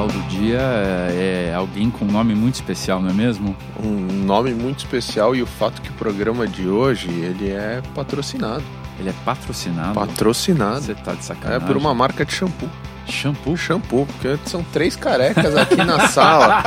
especial 0.00 0.06
do 0.08 0.22
dia 0.28 0.58
é, 0.58 1.48
é 1.50 1.54
alguém 1.54 1.90
com 1.90 2.04
um 2.04 2.10
nome 2.10 2.34
muito 2.34 2.54
especial, 2.54 3.02
não 3.02 3.10
é 3.10 3.12
mesmo? 3.12 3.54
Um 3.82 4.24
nome 4.24 4.54
muito 4.54 4.78
especial 4.78 5.36
e 5.36 5.42
o 5.42 5.46
fato 5.46 5.82
que 5.82 5.90
o 5.90 5.92
programa 5.94 6.46
de 6.46 6.66
hoje 6.68 7.08
ele 7.10 7.50
é 7.50 7.82
patrocinado. 7.94 8.62
Ele 8.98 9.10
é 9.10 9.14
patrocinado? 9.24 9.94
Patrocinado. 9.94 10.80
Você 10.80 10.94
tá 10.94 11.12
de 11.14 11.24
sacanagem. 11.24 11.64
É 11.64 11.66
por 11.66 11.76
uma 11.76 11.94
marca 11.94 12.24
de 12.24 12.32
shampoo. 12.32 12.68
Shampoo? 13.06 13.56
Shampoo, 13.56 14.06
porque 14.06 14.38
são 14.44 14.62
três 14.72 14.94
carecas 14.94 15.56
aqui 15.56 15.76
na 15.76 16.06
sala 16.08 16.62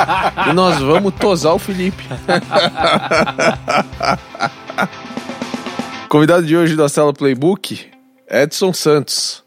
e 0.50 0.54
nós 0.54 0.80
vamos 0.80 1.14
tosar 1.16 1.54
o 1.54 1.60
Felipe. 1.60 2.04
Convidado 6.10 6.46
de 6.46 6.58
hoje 6.58 6.76
da 6.76 6.90
sala 6.90 7.14
Playbook, 7.14 7.88
Edson 8.30 8.74
Santos. 8.74 9.43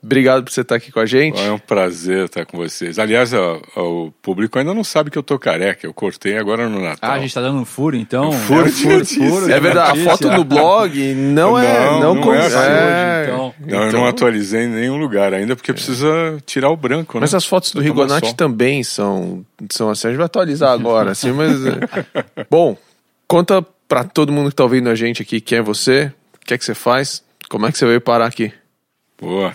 Obrigado 0.00 0.44
por 0.44 0.52
você 0.52 0.60
estar 0.60 0.76
aqui 0.76 0.92
com 0.92 1.00
a 1.00 1.06
gente. 1.06 1.40
É 1.40 1.50
um 1.50 1.58
prazer 1.58 2.26
estar 2.26 2.46
com 2.46 2.56
vocês. 2.56 3.00
Aliás, 3.00 3.32
ó, 3.34 3.60
o 3.76 4.12
público 4.22 4.56
ainda 4.56 4.72
não 4.72 4.84
sabe 4.84 5.10
que 5.10 5.18
eu 5.18 5.24
tô 5.24 5.36
careca. 5.38 5.84
Eu 5.86 5.92
cortei 5.92 6.38
agora 6.38 6.68
no 6.68 6.80
Natal. 6.80 7.10
Ah, 7.10 7.14
a 7.14 7.18
gente 7.18 7.34
tá 7.34 7.40
dando 7.40 7.58
um 7.58 7.64
furo, 7.64 7.96
então. 7.96 8.28
Um 8.28 8.32
furo, 8.32 8.68
é, 8.68 8.70
furo, 8.70 9.04
furo, 9.04 9.50
É 9.50 9.58
verdade, 9.58 10.00
a 10.00 10.04
foto 10.04 10.30
no 10.30 10.44
blog 10.44 11.14
não 11.14 11.58
é. 11.58 11.90
Não, 11.90 12.00
não, 12.00 12.14
não 12.14 12.34
é, 12.34 12.46
assim 12.46 12.56
é. 12.56 12.60
Hoje, 12.60 13.22
então. 13.24 13.54
Não, 13.66 13.86
eu 13.86 13.92
não 13.92 14.06
atualizei 14.06 14.64
em 14.64 14.68
nenhum 14.68 14.96
lugar 14.96 15.34
ainda, 15.34 15.56
porque 15.56 15.72
precisa 15.72 16.06
tirar 16.46 16.70
o 16.70 16.76
branco, 16.76 17.18
né? 17.18 17.22
Mas 17.22 17.34
as 17.34 17.44
fotos 17.44 17.72
do 17.72 17.80
Rigonati 17.80 18.36
também 18.36 18.84
são, 18.84 19.44
são 19.70 19.90
assim. 19.90 20.06
A 20.06 20.10
gente 20.10 20.18
vai 20.18 20.26
atualizar 20.26 20.72
agora, 20.72 21.10
assim, 21.10 21.32
mas. 21.32 21.58
Bom, 22.48 22.76
conta 23.26 23.66
pra 23.88 24.04
todo 24.04 24.30
mundo 24.30 24.50
que 24.50 24.54
tá 24.54 24.62
ouvindo 24.62 24.88
a 24.88 24.94
gente 24.94 25.22
aqui 25.22 25.40
quem 25.40 25.58
é 25.58 25.62
você, 25.62 26.12
o 26.40 26.46
que 26.46 26.54
é 26.54 26.58
que 26.58 26.64
você 26.64 26.74
faz, 26.74 27.24
como 27.48 27.66
é 27.66 27.72
que 27.72 27.78
você 27.78 27.86
veio 27.86 28.00
parar 28.00 28.26
aqui. 28.26 28.52
Boa. 29.20 29.52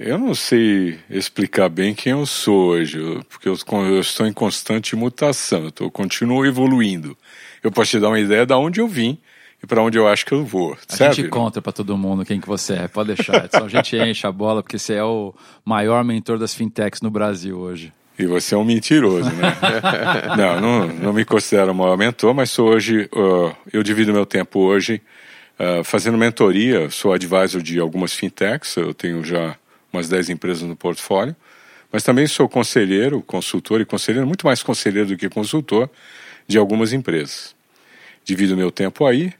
Eu 0.00 0.16
não 0.16 0.34
sei 0.34 0.98
explicar 1.10 1.68
bem 1.68 1.94
quem 1.94 2.12
eu 2.12 2.24
sou 2.24 2.70
hoje, 2.70 2.98
porque 3.28 3.46
eu, 3.46 3.54
eu 3.86 4.00
estou 4.00 4.26
em 4.26 4.32
constante 4.32 4.96
mutação, 4.96 5.64
eu 5.64 5.68
estou, 5.68 5.90
continuo 5.90 6.46
evoluindo. 6.46 7.14
Eu 7.62 7.70
posso 7.70 7.90
te 7.90 8.00
dar 8.00 8.08
uma 8.08 8.18
ideia 8.18 8.46
de 8.46 8.54
onde 8.54 8.80
eu 8.80 8.88
vim 8.88 9.18
e 9.62 9.66
para 9.66 9.82
onde 9.82 9.98
eu 9.98 10.08
acho 10.08 10.24
que 10.24 10.32
eu 10.32 10.42
vou. 10.42 10.74
A 10.88 11.12
gente 11.12 11.28
conta 11.28 11.60
para 11.60 11.70
todo 11.70 11.98
mundo 11.98 12.24
quem 12.24 12.40
que 12.40 12.48
você 12.48 12.76
é, 12.76 12.88
pode 12.88 13.14
deixar. 13.14 13.44
Edson. 13.44 13.66
A 13.66 13.68
gente 13.68 13.94
enche 13.94 14.26
a 14.26 14.32
bola 14.32 14.62
porque 14.62 14.78
você 14.78 14.94
é 14.94 15.04
o 15.04 15.34
maior 15.62 16.02
mentor 16.02 16.38
das 16.38 16.54
fintechs 16.54 17.02
no 17.02 17.10
Brasil 17.10 17.58
hoje. 17.58 17.92
E 18.18 18.24
você 18.24 18.54
é 18.54 18.58
um 18.58 18.64
mentiroso, 18.64 19.30
né? 19.30 19.54
não, 20.34 20.60
não, 20.62 20.86
não 20.86 21.12
me 21.12 21.26
considero 21.26 21.72
o 21.72 21.74
maior 21.74 21.98
mentor, 21.98 22.32
mas 22.32 22.50
sou 22.50 22.70
hoje, 22.70 23.06
uh, 23.14 23.54
eu 23.70 23.82
divido 23.82 24.14
meu 24.14 24.24
tempo 24.24 24.60
hoje 24.60 25.02
uh, 25.58 25.84
fazendo 25.84 26.16
mentoria, 26.16 26.88
sou 26.88 27.12
advisor 27.12 27.60
de 27.60 27.78
algumas 27.78 28.14
fintechs, 28.14 28.78
eu 28.78 28.94
tenho 28.94 29.22
já 29.22 29.56
umas 29.92 30.08
10 30.08 30.30
empresas 30.30 30.62
no 30.62 30.76
portfólio, 30.76 31.34
mas 31.92 32.02
também 32.02 32.26
sou 32.26 32.48
conselheiro, 32.48 33.20
consultor 33.22 33.80
e 33.80 33.84
conselheiro, 33.84 34.26
muito 34.26 34.46
mais 34.46 34.62
conselheiro 34.62 35.08
do 35.08 35.16
que 35.16 35.28
consultor 35.28 35.90
de 36.46 36.58
algumas 36.58 36.92
empresas. 36.92 37.54
Divido 38.24 38.56
meu 38.56 38.70
tempo 38.70 39.06
aí, 39.06 39.32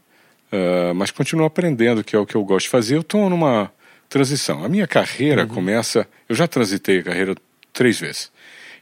uh, 0.53 0.95
mas 0.95 1.11
continuo 1.11 1.47
aprendendo, 1.47 2.03
que 2.03 2.17
é 2.17 2.19
o 2.19 2.27
que 2.27 2.35
eu 2.35 2.45
gosto 2.45 2.67
de 2.67 2.71
fazer. 2.71 2.97
Eu 2.97 3.03
estou 3.03 3.31
numa 3.31 3.71
transição. 4.09 4.65
A 4.65 4.69
minha 4.69 4.87
carreira 4.87 5.43
uhum. 5.43 5.49
começa. 5.49 6.09
Eu 6.29 6.35
já 6.35 6.49
transitei 6.49 6.99
a 6.99 7.03
carreira 7.03 7.35
três 7.73 8.01
vezes. 8.01 8.33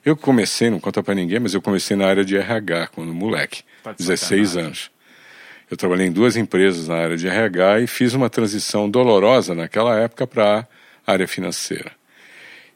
Eu 0.05 0.17
comecei, 0.17 0.71
não 0.71 0.81
conta 0.81 1.03
para 1.03 1.15
ninguém, 1.15 1.39
mas 1.39 1.53
eu 1.53 1.61
comecei 1.61 1.97
na 1.97 2.07
área 2.07 2.25
de 2.25 2.37
RH 2.37 2.89
quando 2.95 3.13
moleque, 3.13 3.63
16 3.99 4.57
anos. 4.57 4.91
Eu 5.71 5.77
trabalhei 5.77 6.07
em 6.07 6.13
duas 6.13 6.37
empresas 6.37 6.89
na 6.89 6.97
área 6.97 7.17
de 7.17 7.29
RH 7.29 7.81
e 7.81 7.87
fiz 7.87 8.15
uma 8.15 8.31
transição 8.31 8.89
dolorosa 8.89 9.55
naquela 9.55 9.99
época 10.01 10.27
para 10.27 10.67
área 11.11 11.27
financeira. 11.27 11.93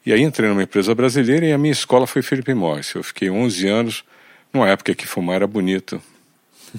E 0.05 0.11
aí 0.11 0.21
entrei 0.21 0.49
numa 0.49 0.63
empresa 0.63 0.93
brasileira 0.93 1.45
e 1.45 1.53
a 1.53 1.57
minha 1.57 1.71
escola 1.71 2.05
foi 2.05 2.21
Felipe 2.21 2.53
Morris. 2.53 2.93
Eu 2.93 3.03
fiquei 3.03 3.29
11 3.29 3.67
anos, 3.67 4.03
numa 4.51 4.67
época 4.67 4.93
que 4.93 5.07
fumar 5.07 5.37
era 5.37 5.47
bonito. 5.47 6.01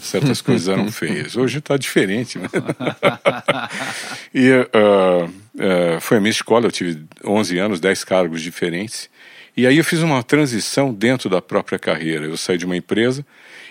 Certas 0.00 0.40
coisas 0.42 0.68
eram 0.68 0.90
feias. 0.90 1.36
Hoje 1.36 1.58
está 1.58 1.76
diferente. 1.76 2.38
Né? 2.38 2.48
e 4.34 4.50
uh, 4.50 5.24
uh, 5.24 6.00
foi 6.00 6.18
a 6.18 6.20
minha 6.20 6.32
escola, 6.32 6.66
eu 6.66 6.72
tive 6.72 7.04
11 7.24 7.58
anos, 7.58 7.80
10 7.80 8.04
cargos 8.04 8.42
diferentes. 8.42 9.08
E 9.56 9.66
aí 9.66 9.78
eu 9.78 9.84
fiz 9.84 10.00
uma 10.00 10.22
transição 10.22 10.92
dentro 10.92 11.30
da 11.30 11.40
própria 11.40 11.78
carreira. 11.78 12.26
Eu 12.26 12.36
saí 12.36 12.58
de 12.58 12.66
uma 12.66 12.76
empresa 12.76 13.24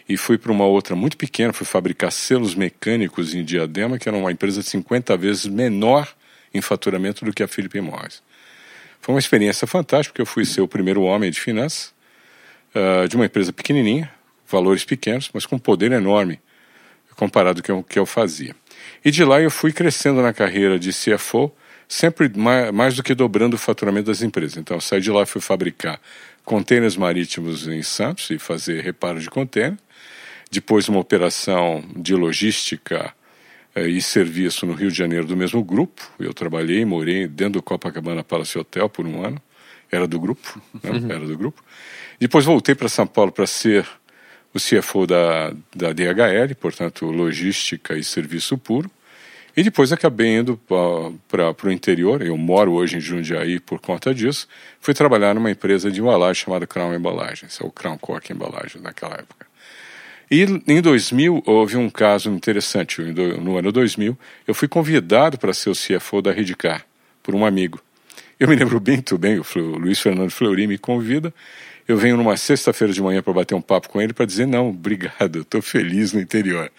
e 0.08 0.16
fui 0.16 0.38
para 0.38 0.52
uma 0.52 0.66
outra 0.66 0.96
muito 0.96 1.18
pequena, 1.18 1.52
fui 1.52 1.66
fabricar 1.66 2.12
selos 2.12 2.56
mecânicos 2.56 3.36
em 3.36 3.44
Diadema, 3.44 4.00
que 4.00 4.08
era 4.08 4.18
uma 4.18 4.32
empresa 4.32 4.62
de 4.62 4.70
50 4.70 5.16
vezes 5.18 5.46
menor 5.46 6.08
em 6.54 6.62
faturamento 6.62 7.26
do 7.26 7.34
que 7.34 7.44
a 7.44 7.48
Philip 7.48 7.80
Morris. 7.82 8.22
Foi 9.02 9.14
uma 9.14 9.20
experiência 9.20 9.68
fantástica, 9.68 10.14
porque 10.14 10.22
eu 10.22 10.26
fui 10.26 10.46
ser 10.46 10.62
o 10.62 10.68
primeiro 10.68 11.02
homem 11.02 11.30
de 11.30 11.40
finanças 11.40 11.94
uh, 12.74 13.08
de 13.08 13.16
uma 13.16 13.26
empresa 13.26 13.52
pequenininha, 13.52 14.12
valores 14.48 14.86
pequenos, 14.86 15.30
mas 15.34 15.46
com 15.46 15.58
poder 15.58 15.92
enorme 15.92 16.40
comparado 17.16 17.62
com 17.62 17.80
o 17.80 17.84
que 17.84 17.98
eu 17.98 18.06
fazia. 18.06 18.56
E 19.04 19.12
de 19.12 19.24
lá 19.24 19.40
eu 19.40 19.52
fui 19.52 19.72
crescendo 19.72 20.22
na 20.22 20.34
carreira 20.34 20.80
de 20.80 20.92
CFO, 20.92 21.52
sempre 21.88 22.32
mais, 22.74 22.96
do 22.96 23.04
que 23.04 23.14
dobrando 23.14 23.56
o 23.56 23.60
faturamento 23.60 24.08
das 24.08 24.22
empresas. 24.22 24.58
Então 24.58 24.80
saí 24.80 25.02
de 25.02 25.12
lá 25.12 25.26
fui 25.26 25.42
fabricar 25.42 26.00
contêineres 26.44 26.98
marítimos 26.98 27.68
em 27.68 27.82
Santos 27.84 28.30
e 28.30 28.38
fazer 28.38 28.82
reparo 28.82 29.20
de 29.20 29.30
contêiner. 29.30 29.78
Depois 30.52 30.88
uma 30.88 31.00
operação 31.00 31.84
de 31.96 32.16
logística 32.16 33.14
e 33.76 34.02
serviço 34.02 34.66
no 34.66 34.74
Rio 34.74 34.92
de 34.92 34.98
Janeiro 34.98 35.26
do 35.26 35.36
mesmo 35.36 35.64
grupo. 35.64 36.02
Eu 36.20 36.34
trabalhei 36.34 36.82
e 36.82 36.86
morei 36.86 37.28
dentro 37.28 37.54
do 37.54 37.64
Copacabana 37.64 38.24
Palace 38.24 38.58
Hotel 38.58 38.88
por 38.88 39.06
um 39.06 39.26
ano. 39.26 39.42
Era 39.92 40.08
do 40.08 40.20
grupo, 40.20 40.62
né? 40.84 40.92
uhum. 40.92 41.12
era 41.12 41.26
do 41.26 41.38
grupo. 41.38 41.64
Depois 42.20 42.46
voltei 42.46 42.76
para 42.76 42.90
São 42.90 43.06
Paulo 43.06 43.32
para 43.32 43.46
ser 43.46 43.88
o 44.54 44.60
CFO 44.60 45.08
da, 45.08 45.52
da 45.76 45.92
DHL, 45.92 46.56
portanto, 46.60 47.06
logística 47.06 47.98
e 47.98 48.04
serviço 48.04 48.58
puro. 48.58 48.90
E 49.56 49.62
depois 49.62 49.92
acabei 49.92 50.38
indo 50.38 50.60
para 51.28 51.68
o 51.68 51.72
interior, 51.72 52.24
eu 52.24 52.36
moro 52.36 52.74
hoje 52.74 52.98
em 52.98 53.00
Jundiaí 53.00 53.60
por 53.60 53.80
conta 53.80 54.14
disso, 54.14 54.48
fui 54.80 54.96
trabalhar 54.96 55.36
numa 55.36 55.52
empresa 55.52 55.92
de 55.92 56.02
embalagem 56.02 56.44
chamada 56.44 56.66
Crown 56.66 56.96
Embalagens, 56.96 57.62
é 57.62 57.64
o 57.64 57.70
Crown 57.70 57.98
Cork 58.00 58.34
Embalagens 58.34 58.82
naquela 58.82 59.14
época. 59.14 59.46
E 60.30 60.46
em 60.68 60.82
2000 60.82 61.44
houve 61.46 61.78
um 61.78 61.90
caso 61.90 62.30
interessante. 62.30 63.02
No 63.02 63.58
ano 63.58 63.72
2000, 63.72 64.18
eu 64.48 64.54
fui 64.54 64.68
convidado 64.68 65.38
para 65.38 65.54
ser 65.54 65.70
o 65.70 65.74
CFO 65.74 66.22
da 66.22 66.32
Redcar 66.32 66.86
por 67.22 67.36
um 67.36 67.46
amigo. 67.46 67.82
Eu 68.40 68.48
me 68.48 68.56
lembro 68.56 68.80
bem, 68.80 68.96
muito 68.96 69.18
bem, 69.18 69.40
o 69.40 69.60
Luiz 69.78 70.00
Fernando 70.00 70.32
Fleury 70.32 70.68
me 70.68 70.78
convida. 70.78 71.34
Eu 71.88 71.98
venho 71.98 72.18
numa 72.18 72.36
sexta-feira 72.38 72.94
de 72.94 73.02
manhã 73.02 73.22
para 73.22 73.34
bater 73.34 73.56
um 73.56 73.62
papo 73.62 73.90
com 73.90 74.02
ele 74.02 74.14
para 74.14 74.26
dizer: 74.26 74.46
não, 74.46 74.70
obrigado, 74.70 75.42
estou 75.42 75.62
feliz 75.62 76.14
no 76.14 76.20
interior. 76.20 76.72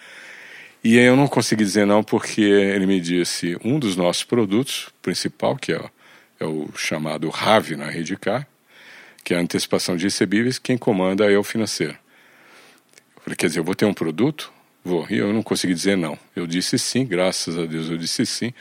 E 0.83 0.97
eu 0.97 1.15
não 1.15 1.27
consegui 1.27 1.63
dizer 1.63 1.85
não 1.85 2.03
porque 2.03 2.41
ele 2.41 2.85
me 2.85 2.99
disse: 2.99 3.57
um 3.63 3.79
dos 3.79 3.95
nossos 3.95 4.23
produtos 4.23 4.89
principal, 5.01 5.55
que 5.55 5.73
é, 5.73 5.81
é 6.39 6.45
o 6.45 6.69
chamado 6.75 7.29
RAV 7.29 7.71
na 7.71 7.85
Redcar, 7.85 8.47
que 9.23 9.33
é 9.33 9.37
a 9.37 9.41
antecipação 9.41 9.95
de 9.95 10.03
recebíveis, 10.03 10.59
quem 10.59 10.77
comanda 10.77 11.31
é 11.31 11.37
o 11.37 11.43
financeiro. 11.43 11.97
Falei, 13.25 13.35
quer 13.35 13.47
dizer, 13.47 13.59
eu 13.59 13.63
vou 13.63 13.73
ter 13.73 13.85
um 13.85 13.93
produto? 13.93 14.53
Vou. 14.83 15.07
E 15.09 15.17
eu 15.17 15.33
não 15.33 15.41
consegui 15.41 15.73
dizer 15.73 15.97
não. 15.97 16.15
Eu 16.35 16.45
disse 16.45 16.77
sim, 16.77 17.03
graças 17.03 17.57
a 17.57 17.65
Deus 17.65 17.89
eu 17.89 17.97
disse 17.97 18.23
sim. 18.23 18.53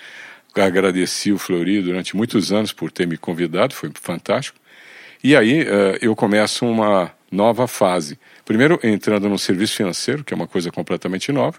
Agradeci 0.54 1.30
o 1.30 1.38
Flori 1.38 1.82
durante 1.82 2.16
muitos 2.16 2.50
anos 2.50 2.72
por 2.72 2.90
ter 2.90 3.06
me 3.06 3.18
convidado, 3.18 3.74
foi 3.74 3.90
fantástico. 4.00 4.58
E 5.22 5.36
aí 5.36 5.64
uh, 5.64 5.98
eu 6.00 6.16
começo 6.16 6.64
uma 6.64 7.12
nova 7.30 7.68
fase. 7.68 8.18
Primeiro 8.42 8.80
entrando 8.82 9.28
no 9.28 9.38
serviço 9.38 9.76
financeiro, 9.76 10.24
que 10.24 10.32
é 10.32 10.36
uma 10.36 10.46
coisa 10.46 10.72
completamente 10.72 11.30
nova. 11.30 11.58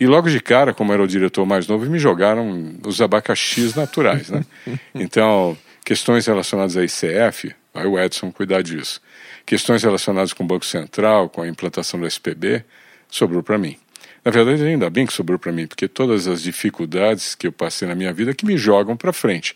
E 0.00 0.04
logo 0.04 0.28
de 0.28 0.40
cara, 0.40 0.74
como 0.74 0.92
era 0.92 1.04
o 1.04 1.06
diretor 1.06 1.46
mais 1.46 1.68
novo, 1.68 1.88
me 1.88 2.00
jogaram 2.00 2.74
os 2.84 3.00
abacaxis 3.00 3.76
naturais, 3.76 4.28
né? 4.28 4.44
Então, 4.92 5.56
questões 5.84 6.26
relacionadas 6.26 6.76
a 6.76 6.82
ICF, 6.82 7.54
aí 7.74 7.86
o 7.86 7.98
Edson 7.98 8.30
cuidar 8.30 8.62
disso 8.62 9.00
questões 9.46 9.82
relacionadas 9.82 10.32
com 10.32 10.44
o 10.44 10.46
Banco 10.46 10.64
Central, 10.64 11.28
com 11.28 11.42
a 11.42 11.48
implantação 11.48 12.00
do 12.00 12.06
SPB, 12.06 12.64
sobrou 13.10 13.42
para 13.42 13.58
mim. 13.58 13.76
Na 14.24 14.30
verdade, 14.30 14.62
ainda 14.62 14.88
bem 14.88 15.06
que 15.06 15.12
sobrou 15.12 15.38
para 15.38 15.52
mim, 15.52 15.66
porque 15.66 15.86
todas 15.86 16.26
as 16.26 16.42
dificuldades 16.42 17.34
que 17.34 17.46
eu 17.46 17.52
passei 17.52 17.86
na 17.86 17.94
minha 17.94 18.12
vida 18.12 18.34
que 18.34 18.46
me 18.46 18.56
jogam 18.56 18.96
para 18.96 19.12
frente. 19.12 19.54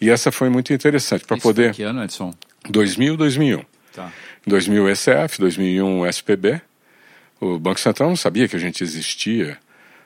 E 0.00 0.08
essa 0.08 0.30
foi 0.30 0.48
muito 0.48 0.72
interessante 0.72 1.24
para 1.24 1.36
poder. 1.36 1.74
Que 1.74 1.82
ano, 1.82 2.02
Edson? 2.02 2.32
2000, 2.68 3.16
2001. 3.16 3.64
Tá. 3.92 4.12
2000 4.46 4.94
SF, 4.94 5.38
2001 5.40 6.06
SPB. 6.06 6.60
O 7.40 7.58
Banco 7.58 7.80
Central 7.80 8.08
não 8.08 8.16
sabia 8.16 8.46
que 8.46 8.54
a 8.54 8.58
gente 8.58 8.84
existia. 8.84 9.58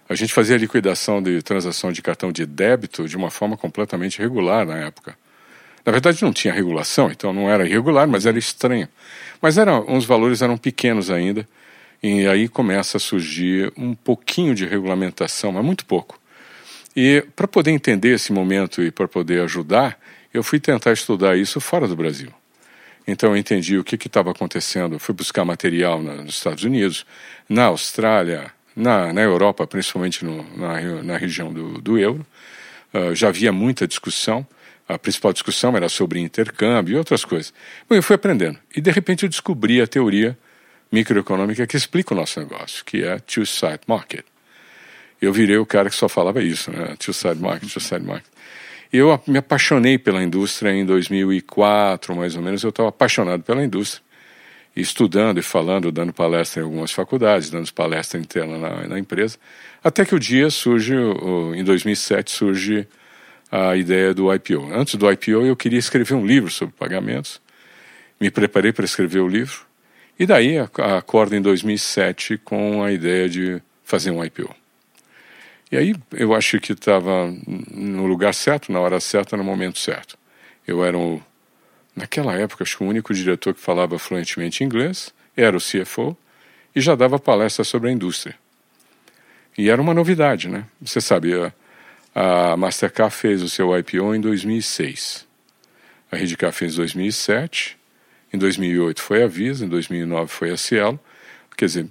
A 0.09 0.15
gente 0.15 0.33
fazia 0.33 0.57
liquidação 0.57 1.23
de 1.23 1.43
transação 1.43 1.93
de 1.93 2.01
cartão 2.01 2.33
de 2.33 2.47
débito 2.47 3.07
de 3.07 3.17
uma 3.17 3.31
forma 3.31 3.59
completamente 3.59 4.19
regular 4.19 4.65
na 4.65 4.79
época. 4.79 5.17
Na 5.89 5.93
verdade, 5.93 6.23
não 6.23 6.35
tinha 6.35 6.53
regulação, 6.53 7.11
então 7.11 7.33
não 7.33 7.49
era 7.49 7.67
irregular, 7.67 8.07
mas 8.07 8.27
era 8.27 8.39
estranho. 8.39 8.87
Mas 9.41 9.57
era, 9.57 9.81
uns 9.91 10.05
valores 10.05 10.43
eram 10.43 10.59
pequenos 10.59 11.11
ainda, 11.11 11.49
e 12.03 12.27
aí 12.27 12.47
começa 12.47 12.99
a 12.99 13.01
surgir 13.01 13.73
um 13.75 13.95
pouquinho 13.95 14.55
de 14.55 14.67
regulamentação, 14.67 15.51
mas 15.51 15.65
muito 15.65 15.87
pouco. 15.87 16.21
E 16.95 17.25
para 17.35 17.49
poder 17.49 17.71
entender 17.71 18.11
esse 18.11 18.35
momento 18.35 18.83
e 18.83 18.91
para 18.91 19.09
poder 19.09 19.41
ajudar, 19.41 19.99
eu 20.35 20.43
fui 20.43 20.61
tentar 20.61 20.93
estudar 20.93 21.39
isso 21.39 21.59
fora 21.59 21.89
do 21.89 21.97
Brasil. 21.97 22.31
Então 23.07 23.31
eu 23.31 23.37
entendi 23.39 23.79
o 23.79 23.83
que 23.83 23.95
estava 23.95 24.31
acontecendo. 24.31 24.99
Fui 24.99 25.15
buscar 25.15 25.43
material 25.43 26.03
na, 26.03 26.17
nos 26.17 26.35
Estados 26.35 26.65
Unidos, 26.65 27.07
na 27.49 27.65
Austrália, 27.65 28.53
na, 28.77 29.11
na 29.11 29.23
Europa, 29.23 29.67
principalmente 29.67 30.23
no, 30.23 30.45
na, 30.55 31.03
na 31.03 31.17
região 31.17 31.51
do, 31.51 31.81
do 31.81 31.97
euro. 31.97 32.27
Uh, 32.93 33.15
já 33.15 33.29
havia 33.29 33.53
muita 33.53 33.89
discussão. 33.89 34.47
A 34.89 34.99
principal 34.99 35.35
discussão 35.35 35.77
era 35.77 35.89
sobre 35.89 36.19
intercâmbio 36.19 36.95
e 36.95 36.97
outras 36.97 37.25
coisas. 37.25 37.53
Bom, 37.89 37.95
eu 37.95 38.03
fui 38.03 38.17
aprendendo. 38.17 38.59
E 38.75 38.81
de 38.81 38.91
repente 38.91 39.25
eu 39.25 39.29
descobri 39.29 39.83
a 39.83 39.87
teoria 39.87 40.37
microeconômica 40.91 41.67
que 41.67 41.77
explica 41.77 42.15
o 42.15 42.17
nosso 42.17 42.41
negócio, 42.41 42.83
que 42.85 43.05
é 43.05 43.19
two-side 43.19 43.81
market. 43.87 44.25
Eu 45.21 45.33
virei 45.33 45.59
o 45.59 45.67
cara 45.67 45.91
que 45.91 45.97
só 45.97 46.09
falava 46.09 46.43
isso, 46.43 46.71
né? 46.71 46.95
Two-side 46.99 47.39
market, 47.39 47.71
two-side 47.71 48.05
market. 48.05 48.31
Eu 48.91 49.21
me 49.27 49.39
apaixonei 49.39 49.99
pela 49.99 50.23
indústria 50.23 50.73
em 50.73 50.87
2004, 50.87 52.17
mais 52.17 52.35
ou 52.35 52.41
menos. 52.41 52.63
Eu 52.63 52.71
estava 52.71 52.89
apaixonado 52.89 53.43
pela 53.43 53.63
indústria, 53.63 54.03
estudando 54.75 55.39
e 55.39 55.43
falando, 55.43 55.93
dando 55.93 56.15
palestra 56.15 56.63
em 56.63 56.65
algumas 56.65 56.93
faculdades, 56.93 57.51
dando 57.51 57.71
palestra 57.75 58.19
interna 58.19 58.57
na, 58.57 58.89
na 58.89 58.99
empresa, 58.99 59.37
até 59.85 60.07
que 60.07 60.15
o 60.15 60.19
dia 60.19 60.49
surge, 60.49 60.95
em 61.55 61.63
2007, 61.63 62.31
surge 62.31 62.89
a 63.51 63.77
ideia 63.77 64.13
do 64.13 64.33
IPO. 64.33 64.73
Antes 64.73 64.95
do 64.95 65.11
IPO, 65.11 65.47
eu 65.47 65.57
queria 65.57 65.79
escrever 65.79 66.15
um 66.15 66.27
livro 66.27 66.51
sobre 66.51 66.75
pagamentos. 66.77 67.41
Me 68.21 68.31
preparei 68.31 68.73
para 68.73 68.85
escrever 68.85 69.21
o 69.21 69.29
livro. 69.29 69.67
E 70.19 70.27
daí 70.27 70.59
acordo 70.59 71.37
em 71.37 71.41
2007 71.41 72.39
com 72.39 72.83
a 72.83 72.93
ideia 72.93 73.29
de 73.29 73.63
fazer 73.85 74.11
um 74.11 74.25
IPO. 74.25 74.55
E 75.71 75.77
aí 75.77 75.95
eu 76.13 76.35
acho 76.35 76.59
que 76.61 76.73
estava 76.73 77.33
no 77.71 78.07
lugar 78.07 78.35
certo, 78.35 78.73
na 78.73 78.81
hora 78.81 79.01
certa, 79.01 79.37
no 79.37 79.45
momento 79.45 79.79
certo. 79.79 80.19
Eu 80.67 80.85
era, 80.85 80.97
o, 80.99 81.23
naquela 81.95 82.35
época, 82.35 82.65
acho 82.65 82.79
que 82.79 82.85
o 82.85 82.87
único 82.87 83.15
diretor 83.15 83.55
que 83.55 83.61
falava 83.61 83.99
fluentemente 83.99 84.65
inglês, 84.65 85.13
era 85.37 85.57
o 85.57 85.61
CFO, 85.61 86.17
e 86.75 86.81
já 86.81 86.95
dava 86.95 87.19
palestra 87.19 87.65
sobre 87.65 87.91
a 87.91 87.93
indústria. 87.93 88.35
E 89.57 89.69
era 89.69 89.81
uma 89.81 89.95
novidade, 89.95 90.49
né? 90.49 90.65
Você 90.81 91.01
sabe, 91.01 91.33
a, 92.19 92.57
Mastercard 92.57 93.15
fez 93.15 93.43
o 93.43 93.49
seu 93.49 93.77
IPO 93.79 94.13
em 94.13 94.21
2006. 94.21 95.25
A 96.11 96.17
Redcar 96.17 96.53
fez 96.53 96.75
em 96.75 96.77
2007. 96.77 97.79
Em 98.33 98.39
2008 98.39 99.01
foi 99.01 99.23
a 99.23 99.29
Visa, 99.29 99.65
em 99.65 99.69
2009 99.69 100.29
foi 100.29 100.51
a 100.51 100.57
Cielo. 100.57 100.99
Quer 101.57 101.67
dizer, 101.67 101.89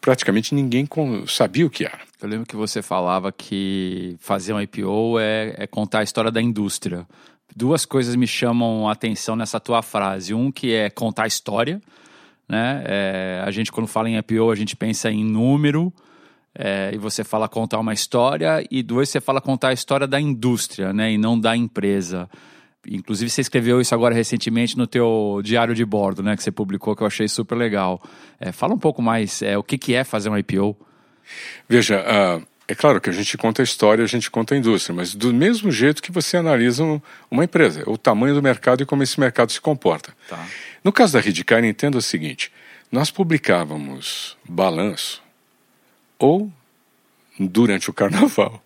praticamente 0.00 0.54
ninguém 0.54 0.88
sabia 1.28 1.66
o 1.66 1.70
que 1.70 1.84
era. 1.84 2.00
Eu 2.20 2.28
lembro 2.28 2.46
que 2.46 2.56
você 2.56 2.80
falava 2.80 3.30
que 3.30 4.16
fazer 4.20 4.54
um 4.54 4.60
IPO 4.60 5.18
é, 5.20 5.54
é 5.58 5.66
contar 5.66 5.98
a 5.98 6.02
história 6.02 6.30
da 6.30 6.40
indústria. 6.40 7.06
Duas 7.54 7.84
coisas 7.84 8.16
me 8.16 8.26
chamam 8.26 8.88
a 8.88 8.92
atenção 8.92 9.36
nessa 9.36 9.60
tua 9.60 9.82
frase. 9.82 10.32
Um 10.32 10.50
que 10.50 10.72
é 10.72 10.88
contar 10.88 11.24
a 11.24 11.26
história, 11.26 11.80
né? 12.48 12.82
É, 12.86 13.42
a 13.44 13.50
gente 13.50 13.70
quando 13.70 13.86
fala 13.86 14.08
em 14.08 14.16
IPO 14.16 14.50
a 14.50 14.54
gente 14.54 14.74
pensa 14.74 15.10
em 15.10 15.22
número 15.22 15.92
é, 16.58 16.90
e 16.94 16.98
você 16.98 17.22
fala 17.22 17.48
contar 17.48 17.78
uma 17.78 17.92
história 17.92 18.66
e 18.70 18.82
dois 18.82 19.10
você 19.10 19.20
fala 19.20 19.40
contar 19.40 19.68
a 19.68 19.72
história 19.72 20.06
da 20.06 20.18
indústria, 20.18 20.92
né? 20.92 21.12
E 21.12 21.18
não 21.18 21.38
da 21.38 21.54
empresa. 21.54 22.28
Inclusive, 22.88 23.28
você 23.28 23.40
escreveu 23.40 23.80
isso 23.80 23.94
agora 23.94 24.14
recentemente 24.14 24.78
no 24.78 24.86
teu 24.86 25.40
diário 25.44 25.74
de 25.74 25.84
bordo, 25.84 26.22
né? 26.22 26.36
Que 26.36 26.42
você 26.42 26.50
publicou, 26.50 26.96
que 26.96 27.02
eu 27.02 27.06
achei 27.06 27.28
super 27.28 27.56
legal. 27.56 28.00
É, 28.40 28.52
fala 28.52 28.74
um 28.74 28.78
pouco 28.78 29.02
mais, 29.02 29.42
é, 29.42 29.58
o 29.58 29.62
que, 29.62 29.76
que 29.76 29.94
é 29.94 30.02
fazer 30.02 30.30
um 30.30 30.38
IPO? 30.38 30.76
Veja, 31.68 32.00
uh, 32.00 32.46
é 32.68 32.74
claro 32.74 33.00
que 33.00 33.10
a 33.10 33.12
gente 33.12 33.36
conta 33.36 33.60
a 33.60 33.64
história, 33.64 34.02
a 34.02 34.08
gente 34.08 34.30
conta 34.30 34.54
a 34.54 34.58
indústria, 34.58 34.94
mas 34.94 35.14
do 35.14 35.34
mesmo 35.34 35.70
jeito 35.70 36.02
que 36.02 36.12
você 36.12 36.36
analisa 36.36 36.84
uma 37.30 37.44
empresa, 37.44 37.82
o 37.86 37.98
tamanho 37.98 38.34
do 38.34 38.42
mercado 38.42 38.82
e 38.82 38.86
como 38.86 39.02
esse 39.02 39.18
mercado 39.20 39.52
se 39.52 39.60
comporta. 39.60 40.14
Tá. 40.28 40.46
No 40.82 40.92
caso 40.92 41.12
da 41.12 41.20
Redcar, 41.20 41.64
entenda 41.64 41.98
o 41.98 42.02
seguinte, 42.02 42.52
nós 42.90 43.10
publicávamos 43.10 44.36
balanço 44.48 45.25
ou 46.18 46.50
durante 47.38 47.90
o 47.90 47.92
carnaval 47.92 48.62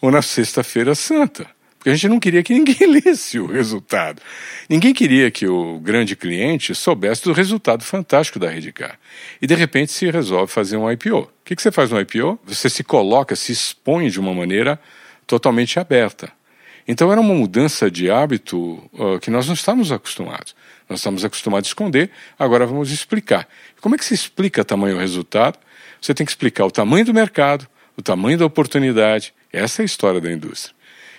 ou 0.00 0.10
na 0.10 0.20
sexta-feira 0.20 0.94
santa. 0.94 1.46
Porque 1.78 1.90
a 1.90 1.94
gente 1.94 2.08
não 2.08 2.20
queria 2.20 2.42
que 2.42 2.54
ninguém 2.54 2.86
lesse 3.04 3.40
o 3.40 3.46
resultado. 3.46 4.22
Ninguém 4.68 4.92
queria 4.94 5.30
que 5.30 5.48
o 5.48 5.80
grande 5.80 6.14
cliente 6.14 6.74
soubesse 6.74 7.24
do 7.24 7.32
resultado 7.32 7.82
fantástico 7.82 8.38
da 8.38 8.48
Redcar. 8.48 8.98
E 9.40 9.46
de 9.46 9.54
repente 9.54 9.90
se 9.90 10.08
resolve 10.10 10.52
fazer 10.52 10.76
um 10.76 10.90
IPO. 10.90 11.18
O 11.18 11.28
que, 11.44 11.56
que 11.56 11.62
você 11.62 11.72
faz 11.72 11.90
no 11.90 12.00
IPO? 12.00 12.38
Você 12.46 12.70
se 12.70 12.84
coloca, 12.84 13.34
se 13.34 13.50
expõe 13.50 14.08
de 14.08 14.20
uma 14.20 14.32
maneira 14.32 14.78
totalmente 15.26 15.78
aberta. 15.80 16.32
Então 16.86 17.10
era 17.12 17.20
uma 17.20 17.34
mudança 17.34 17.90
de 17.90 18.10
hábito 18.10 18.82
uh, 18.92 19.18
que 19.20 19.30
nós 19.30 19.46
não 19.46 19.54
estávamos 19.54 19.92
acostumados. 19.92 20.54
Nós 20.88 20.98
estamos 20.98 21.24
acostumados 21.24 21.68
a 21.68 21.70
esconder, 21.70 22.10
agora 22.38 22.66
vamos 22.66 22.90
explicar. 22.90 23.48
Como 23.80 23.94
é 23.94 23.98
que 23.98 24.04
se 24.04 24.14
explica 24.14 24.64
tamanho 24.64 24.98
resultado? 24.98 25.58
Você 26.00 26.12
tem 26.12 26.26
que 26.26 26.32
explicar 26.32 26.66
o 26.66 26.70
tamanho 26.70 27.04
do 27.04 27.14
mercado, 27.14 27.66
o 27.96 28.02
tamanho 28.02 28.36
da 28.36 28.46
oportunidade. 28.46 29.32
Essa 29.52 29.82
é 29.82 29.84
a 29.84 29.86
história 29.86 30.20
da 30.20 30.30
indústria. 30.30 30.74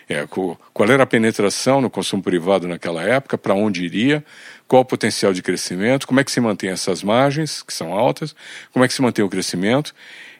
É, 0.10 0.27
qual 0.27 0.89
era 0.89 1.04
a 1.04 1.06
penetração 1.06 1.80
no 1.80 1.89
consumo 1.89 2.21
privado 2.21 2.68
naquela 2.68 3.01
época, 3.01 3.38
para 3.38 3.54
onde 3.54 3.86
iria, 3.86 4.24
qual 4.68 4.81
o 4.81 4.86
potencial 4.86 5.31
de 5.31 5.42
crescimento, 5.42 6.06
como 6.06 6.19
é 6.19 6.24
que 6.25 6.31
se 6.31 6.42
mantém 6.42 6.69
essas 6.71 7.01
margens, 7.01 7.63
que 7.63 7.74
são 7.74 7.94
altas, 7.94 8.36
como 8.74 8.83
é 8.83 8.88
que 8.88 8.94
se 8.94 9.01
mantém 9.01 9.24
o 9.24 9.30
crescimento. 9.30 9.95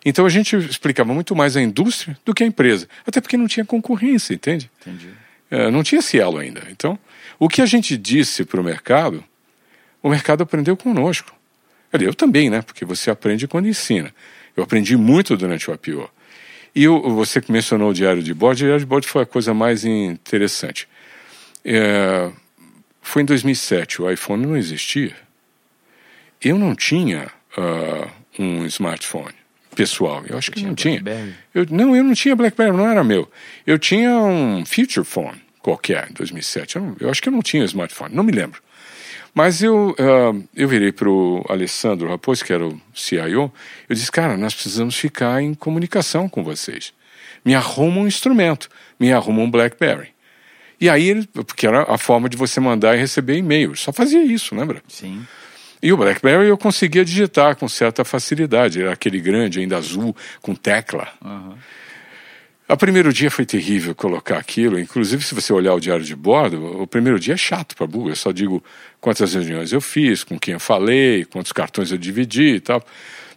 Então 0.06 0.26
a 0.26 0.30
gente 0.30 0.56
explicava 0.56 1.14
muito 1.14 1.36
mais 1.36 1.56
a 1.56 1.62
indústria 1.62 2.18
do 2.26 2.34
que 2.34 2.44
a 2.44 2.48
empresa, 2.48 2.88
até 3.06 3.22
porque 3.22 3.38
não 3.38 3.48
tinha 3.48 3.66
concorrência, 3.66 4.34
entende? 4.34 4.70
Entendi. 4.82 5.10
É, 5.50 5.72
não 5.72 5.84
tinha 5.84 6.02
cielo 6.02 6.38
ainda. 6.40 6.64
Então, 6.70 6.98
o 7.40 7.48
que 7.48 7.62
a 7.62 7.66
gente 7.66 7.96
disse 7.96 8.44
para 8.44 8.60
o 8.60 8.64
mercado, 8.64 9.24
o 10.02 10.10
mercado 10.10 10.44
aprendeu 10.44 10.76
conosco. 10.76 11.34
Eu 11.92 12.14
também, 12.14 12.50
né? 12.50 12.62
Porque 12.62 12.84
você 12.84 13.12
aprende 13.12 13.48
quando 13.48 13.68
ensina. 13.68 14.14
Eu 14.58 14.64
aprendi 14.64 14.98
muito 14.98 15.38
durante 15.38 15.70
o 15.70 15.74
IPO. 15.74 16.10
E 16.76 16.88
o, 16.88 17.14
você 17.14 17.40
que 17.40 17.52
mencionou 17.52 17.92
o 17.92 17.94
diário 17.94 18.24
de 18.24 18.34
bordo, 18.34 18.58
o 18.58 18.66
diário 18.66 18.80
de 18.80 18.86
bordo 18.86 19.06
foi 19.06 19.22
a 19.22 19.26
coisa 19.28 19.54
mais 19.54 19.86
interessante. 19.86 20.88
É, 21.64 22.32
foi 23.00 23.22
em 23.22 23.26
2007, 23.26 24.02
o 24.02 24.10
iPhone 24.10 24.44
não 24.44 24.58
existia. 24.58 25.16
Eu 26.42 26.58
não 26.58 26.76
tinha 26.76 27.32
uh, 27.56 28.42
um 28.42 28.66
smartphone 28.66 29.43
pessoal. 29.74 30.24
Eu 30.28 30.38
acho 30.38 30.52
que 30.52 30.64
não 30.64 30.76
tinha. 30.76 31.02
Eu, 31.54 31.66
não, 31.70 31.96
eu 31.96 32.04
não 32.04 32.14
tinha 32.14 32.36
BlackBerry, 32.36 32.76
não 32.76 32.90
era 32.90 33.04
meu. 33.04 33.30
Eu 33.66 33.78
tinha 33.78 34.12
um 34.12 34.66
Future 34.66 35.06
Phone 35.06 35.42
qualquer 35.62 36.10
em 36.10 36.14
2007. 36.14 36.76
Eu, 36.76 36.96
eu 37.00 37.10
acho 37.10 37.22
que 37.22 37.30
eu 37.30 37.34
não 37.34 37.42
tinha 37.42 37.64
smartphone, 37.66 38.14
não 38.14 38.24
me 38.24 38.32
lembro. 38.32 38.62
Mas 39.34 39.64
eu, 39.64 39.96
uh, 40.00 40.44
eu 40.56 40.68
virei 40.68 40.92
para 40.92 41.10
o 41.10 41.44
Alessandro 41.50 42.08
Raposo, 42.08 42.46
que 42.46 42.54
era 42.54 42.68
o 42.68 42.80
CIO, 42.94 43.52
eu 43.90 43.96
disse, 43.96 44.12
cara, 44.12 44.38
nós 44.38 44.54
precisamos 44.54 44.96
ficar 44.96 45.42
em 45.42 45.56
comunicação 45.56 46.30
com 46.30 46.44
vocês. 46.44 46.94
Me 47.44 47.56
arruma 47.56 48.02
um 48.02 48.08
instrumento, 48.08 48.70
me 49.00 49.12
arruma 49.12 49.42
um 49.42 49.50
BlackBerry. 49.50 50.14
E 50.80 50.90
aí, 50.90 51.26
porque 51.28 51.66
era 51.66 51.84
a 51.84 51.98
forma 51.98 52.30
de 52.30 52.38
você 52.38 52.60
mandar 52.60 52.96
e 52.96 53.00
receber 53.00 53.38
e-mail. 53.38 53.76
Só 53.76 53.92
fazia 53.92 54.24
isso, 54.24 54.54
lembra? 54.54 54.84
Sim. 54.88 55.26
E 55.84 55.92
o 55.92 55.98
BlackBerry 55.98 56.48
eu 56.48 56.58
conseguia 56.58 57.04
digitar 57.04 57.58
com 57.58 57.68
certa 57.68 58.06
facilidade. 58.06 58.82
Era 58.82 58.94
aquele 58.94 59.20
grande, 59.20 59.60
ainda 59.60 59.76
azul, 59.76 60.16
com 60.42 60.56
tecla. 60.56 61.10
Uhum. 61.22 61.56
O 62.70 62.78
primeiro 62.78 63.12
dia 63.12 63.30
foi 63.30 63.46
terrível 63.46 63.94
colocar 63.94 64.38
aquilo. 64.38 64.80
Inclusive, 64.80 65.22
se 65.22 65.36
você 65.36 65.52
olhar 65.52 65.74
o 65.74 65.82
diário 65.82 66.06
de 66.06 66.16
bordo, 66.16 66.82
o 66.82 66.88
primeiro 66.88 67.20
dia 67.20 67.34
é 67.34 67.38
chato 67.38 67.76
para 67.76 67.86
burro. 67.86 68.10
Eu 68.10 68.16
só 68.16 68.32
digo 68.32 68.64
quantas 69.02 69.34
reuniões 69.34 69.74
eu 69.74 69.82
fiz, 69.82 70.24
com 70.24 70.40
quem 70.40 70.54
eu 70.54 70.60
falei, 70.60 71.26
quantos 71.26 71.52
cartões 71.52 71.92
eu 71.92 71.98
dividi 71.98 72.56
e 72.56 72.60
tal. 72.62 72.82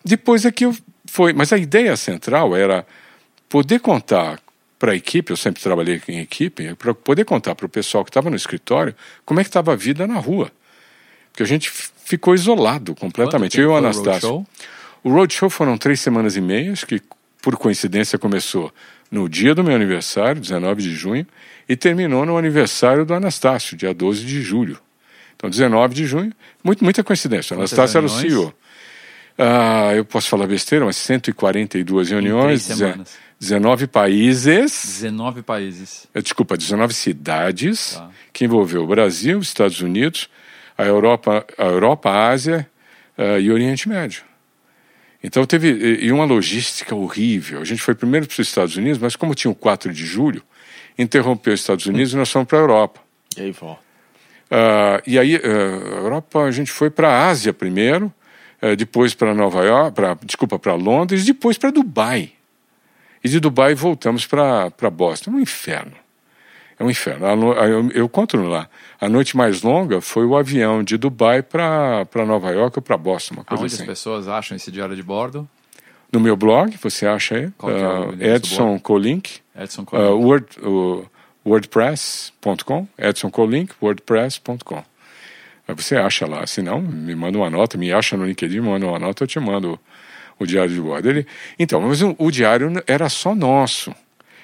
Depois 0.05 0.45
é 0.45 0.53
que 0.53 0.67
eu 0.67 0.77
foi. 1.05 1.33
Mas 1.33 1.53
a 1.53 1.59
ideia 1.59 1.97
central 1.97 2.55
era 2.55 2.87
poder 3.49 3.81
contar 3.81 4.41
para 4.79 4.93
a 4.93 4.95
equipe, 4.95 5.33
eu 5.33 5.37
sempre 5.37 5.61
trabalhei 5.61 6.01
em 6.07 6.21
equipe, 6.21 6.77
para 6.77 6.95
poder 6.95 7.25
contar 7.25 7.57
para 7.57 7.67
o 7.67 7.69
pessoal 7.69 8.05
que 8.05 8.11
estava 8.11 8.31
no 8.31 8.37
escritório 8.37 8.95
como 9.25 9.41
é 9.41 9.43
que 9.43 9.49
estava 9.49 9.73
a 9.73 9.77
vida 9.77 10.07
na 10.07 10.21
rua. 10.21 10.53
Porque 11.33 11.43
a 11.43 11.47
gente 11.47 11.73
ficou 12.07 12.35
isolado 12.35 12.95
completamente. 12.95 13.59
Eu 13.59 13.65
e 13.65 13.67
o 13.67 13.77
Anastácio. 13.77 14.47
O 15.03 15.11
roadshow 15.11 15.51
foram 15.51 15.77
três 15.77 16.01
semanas 16.01 16.37
e 16.37 16.41
meias, 16.41 16.85
que 16.85 17.03
por 17.43 17.57
coincidência 17.57 18.17
começou 18.19 18.73
no 19.11 19.29
dia 19.29 19.55
do 19.55 19.63
meu 19.63 19.75
aniversário, 19.75 20.41
19 20.41 20.83
de 20.83 20.95
junho, 20.95 21.27
e 21.69 21.77
terminou 21.77 22.25
no 22.25 22.37
aniversário 22.37 23.05
do 23.05 23.13
Anastácio, 23.13 23.77
dia 23.77 23.93
12 23.93 24.25
de 24.25 24.41
julho. 24.41 24.79
Então, 25.35 25.51
19 25.51 25.95
de 25.95 26.07
junho, 26.07 26.33
muito, 26.63 26.83
muita 26.83 27.03
coincidência. 27.03 27.55
O 27.55 27.59
Anastácio 27.59 27.99
era 27.99 28.07
o 28.07 28.09
CEO. 28.09 28.55
Ah, 29.37 29.93
eu 29.95 30.05
posso 30.05 30.29
falar 30.29 30.47
besteira, 30.47 30.85
mas 30.85 30.97
142 30.97 32.11
reuniões, 32.11 32.69
19 33.39 33.87
países. 33.89 35.01
19 35.01 35.43
países. 35.43 36.09
Eh, 36.15 36.23
desculpa, 36.23 36.57
19 36.57 36.95
cidades, 36.95 37.95
tá. 37.95 38.11
que 38.33 38.45
envolveu 38.45 38.85
o 38.85 38.87
Brasil, 38.87 39.39
os 39.39 39.49
Estados 39.49 39.81
Unidos, 39.81 40.31
a 40.77 40.85
Europa, 40.85 41.47
a, 41.57 41.65
Europa, 41.65 42.11
a 42.11 42.29
Ásia 42.29 42.69
uh, 43.17 43.39
e 43.41 43.51
o 43.51 43.55
Oriente 43.55 43.89
Médio. 43.89 44.23
Então 45.23 45.45
teve 45.45 45.69
e 46.01 46.13
uma 46.13 46.25
logística 46.25 46.95
horrível. 46.95 47.61
A 47.61 47.65
gente 47.65 47.83
foi 47.83 47.95
primeiro 47.95 48.27
para 48.27 48.35
os 48.35 48.49
Estados 48.49 48.77
Unidos, 48.77 48.99
mas 48.99 49.17
como 49.17 49.35
tinha 49.35 49.51
o 49.51 49.55
4 49.55 49.93
de 49.93 50.05
julho, 50.05 50.43
interrompeu 50.99 51.53
os 51.53 51.61
Estados 51.61 51.87
Unidos 51.87 52.13
e 52.13 52.17
nós 52.17 52.31
fomos 52.31 52.47
para 52.47 52.59
a 52.59 52.61
Europa. 52.61 53.01
E 53.37 53.43
aí, 53.43 53.51
vó? 53.51 53.73
Uh, 53.73 55.03
e 55.07 55.19
aí, 55.19 55.37
uh, 55.37 55.41
Europa, 55.41 56.45
a 56.45 56.51
gente 56.51 56.71
foi 56.71 56.91
para 56.91 57.09
a 57.09 57.29
Ásia 57.29 57.53
primeiro, 57.53 58.13
uh, 58.63 58.77
depois 58.77 59.15
para 59.15 59.35
Nova 59.35 59.65
York, 59.65 59.95
pra, 59.95 60.17
desculpa, 60.23 60.59
para 60.59 60.75
Londres, 60.75 61.25
depois 61.25 61.59
para 61.59 61.71
Dubai. 61.71 62.33
E 63.25 63.29
de 63.29 63.41
Dubai 63.41 63.75
voltamos 63.75 64.25
para 64.27 64.91
Boston. 64.93 65.33
Um 65.33 65.41
inferno. 65.41 66.06
É 66.79 66.85
um 66.85 66.91
inferno. 66.91 67.53
Eu, 67.55 67.91
eu 67.93 68.09
conto 68.09 68.37
lá. 68.37 68.69
A 69.01 69.09
noite 69.09 69.37
mais 69.37 69.63
longa 69.63 70.01
foi 70.01 70.27
o 70.27 70.37
avião 70.37 70.83
de 70.83 70.97
Dubai 70.97 71.43
para 71.43 72.07
Nova 72.27 72.51
York 72.51 72.79
ou 72.79 72.83
para 72.83 72.97
Boston. 72.99 73.37
Uma 73.37 73.45
coisa 73.45 73.63
Aonde 73.63 73.75
assim. 73.75 73.83
as 73.83 73.89
pessoas 73.89 74.29
acham 74.29 74.57
esse 74.57 74.71
diário 74.71 74.95
de 74.95 75.03
bordo? 75.03 75.49
No 76.13 76.21
meu 76.21 76.37
blog, 76.37 76.77
você 76.83 77.07
acha 77.07 77.37
aí? 77.37 77.45
É 77.45 77.49
Uh, 77.67 78.13
do 78.17 78.25
Edson 78.25 78.79
Colink. 78.79 79.41
Edson 79.59 79.83
Uh, 79.83 79.87
Colink. 79.87 80.25
Word, 80.25 80.47
uh, 80.63 81.07
wordpress.com, 81.45 82.87
Edson 82.99 83.31
Colink, 83.31 83.73
wordpress.com. 83.81 84.85
Você 85.69 85.97
acha 85.97 86.27
lá, 86.27 86.47
se 86.47 86.63
não, 86.63 86.81
me 86.81 87.15
manda 87.15 87.39
uma 87.39 87.51
nota, 87.51 87.77
me 87.77 87.93
acha 87.93 88.17
no 88.17 88.25
LinkedIn, 88.25 88.61
me 88.61 88.69
manda 88.69 88.87
uma 88.87 88.99
nota, 88.99 89.25
eu 89.25 89.27
te 89.27 89.41
mando 89.41 89.81
o, 90.39 90.45
o 90.45 90.47
diário 90.47 90.73
de 90.73 90.81
bordo. 90.81 91.09
Ele, 91.09 91.27
então, 91.59 91.81
mas 91.81 92.03
o, 92.03 92.15
o 92.19 92.31
diário 92.31 92.71
era 92.87 93.09
só 93.09 93.35
nosso. 93.35 93.93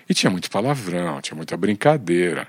E 0.09 0.15
tinha 0.15 0.31
muito 0.31 0.51
palavrão, 0.51 1.21
tinha 1.21 1.37
muita 1.37 1.57
brincadeira. 1.57 2.47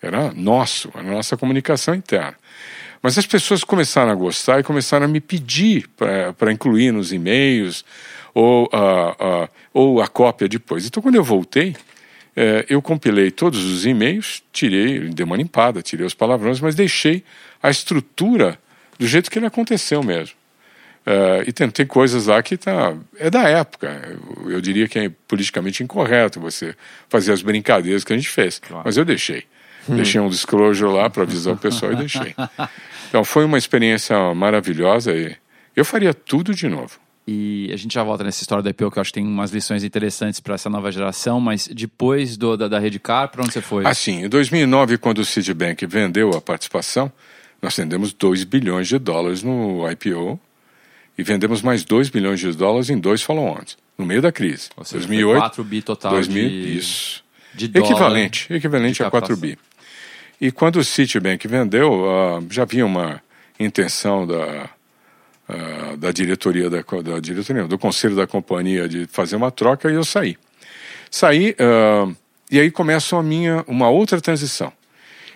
Era 0.00 0.32
nosso, 0.32 0.90
a 0.94 1.02
nossa 1.02 1.36
comunicação 1.36 1.94
interna. 1.94 2.36
Mas 3.02 3.18
as 3.18 3.26
pessoas 3.26 3.64
começaram 3.64 4.10
a 4.10 4.14
gostar 4.14 4.60
e 4.60 4.62
começaram 4.62 5.06
a 5.06 5.08
me 5.08 5.20
pedir 5.20 5.88
para 6.38 6.52
incluir 6.52 6.92
nos 6.92 7.12
e-mails 7.12 7.84
ou, 8.32 8.68
ah, 8.72 9.16
ah, 9.18 9.48
ou 9.74 10.00
a 10.00 10.06
cópia 10.06 10.48
depois. 10.48 10.86
Então, 10.86 11.02
quando 11.02 11.16
eu 11.16 11.24
voltei, 11.24 11.74
eh, 12.34 12.64
eu 12.68 12.80
compilei 12.80 13.30
todos 13.30 13.62
os 13.64 13.84
e-mails, 13.84 14.42
tirei, 14.52 15.00
dei 15.10 15.24
uma 15.24 15.36
limpada, 15.36 15.82
tirei 15.82 16.06
os 16.06 16.14
palavrões, 16.14 16.60
mas 16.60 16.74
deixei 16.74 17.22
a 17.62 17.70
estrutura 17.70 18.58
do 18.98 19.06
jeito 19.06 19.30
que 19.30 19.38
ele 19.38 19.46
aconteceu 19.46 20.02
mesmo. 20.02 20.34
Eh, 21.04 21.44
e 21.48 21.52
tem, 21.52 21.68
tem 21.68 21.86
coisas 21.86 22.26
lá 22.26 22.42
que 22.42 22.56
tá, 22.56 22.96
é 23.18 23.28
da 23.28 23.48
época. 23.48 23.88
Eu, 24.44 24.52
eu 24.52 24.60
diria 24.60 24.88
que 24.88 24.98
é 24.98 25.10
politicamente 25.26 25.82
incorreto 25.82 26.40
você 26.40 26.74
fazer 27.08 27.32
as 27.32 27.42
brincadeiras 27.42 28.04
que 28.04 28.12
a 28.12 28.16
gente 28.16 28.28
fez. 28.28 28.60
Mas 28.84 28.96
eu 28.96 29.04
deixei. 29.04 29.44
Deixei 29.88 30.20
um 30.20 30.28
disclosure 30.28 30.92
lá 30.92 31.10
para 31.10 31.24
avisar 31.24 31.54
o 31.54 31.56
pessoal 31.56 31.92
e 31.92 31.96
deixei. 31.96 32.34
Então 33.08 33.26
foi 33.26 33.44
uma 33.44 33.58
experiência 33.58 34.16
maravilhosa 34.34 35.12
e 35.14 35.36
eu 35.76 35.84
faria 35.84 36.14
tudo 36.14 36.54
de 36.54 36.66
novo. 36.66 36.98
E 37.28 37.70
a 37.70 37.76
gente 37.76 37.92
já 37.92 38.02
volta 38.02 38.24
nessa 38.24 38.42
história 38.42 38.62
da 38.62 38.70
IPO, 38.70 38.90
que 38.90 38.98
eu 38.98 39.00
acho 39.02 39.12
que 39.12 39.20
tem 39.20 39.26
umas 39.26 39.50
lições 39.50 39.84
interessantes 39.84 40.40
para 40.40 40.54
essa 40.54 40.70
nova 40.70 40.90
geração, 40.90 41.38
mas 41.38 41.68
depois 41.68 42.38
do, 42.38 42.56
da, 42.56 42.68
da 42.68 42.78
Redcar, 42.78 43.28
para 43.28 43.42
onde 43.42 43.52
você 43.52 43.60
foi? 43.60 43.84
Assim, 43.86 44.24
em 44.24 44.28
2009, 44.30 44.96
quando 44.96 45.18
o 45.18 45.26
Citibank 45.26 45.84
vendeu 45.84 46.30
a 46.30 46.40
participação, 46.40 47.12
nós 47.60 47.76
vendemos 47.76 48.14
2 48.14 48.44
bilhões 48.44 48.88
de 48.88 48.98
dólares 48.98 49.42
no 49.42 49.86
IPO 49.90 50.40
e 51.22 51.24
vendemos 51.24 51.62
mais 51.62 51.84
2 51.84 52.10
bilhões 52.10 52.40
de 52.40 52.50
dólares 52.52 52.90
em 52.90 52.98
dois 52.98 53.22
follow-ons, 53.22 53.78
no 53.96 54.04
meio 54.04 54.20
da 54.20 54.32
crise. 54.32 54.70
Ou 54.76 54.84
seja, 54.84 55.06
2008, 55.06 55.32
foi 55.32 55.40
4 55.40 55.64
bi 55.64 55.80
total 55.80 56.12
2000, 56.14 56.48
de, 56.48 56.76
isso. 56.76 57.24
de 57.54 57.68
dólar. 57.68 57.86
Equivalente, 57.86 58.52
equivalente 58.52 58.96
de 58.96 59.04
a 59.04 59.10
4 59.10 59.36
bi. 59.36 59.56
E 60.40 60.50
quando 60.50 60.80
o 60.80 60.84
Citibank 60.84 61.46
vendeu, 61.46 61.92
uh, 61.92 62.44
já 62.50 62.64
havia 62.64 62.84
uma 62.84 63.22
intenção 63.60 64.26
da, 64.26 64.68
uh, 65.48 65.96
da 65.96 66.10
diretoria, 66.10 66.68
da, 66.68 66.78
da 66.80 67.20
diretoria, 67.20 67.68
do 67.68 67.78
conselho 67.78 68.16
da 68.16 68.26
companhia 68.26 68.88
de 68.88 69.06
fazer 69.06 69.36
uma 69.36 69.52
troca 69.52 69.88
e 69.92 69.94
eu 69.94 70.04
saí. 70.04 70.36
Saí 71.08 71.54
uh, 71.60 72.16
e 72.50 72.58
aí 72.58 72.72
começa 72.72 73.16
a 73.16 73.22
minha, 73.22 73.64
uma 73.68 73.88
outra 73.88 74.20
transição. 74.20 74.72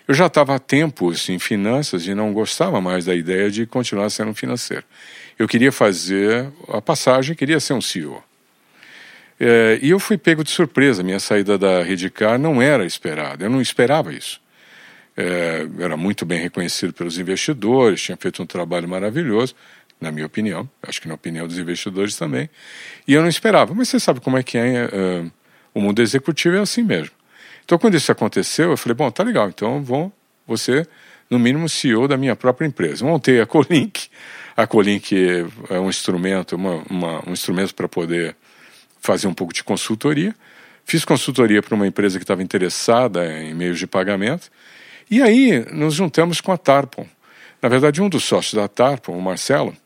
Eu 0.05 0.13
já 0.13 0.27
estava 0.27 0.55
há 0.55 0.59
tempos 0.59 1.29
em 1.29 1.39
finanças 1.39 2.07
e 2.07 2.13
não 2.13 2.33
gostava 2.33 2.81
mais 2.81 3.05
da 3.05 3.15
ideia 3.15 3.49
de 3.49 3.65
continuar 3.65 4.09
sendo 4.09 4.33
financeiro. 4.33 4.83
Eu 5.37 5.47
queria 5.47 5.71
fazer 5.71 6.49
a 6.67 6.81
passagem, 6.81 7.35
queria 7.35 7.59
ser 7.59 7.73
um 7.73 7.81
CEO. 7.81 8.23
É, 9.39 9.77
e 9.81 9.91
eu 9.91 9.99
fui 9.99 10.17
pego 10.17 10.43
de 10.43 10.49
surpresa. 10.49 11.03
Minha 11.03 11.19
saída 11.19 11.57
da 11.57 11.83
Redcar 11.83 12.39
não 12.39 12.61
era 12.61 12.85
esperada. 12.85 13.45
Eu 13.45 13.49
não 13.49 13.61
esperava 13.61 14.11
isso. 14.11 14.41
É, 15.15 15.67
era 15.79 15.95
muito 15.97 16.25
bem 16.25 16.39
reconhecido 16.39 16.93
pelos 16.93 17.17
investidores, 17.17 18.01
tinha 18.01 18.17
feito 18.17 18.41
um 18.41 18.45
trabalho 18.45 18.87
maravilhoso, 18.87 19.55
na 19.99 20.11
minha 20.11 20.27
opinião, 20.27 20.69
acho 20.83 21.01
que 21.01 21.07
na 21.07 21.15
opinião 21.15 21.47
dos 21.47 21.57
investidores 21.57 22.15
também. 22.15 22.47
E 23.07 23.13
eu 23.13 23.21
não 23.21 23.29
esperava. 23.29 23.73
Mas 23.73 23.89
você 23.89 23.99
sabe 23.99 24.19
como 24.19 24.37
é 24.37 24.43
que 24.43 24.57
é, 24.57 24.89
é 24.91 25.25
o 25.73 25.81
mundo 25.81 26.01
executivo 26.01 26.55
é 26.55 26.59
assim 26.59 26.83
mesmo. 26.83 27.11
Então, 27.65 27.77
quando 27.77 27.95
isso 27.95 28.11
aconteceu, 28.11 28.69
eu 28.71 28.77
falei: 28.77 28.95
bom, 28.95 29.09
tá 29.11 29.23
legal, 29.23 29.49
então 29.49 29.83
vou, 29.83 30.11
ser, 30.55 30.87
no 31.29 31.37
mínimo, 31.37 31.67
CEO 31.67 32.07
da 32.07 32.15
minha 32.15 32.35
própria 32.35 32.65
empresa. 32.65 33.03
Montei 33.03 33.41
a 33.41 33.45
Colink. 33.47 34.07
A 34.57 34.65
Colink 34.65 35.15
é 35.69 35.79
um 35.79 35.87
instrumento, 35.87 36.55
uma, 36.55 36.83
uma, 36.89 37.29
um 37.29 37.31
instrumento 37.31 37.75
para 37.75 37.87
poder 37.87 38.35
fazer 38.99 39.27
um 39.27 39.33
pouco 39.33 39.53
de 39.53 39.63
consultoria. 39.63 40.35
Fiz 40.83 41.05
consultoria 41.05 41.61
para 41.61 41.75
uma 41.75 41.85
empresa 41.85 42.17
que 42.17 42.23
estava 42.23 42.41
interessada 42.41 43.23
em 43.39 43.53
meios 43.53 43.77
de 43.77 43.85
pagamento. 43.85 44.49
E 45.11 45.21
aí 45.21 45.63
nos 45.71 45.93
juntamos 45.93 46.41
com 46.41 46.51
a 46.51 46.57
Tarpon. 46.57 47.05
Na 47.61 47.69
verdade, 47.69 48.01
um 48.01 48.09
dos 48.09 48.23
sócios 48.23 48.55
da 48.55 48.67
Tarpon, 48.67 49.15
o 49.15 49.21
Marcelo, 49.21 49.77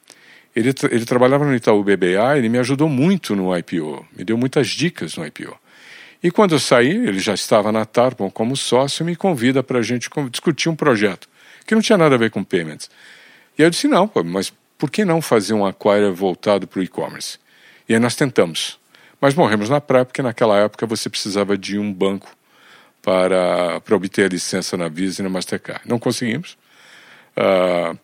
ele, 0.55 0.73
ele 0.89 1.05
trabalhava 1.05 1.43
no 1.43 1.53
Itaú 1.53 1.83
BBA, 1.83 2.37
ele 2.37 2.47
me 2.47 2.57
ajudou 2.57 2.87
muito 2.87 3.35
no 3.35 3.53
IPO, 3.57 4.05
me 4.17 4.23
deu 4.23 4.37
muitas 4.37 4.69
dicas 4.69 5.17
no 5.17 5.25
IPO. 5.25 5.53
E 6.23 6.31
quando 6.31 6.55
eu 6.55 6.59
saí, 6.59 6.91
ele 6.91 7.19
já 7.19 7.33
estava 7.33 7.73
na 7.73 7.83
Tarpon 7.83 8.31
como 8.31 8.55
sócio 8.55 9.03
me 9.03 9.17
convida 9.17 9.61
para 9.61 9.79
a 9.79 9.81
gente 9.81 10.09
discutir 10.29 10.69
um 10.69 10.77
projeto 10.77 11.27
que 11.67 11.75
não 11.75 11.81
tinha 11.81 11.97
nada 11.97 12.15
a 12.15 12.17
ver 12.17 12.31
com 12.31 12.41
payments. 12.41 12.89
E 13.57 13.63
eu 13.63 13.69
disse, 13.69 13.87
não, 13.87 14.07
pô, 14.07 14.23
mas 14.23 14.53
por 14.81 14.89
que 14.89 15.05
não 15.05 15.21
fazer 15.21 15.53
um 15.53 15.63
acquire 15.63 16.09
voltado 16.09 16.65
para 16.65 16.79
o 16.79 16.81
e-commerce? 16.81 17.37
E 17.87 17.93
aí 17.93 17.99
nós 17.99 18.15
tentamos. 18.15 18.79
Mas 19.21 19.35
morremos 19.35 19.69
na 19.69 19.79
praia 19.79 20.03
porque 20.03 20.23
naquela 20.23 20.57
época 20.57 20.87
você 20.87 21.07
precisava 21.07 21.55
de 21.55 21.77
um 21.77 21.93
banco 21.93 22.35
para, 22.99 23.79
para 23.79 23.95
obter 23.95 24.25
a 24.25 24.29
licença 24.29 24.75
na 24.75 24.89
Visa 24.89 25.21
e 25.21 25.23
na 25.23 25.29
Mastercard. 25.29 25.83
Não 25.85 25.99
conseguimos. 25.99 26.57
Uh, 27.37 27.95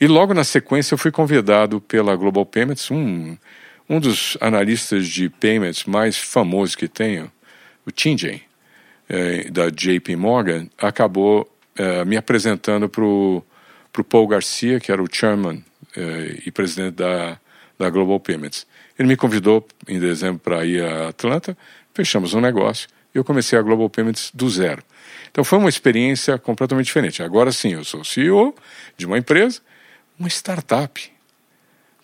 e 0.00 0.08
logo 0.08 0.34
na 0.34 0.42
sequência 0.42 0.94
eu 0.94 0.98
fui 0.98 1.12
convidado 1.12 1.80
pela 1.80 2.16
Global 2.16 2.44
Payments, 2.44 2.90
um, 2.90 3.36
um 3.88 4.00
dos 4.00 4.36
analistas 4.40 5.06
de 5.06 5.28
payments 5.28 5.84
mais 5.84 6.18
famosos 6.18 6.74
que 6.74 6.88
tenho, 6.88 7.30
o 7.86 7.92
Tinjay, 7.92 8.42
eh, 9.08 9.48
da 9.52 9.70
JP 9.70 10.16
Morgan, 10.16 10.68
acabou 10.78 11.48
eh, 11.76 12.04
me 12.04 12.16
apresentando 12.16 12.88
para 12.88 13.04
o 13.04 13.44
Paul 14.08 14.26
Garcia, 14.26 14.80
que 14.80 14.90
era 14.90 15.00
o 15.00 15.06
chairman 15.08 15.62
eh, 15.96 16.42
e 16.46 16.50
presidente 16.50 16.96
da, 16.96 17.38
da 17.78 17.90
Global 17.90 18.18
Payments. 18.20 18.66
Ele 18.98 19.08
me 19.08 19.16
convidou 19.16 19.66
em 19.88 19.98
dezembro 19.98 20.38
para 20.38 20.64
ir 20.64 20.82
a 20.82 21.08
Atlanta, 21.08 21.56
fechamos 21.92 22.34
um 22.34 22.40
negócio 22.40 22.88
e 23.14 23.18
eu 23.18 23.24
comecei 23.24 23.58
a 23.58 23.62
Global 23.62 23.88
Payments 23.88 24.30
do 24.34 24.48
zero. 24.50 24.82
Então 25.30 25.44
foi 25.44 25.58
uma 25.58 25.68
experiência 25.68 26.38
completamente 26.38 26.86
diferente. 26.86 27.22
Agora 27.22 27.50
sim, 27.52 27.74
eu 27.74 27.84
sou 27.84 28.04
CEO 28.04 28.54
de 28.96 29.06
uma 29.06 29.18
empresa, 29.18 29.60
uma 30.18 30.28
startup. 30.28 31.12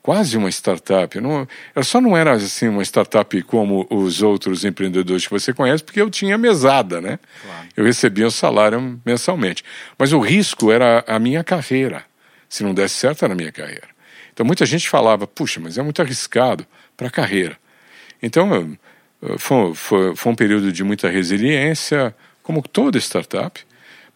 Quase 0.02 0.36
uma 0.36 0.48
startup. 0.48 1.20
Não, 1.20 1.46
ela 1.74 1.84
só 1.84 2.00
não 2.00 2.16
era 2.16 2.32
assim 2.32 2.68
uma 2.68 2.82
startup 2.82 3.42
como 3.42 3.86
os 3.90 4.22
outros 4.22 4.64
empreendedores 4.64 5.26
que 5.26 5.30
você 5.30 5.52
conhece, 5.52 5.84
porque 5.84 6.00
eu 6.00 6.08
tinha 6.08 6.38
mesada, 6.38 7.00
né? 7.00 7.18
Claro. 7.42 7.68
Eu 7.76 7.84
recebia 7.84 8.26
o 8.26 8.30
salário 8.30 9.00
mensalmente. 9.04 9.62
Mas 9.98 10.12
o 10.12 10.18
risco 10.18 10.72
era 10.72 11.04
a 11.06 11.18
minha 11.18 11.44
carreira. 11.44 12.04
Se 12.50 12.62
não 12.62 12.74
desse 12.74 12.96
certo, 12.96 13.24
era 13.24 13.34
minha 13.34 13.50
carreira. 13.50 13.88
Então 14.32 14.44
muita 14.44 14.66
gente 14.66 14.88
falava, 14.88 15.26
puxa, 15.26 15.58
mas 15.60 15.78
é 15.78 15.82
muito 15.82 16.02
arriscado 16.02 16.66
para 16.96 17.06
a 17.06 17.10
carreira. 17.10 17.56
Então 18.22 18.76
foi, 19.38 19.74
foi, 19.74 20.16
foi 20.16 20.32
um 20.32 20.34
período 20.34 20.72
de 20.72 20.82
muita 20.82 21.08
resiliência, 21.08 22.14
como 22.42 22.62
toda 22.62 22.98
startup. 22.98 23.60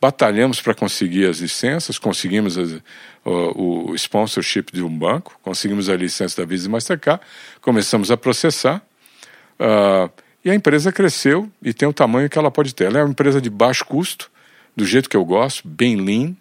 Batalhamos 0.00 0.60
para 0.60 0.74
conseguir 0.74 1.26
as 1.26 1.38
licenças, 1.38 1.98
conseguimos 1.98 2.58
as, 2.58 2.72
o, 3.24 3.92
o, 3.92 3.94
sponsorship 3.94 4.66
de 4.72 4.82
um 4.82 4.98
banco, 4.98 5.38
conseguimos 5.40 5.88
a 5.88 5.96
licença 5.96 6.42
da 6.42 6.46
Visa 6.46 6.68
e 6.68 6.70
Mastercard, 6.70 7.22
começamos 7.62 8.10
a 8.10 8.16
processar 8.16 8.82
uh, 9.58 10.10
e 10.44 10.50
a 10.50 10.54
empresa 10.54 10.92
cresceu 10.92 11.50
e 11.62 11.72
tem 11.72 11.88
o 11.88 11.92
tamanho 11.92 12.28
que 12.28 12.38
ela 12.38 12.50
pode 12.50 12.74
ter. 12.74 12.84
Ela 12.84 12.98
é 12.98 13.02
uma 13.02 13.10
empresa 13.10 13.40
de 13.40 13.48
baixo 13.48 13.84
custo, 13.86 14.30
do 14.76 14.84
jeito 14.84 15.08
que 15.08 15.16
eu 15.16 15.24
gosto, 15.24 15.66
bem 15.66 15.96
lean. 15.96 16.34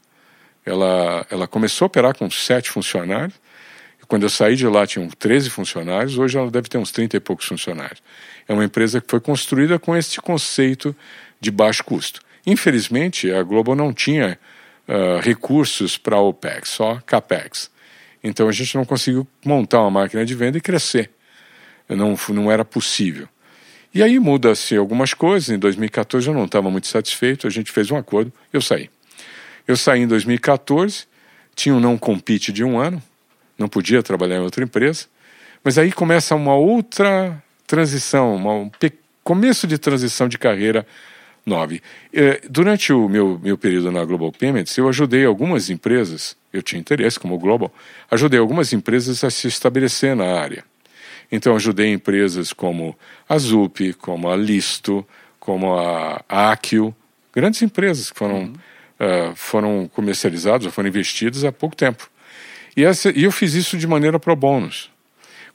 Ela, 0.66 1.26
ela 1.30 1.48
começou 1.48 1.86
a 1.86 1.88
operar 1.88 2.18
com 2.18 2.30
sete 2.30 2.70
funcionários. 2.70 3.34
Quando 4.08 4.24
eu 4.24 4.30
saí 4.30 4.56
de 4.56 4.68
lá, 4.68 4.86
tinham 4.86 5.08
13 5.08 5.50
funcionários, 5.50 6.18
hoje 6.18 6.38
ela 6.38 6.52
deve 6.52 6.70
ter 6.70 6.78
uns 6.78 6.92
30 6.92 7.18
e 7.18 7.20
poucos 7.20 7.46
funcionários. 7.46 8.02
É 8.48 8.54
uma 8.54 8.64
empresa 8.64 9.02
que 9.02 9.10
foi 9.10 9.20
construída 9.20 9.80
com 9.80 9.96
este 9.96 10.22
conceito 10.22 10.96
de 11.40 11.50
baixo 11.50 11.84
custo. 11.84 12.22
Infelizmente, 12.46 13.32
a 13.32 13.42
Globo 13.42 13.74
não 13.74 13.94
tinha 13.94 14.38
uh, 14.88 15.20
recursos 15.22 15.98
para 15.98 16.20
OPEX, 16.20 16.70
só 16.70 17.00
CAPEX. 17.06 17.72
Então 18.24 18.48
a 18.48 18.52
gente 18.52 18.76
não 18.76 18.86
conseguiu 18.86 19.28
montar 19.46 19.82
uma 19.82 19.92
máquina 19.92 20.26
de 20.26 20.36
venda 20.36 20.58
e 20.58 20.62
crescer. 20.62 21.10
Não, 21.90 22.16
não 22.30 22.52
era 22.52 22.64
possível. 22.64 23.28
E 23.94 24.02
aí 24.02 24.18
muda-se 24.20 24.76
algumas 24.76 25.14
coisas. 25.14 25.50
Em 25.50 25.60
2014 25.60 26.28
eu 26.28 26.34
não 26.34 26.46
estava 26.46 26.72
muito 26.72 26.88
satisfeito, 26.88 27.46
a 27.46 27.50
gente 27.50 27.72
fez 27.72 27.92
um 27.92 27.98
acordo, 27.98 28.32
eu 28.52 28.62
saí. 28.62 28.90
Eu 29.68 29.78
saí 29.78 30.02
em 30.02 30.08
2014, 30.08 31.06
tinha 31.56 31.74
um 31.74 31.80
não 31.80 31.98
compete 31.98 32.52
de 32.52 32.64
um 32.64 32.80
ano, 32.80 33.02
não 33.58 33.68
podia 33.68 34.04
trabalhar 34.04 34.38
em 34.38 34.42
outra 34.42 34.64
empresa, 34.64 35.06
mas 35.64 35.78
aí 35.78 35.92
começa 35.92 36.36
uma 36.36 36.56
outra 36.56 37.42
transição, 37.66 38.36
um 38.36 38.72
começo 39.24 39.66
de 39.66 39.78
transição 39.78 40.28
de 40.28 40.38
carreira 40.38 40.86
nova. 41.46 41.76
Eh, 42.14 42.42
durante 42.50 42.92
o 42.92 43.08
meu, 43.08 43.40
meu 43.42 43.58
período 43.58 43.92
na 43.92 44.04
Global 44.04 44.32
Payments, 44.32 44.78
eu 44.78 44.88
ajudei 44.90 45.26
algumas 45.26 45.70
empresas, 45.70 46.36
eu 46.52 46.62
tinha 46.62 46.80
interesse 46.80 47.20
como 47.20 47.38
Global, 47.38 47.74
ajudei 48.10 48.40
algumas 48.40 48.74
empresas 48.74 49.24
a 49.24 49.30
se 49.30 49.48
estabelecer 49.48 50.16
na 50.16 50.40
área. 50.40 50.64
Então, 51.32 51.56
ajudei 51.56 51.92
empresas 51.92 52.54
como 52.54 52.98
a 53.28 53.38
Zup, 53.38 53.94
como 53.94 54.30
a 54.30 54.36
Listo, 54.36 55.06
como 55.40 55.74
a, 55.74 56.24
a 56.30 56.58
grandes 57.34 57.62
empresas 57.62 58.12
que 58.12 58.18
foram, 58.18 58.42
uhum. 58.42 58.54
Uh, 59.04 59.36
foram 59.36 59.90
comercializadas 59.94 60.66
ou 60.66 60.72
foram 60.72 60.90
investidas 60.90 61.44
há 61.44 61.52
pouco 61.52 61.76
tempo. 61.76 62.10
E, 62.76 62.84
essa, 62.84 63.10
eu 63.10 63.32
fiz 63.32 63.54
isso 63.54 63.78
de 63.78 63.86
maneira 63.86 64.20
pro 64.20 64.36
bônus. 64.36 64.90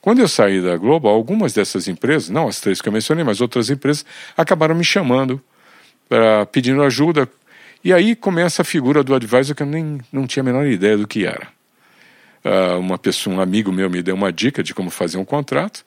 Quando 0.00 0.20
eu 0.20 0.28
saí 0.28 0.62
da 0.62 0.76
Globo, 0.76 1.08
algumas 1.08 1.52
dessas 1.52 1.88
empresas, 1.88 2.28
não 2.28 2.46
as 2.46 2.60
três 2.60 2.80
que 2.80 2.88
eu 2.88 2.92
mencionei, 2.92 3.24
mas 3.24 3.40
outras 3.40 3.68
empresas, 3.68 4.04
acabaram 4.36 4.74
me 4.74 4.84
chamando, 4.84 5.40
uh, 6.10 6.46
pedindo 6.46 6.82
ajuda. 6.82 7.28
E 7.82 7.92
aí 7.92 8.14
começa 8.14 8.62
a 8.62 8.64
figura 8.64 9.02
do 9.02 9.14
advisor 9.14 9.56
que 9.56 9.62
eu 9.62 9.66
nem 9.66 10.00
não 10.12 10.26
tinha 10.26 10.42
a 10.42 10.44
menor 10.44 10.66
ideia 10.66 10.96
do 10.96 11.06
que 11.06 11.26
era. 11.26 11.48
Uh, 12.44 12.78
uma 12.78 12.96
pessoa, 12.96 13.34
um 13.34 13.40
amigo 13.40 13.72
meu 13.72 13.90
me 13.90 14.00
deu 14.00 14.14
uma 14.14 14.32
dica 14.32 14.62
de 14.62 14.72
como 14.72 14.90
fazer 14.90 15.18
um 15.18 15.24
contrato. 15.24 15.84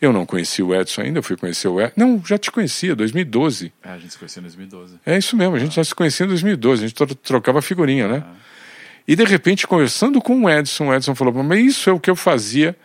Eu 0.00 0.12
não 0.12 0.24
conhecia 0.24 0.64
o 0.64 0.74
Edson 0.74 1.00
ainda, 1.02 1.18
eu 1.18 1.22
fui 1.22 1.36
conhecer 1.36 1.68
o 1.68 1.80
Edson. 1.80 1.94
Não, 1.96 2.22
já 2.24 2.38
te 2.38 2.50
conhecia, 2.50 2.94
2012. 2.94 3.72
É, 3.82 3.90
a 3.90 3.98
gente 3.98 4.12
se 4.12 4.18
conhecia 4.18 4.40
em 4.40 4.44
2012. 4.44 5.00
É 5.04 5.18
isso 5.18 5.36
mesmo, 5.36 5.56
a 5.56 5.58
gente 5.58 5.72
ah. 5.72 5.82
já 5.82 5.84
se 5.84 5.94
conhecia 5.94 6.24
em 6.24 6.28
2012, 6.28 6.84
a 6.84 6.88
gente 6.88 7.16
trocava 7.16 7.60
figurinha, 7.60 8.06
né? 8.06 8.24
Ah. 8.24 8.34
E 9.08 9.16
de 9.16 9.24
repente, 9.24 9.66
conversando 9.66 10.20
com 10.20 10.44
o 10.44 10.50
Edson, 10.50 10.88
o 10.88 10.94
Edson 10.94 11.14
falou: 11.14 11.32
Mas 11.42 11.64
isso 11.64 11.88
é 11.88 11.92
o 11.94 11.98
que 11.98 12.10
eu 12.10 12.14
fazia 12.14 12.76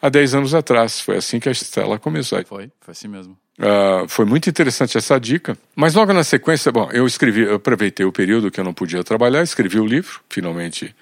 há 0.00 0.10
10 0.10 0.34
anos 0.34 0.54
atrás. 0.54 1.00
Foi 1.00 1.16
assim 1.16 1.40
que 1.40 1.48
a 1.48 1.52
Estela 1.52 1.98
começou. 1.98 2.44
Foi, 2.44 2.70
foi 2.80 2.92
assim 2.92 3.08
mesmo. 3.08 3.36
Uh, 3.58 4.06
foi 4.06 4.26
muito 4.26 4.48
interessante 4.48 4.98
essa 4.98 5.18
dica. 5.18 5.56
Mas 5.74 5.94
logo 5.94 6.12
na 6.12 6.22
sequência, 6.22 6.70
bom, 6.70 6.90
eu 6.92 7.06
escrevi, 7.06 7.42
eu 7.42 7.54
aproveitei 7.54 8.04
o 8.04 8.12
período 8.12 8.50
que 8.50 8.60
eu 8.60 8.64
não 8.64 8.74
podia 8.74 9.02
trabalhar, 9.02 9.42
escrevi 9.42 9.80
o 9.80 9.86
livro, 9.86 10.20
finalmente 10.28 10.94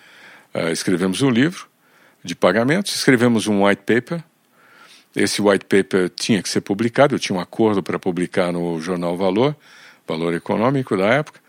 uh, 0.55 0.69
escrevemos 0.71 1.23
um 1.23 1.31
livro 1.31 1.67
de 2.23 2.37
pagamentos, 2.37 2.95
escrevemos 2.95 3.49
um 3.49 3.65
white 3.65 3.83
paper 3.87 4.23
esse 5.19 5.43
white 5.43 5.65
paper 5.65 6.09
tinha 6.09 6.43
que 6.43 6.49
ser 6.49 6.61
publicado, 6.61 7.15
eu 7.15 7.19
tinha 7.19 7.37
um 7.37 7.41
acordo 7.41 7.83
para 7.83 7.99
publicar 7.99 8.53
no 8.53 8.81
jornal 8.81 9.17
Valor, 9.17 9.57
Valor 10.07 10.33
Econômico 10.33 10.97
da 10.97 11.07
época, 11.07 11.41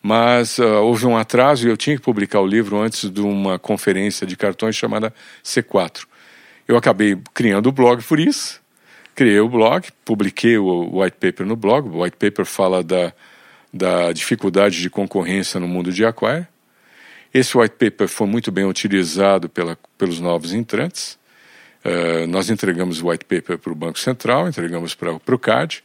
mas 0.00 0.58
uh, 0.58 0.82
houve 0.82 1.04
um 1.04 1.16
atraso 1.16 1.66
e 1.66 1.70
eu 1.70 1.76
tinha 1.76 1.96
que 1.96 2.02
publicar 2.02 2.40
o 2.40 2.46
livro 2.46 2.78
antes 2.78 3.10
de 3.10 3.20
uma 3.20 3.58
conferência 3.58 4.26
de 4.26 4.36
cartões 4.36 4.76
chamada 4.76 5.12
C4. 5.44 6.06
Eu 6.66 6.76
acabei 6.76 7.18
criando 7.34 7.66
o 7.66 7.72
blog 7.72 8.02
por 8.04 8.20
isso, 8.20 8.60
criei 9.14 9.40
o 9.40 9.48
blog, 9.48 9.88
publiquei 10.04 10.56
o 10.56 11.00
white 11.00 11.16
paper 11.18 11.44
no 11.44 11.56
blog, 11.56 11.88
o 11.88 12.02
white 12.02 12.16
paper 12.16 12.44
fala 12.44 12.84
da, 12.84 13.12
da 13.74 14.12
dificuldade 14.12 14.80
de 14.80 14.88
concorrência 14.88 15.58
no 15.58 15.66
mundo 15.66 15.92
de 15.92 16.04
aquário. 16.04 16.46
Esse 17.34 17.58
white 17.58 17.74
paper 17.76 18.06
foi 18.06 18.26
muito 18.26 18.52
bem 18.52 18.64
utilizado 18.64 19.48
pela, 19.48 19.76
pelos 19.98 20.20
novos 20.20 20.52
entrantes. 20.54 21.17
Uh, 21.88 22.26
nós 22.26 22.50
entregamos 22.50 23.00
o 23.00 23.08
white 23.08 23.24
paper 23.24 23.56
para 23.56 23.72
o 23.72 23.74
Banco 23.74 23.98
Central, 23.98 24.46
entregamos 24.46 24.94
para 24.94 25.12
o 25.12 25.38
CAD. 25.38 25.82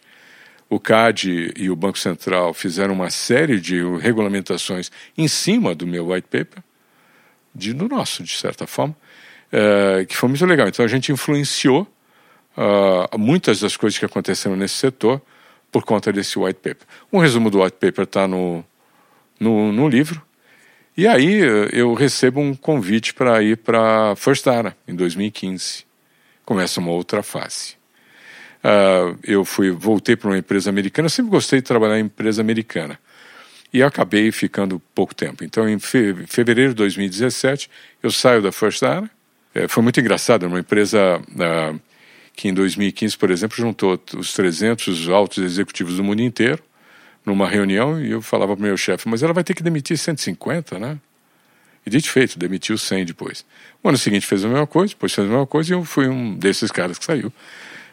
O 0.70 0.80
CAD 0.80 1.54
e 1.56 1.70
o 1.70 1.76
Banco 1.76 1.98
Central 1.98 2.54
fizeram 2.54 2.94
uma 2.94 3.10
série 3.10 3.60
de 3.60 3.82
regulamentações 4.00 4.92
em 5.18 5.28
cima 5.28 5.74
do 5.74 5.88
meu 5.88 6.10
white 6.10 6.28
paper, 6.28 6.62
de, 7.56 7.74
do 7.74 7.88
nosso, 7.88 8.24
de 8.24 8.36
certa 8.36 8.68
forma, 8.68 8.96
uh, 9.54 10.06
que 10.06 10.18
foi 10.18 10.28
muito 10.28 10.46
legal. 10.46 10.68
Então 10.68 10.84
a 10.84 10.88
gente 10.88 11.12
influenciou 11.12 11.88
uh, 12.58 13.18
muitas 13.18 13.62
das 13.62 13.78
coisas 13.78 13.98
que 13.98 14.06
aconteceram 14.06 14.58
nesse 14.58 14.76
setor 14.76 15.22
por 15.72 15.84
conta 15.84 16.12
desse 16.12 16.38
white 16.38 16.60
paper. 16.60 16.86
Um 17.12 17.20
resumo 17.20 17.50
do 17.50 17.64
white 17.64 17.78
paper 17.80 18.04
está 18.04 18.28
no, 18.28 18.66
no, 19.40 19.72
no 19.72 19.88
livro. 19.88 20.22
E 20.98 21.08
aí 21.08 21.40
eu 21.72 21.94
recebo 21.94 22.40
um 22.40 22.54
convite 22.54 23.14
para 23.14 23.42
ir 23.42 23.58
para 23.58 24.16
First 24.16 24.46
Data 24.46 24.76
em 24.88 24.96
2015. 24.96 25.93
Começa 26.46 26.80
uma 26.80 26.92
outra 26.92 27.24
fase. 27.24 27.76
Uh, 28.64 29.18
eu 29.24 29.44
fui, 29.44 29.72
voltei 29.72 30.16
para 30.16 30.30
uma 30.30 30.38
empresa 30.38 30.70
americana. 30.70 31.06
Eu 31.08 31.10
sempre 31.10 31.32
gostei 31.32 31.60
de 31.60 31.66
trabalhar 31.66 32.00
em 32.00 32.06
empresa 32.06 32.42
americana 32.42 33.00
e 33.74 33.82
acabei 33.82 34.32
ficando 34.32 34.80
pouco 34.94 35.16
tempo. 35.16 35.44
Então, 35.44 35.68
em 35.68 35.80
fevereiro 35.80 36.70
de 36.70 36.76
2017, 36.76 37.70
eu 38.02 38.12
saio 38.12 38.42
da 38.42 38.52
First 38.52 38.82
Data. 38.82 39.10
É, 39.54 39.68
foi 39.68 39.84
muito 39.84 40.00
engraçado, 40.00 40.46
uma 40.48 40.60
empresa 40.60 41.20
uh, 41.20 41.80
que 42.36 42.48
em 42.48 42.54
2015, 42.54 43.18
por 43.18 43.32
exemplo, 43.32 43.58
juntou 43.58 44.00
os 44.16 44.34
300 44.34 45.10
altos 45.10 45.44
executivos 45.44 45.98
do 45.98 46.04
mundo 46.04 46.22
inteiro 46.22 46.64
numa 47.26 47.48
reunião 47.48 48.02
e 48.02 48.12
eu 48.12 48.22
falava 48.22 48.56
para 48.56 48.64
o 48.64 48.66
meu 48.66 48.78
chefe, 48.78 49.08
mas 49.08 49.24
ela 49.24 49.34
vai 49.34 49.44
ter 49.44 49.54
que 49.54 49.64
demitir 49.64 49.98
150, 49.98 50.78
né? 50.78 51.00
E 51.86 51.90
dito 51.90 52.10
feito, 52.10 52.40
demitiu 52.40 52.78
100 52.78 53.06
depois. 53.06 53.46
O 53.84 53.90
ano 53.90 53.98
seguinte 53.98 54.26
fez 54.26 54.44
a 54.46 54.48
mesma 54.48 54.68
coisa, 54.68 54.94
depois 54.94 55.14
fez 55.14 55.28
a 55.28 55.30
mesma 55.30 55.46
coisa 55.46 55.74
e 55.74 55.76
eu 55.76 55.84
fui 55.84 56.08
um 56.08 56.36
desses 56.36 56.72
caras 56.72 56.98
que 56.98 57.06
saiu. 57.06 57.32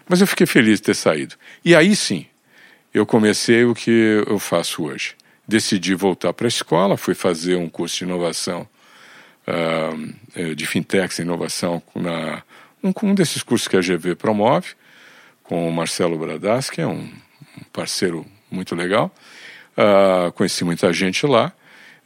Mas 0.09 0.21
eu 0.21 0.27
fiquei 0.27 0.47
feliz 0.47 0.81
de 0.81 0.87
ter 0.87 0.95
saído. 0.95 1.35
E 1.65 1.75
aí 1.75 1.95
sim, 1.97 2.27
eu 2.93 3.05
comecei 3.05 3.65
o 3.65 3.75
que 3.75 4.25
eu 4.27 4.39
faço 4.39 4.85
hoje. 4.85 5.15
Decidi 5.47 5.95
voltar 5.95 6.33
para 6.33 6.47
a 6.47 6.49
escola, 6.49 6.97
fui 6.97 7.15
fazer 7.15 7.57
um 7.57 7.69
curso 7.69 7.99
de 7.99 8.05
inovação, 8.05 8.67
uh, 9.47 10.55
de 10.55 10.67
fintechs 10.67 11.19
e 11.19 11.23
inovação, 11.23 11.83
na, 11.95 12.43
um, 12.83 12.93
um 13.03 13.15
desses 13.15 13.43
cursos 13.43 13.69
que 13.69 13.77
a 13.77 13.81
GV 13.81 14.15
promove, 14.15 14.69
com 15.43 15.69
o 15.69 15.73
Marcelo 15.73 16.17
Bradas, 16.17 16.71
que 16.71 16.81
é 16.81 16.87
um, 16.87 17.11
um 17.59 17.65
parceiro 17.73 18.25
muito 18.51 18.75
legal. 18.75 19.13
Uh, 19.77 20.31
conheci 20.33 20.65
muita 20.65 20.93
gente 20.93 21.27
lá. 21.27 21.53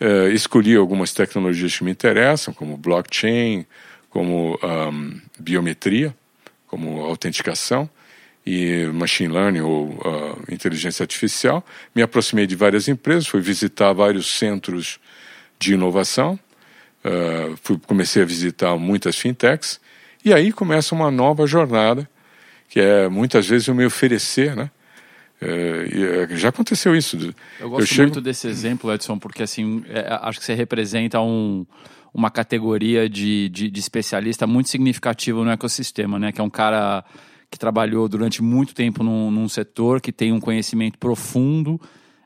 Uh, 0.05 0.29
escolhi 0.29 0.77
algumas 0.77 1.14
tecnologias 1.14 1.79
que 1.79 1.83
me 1.83 1.90
interessam, 1.90 2.53
como 2.53 2.77
blockchain, 2.77 3.64
como 4.11 4.59
um, 4.62 5.19
biometria, 5.40 6.14
como 6.67 7.01
autenticação 7.01 7.88
e 8.45 8.85
machine 8.93 9.33
learning 9.33 9.62
ou 9.62 9.87
uh, 9.87 10.53
inteligência 10.53 11.03
artificial. 11.03 11.64
Me 11.95 12.03
aproximei 12.03 12.47
de 12.47 12.55
várias 12.55 12.87
empresas, 12.87 13.27
fui 13.27 13.40
visitar 13.40 13.95
vários 13.95 14.27
centros 14.38 15.01
de 15.59 15.73
inovação, 15.73 16.38
uh, 17.03 17.57
fui, 17.62 17.81
comecei 17.87 18.23
a 18.23 18.27
visitar 18.27 18.77
muitas 18.77 19.17
fintechs 19.17 19.81
e 20.23 20.35
aí 20.35 20.53
começa 20.53 20.95
uma 20.95 21.11
nova 21.11 21.47
jornada 21.47 22.07
que 22.69 22.79
é 22.79 23.09
muitas 23.09 23.47
vezes 23.47 23.69
eu 23.69 23.75
me 23.75 23.87
oferecer, 23.87 24.55
né? 24.55 24.71
É, 25.44 26.33
é, 26.33 26.37
já 26.37 26.48
aconteceu 26.48 26.96
isso. 26.96 27.16
Eu 27.61 27.70
gosto 27.70 27.83
eu 27.83 27.87
chego... 27.87 28.02
muito 28.02 28.20
desse 28.20 28.48
exemplo, 28.48 28.92
Edson, 28.92 29.18
porque 29.18 29.42
assim, 29.42 29.85
é, 29.88 30.18
acho 30.22 30.38
que 30.38 30.44
você 30.44 30.54
representa 30.54 31.20
um, 31.20 31.66
uma 32.12 32.30
categoria 32.30 33.09
de, 33.09 33.48
de, 33.48 33.70
de 33.70 33.80
especialista 33.80 34.46
muito 34.46 34.70
significativo 34.70 35.44
no 35.44 35.50
ecossistema, 35.50 36.18
né? 36.18 36.33
Que 36.33 36.40
é 36.40 36.44
um 36.44 36.50
cara 36.50 37.04
que 37.50 37.59
trabalhou 37.59 38.09
durante 38.09 38.42
muito 38.42 38.74
tempo 38.74 39.02
num, 39.04 39.30
num 39.30 39.48
setor, 39.48 40.00
que 40.00 40.11
tem 40.11 40.33
um 40.33 40.40
conhecimento 40.40 40.98
profundo, 40.98 41.80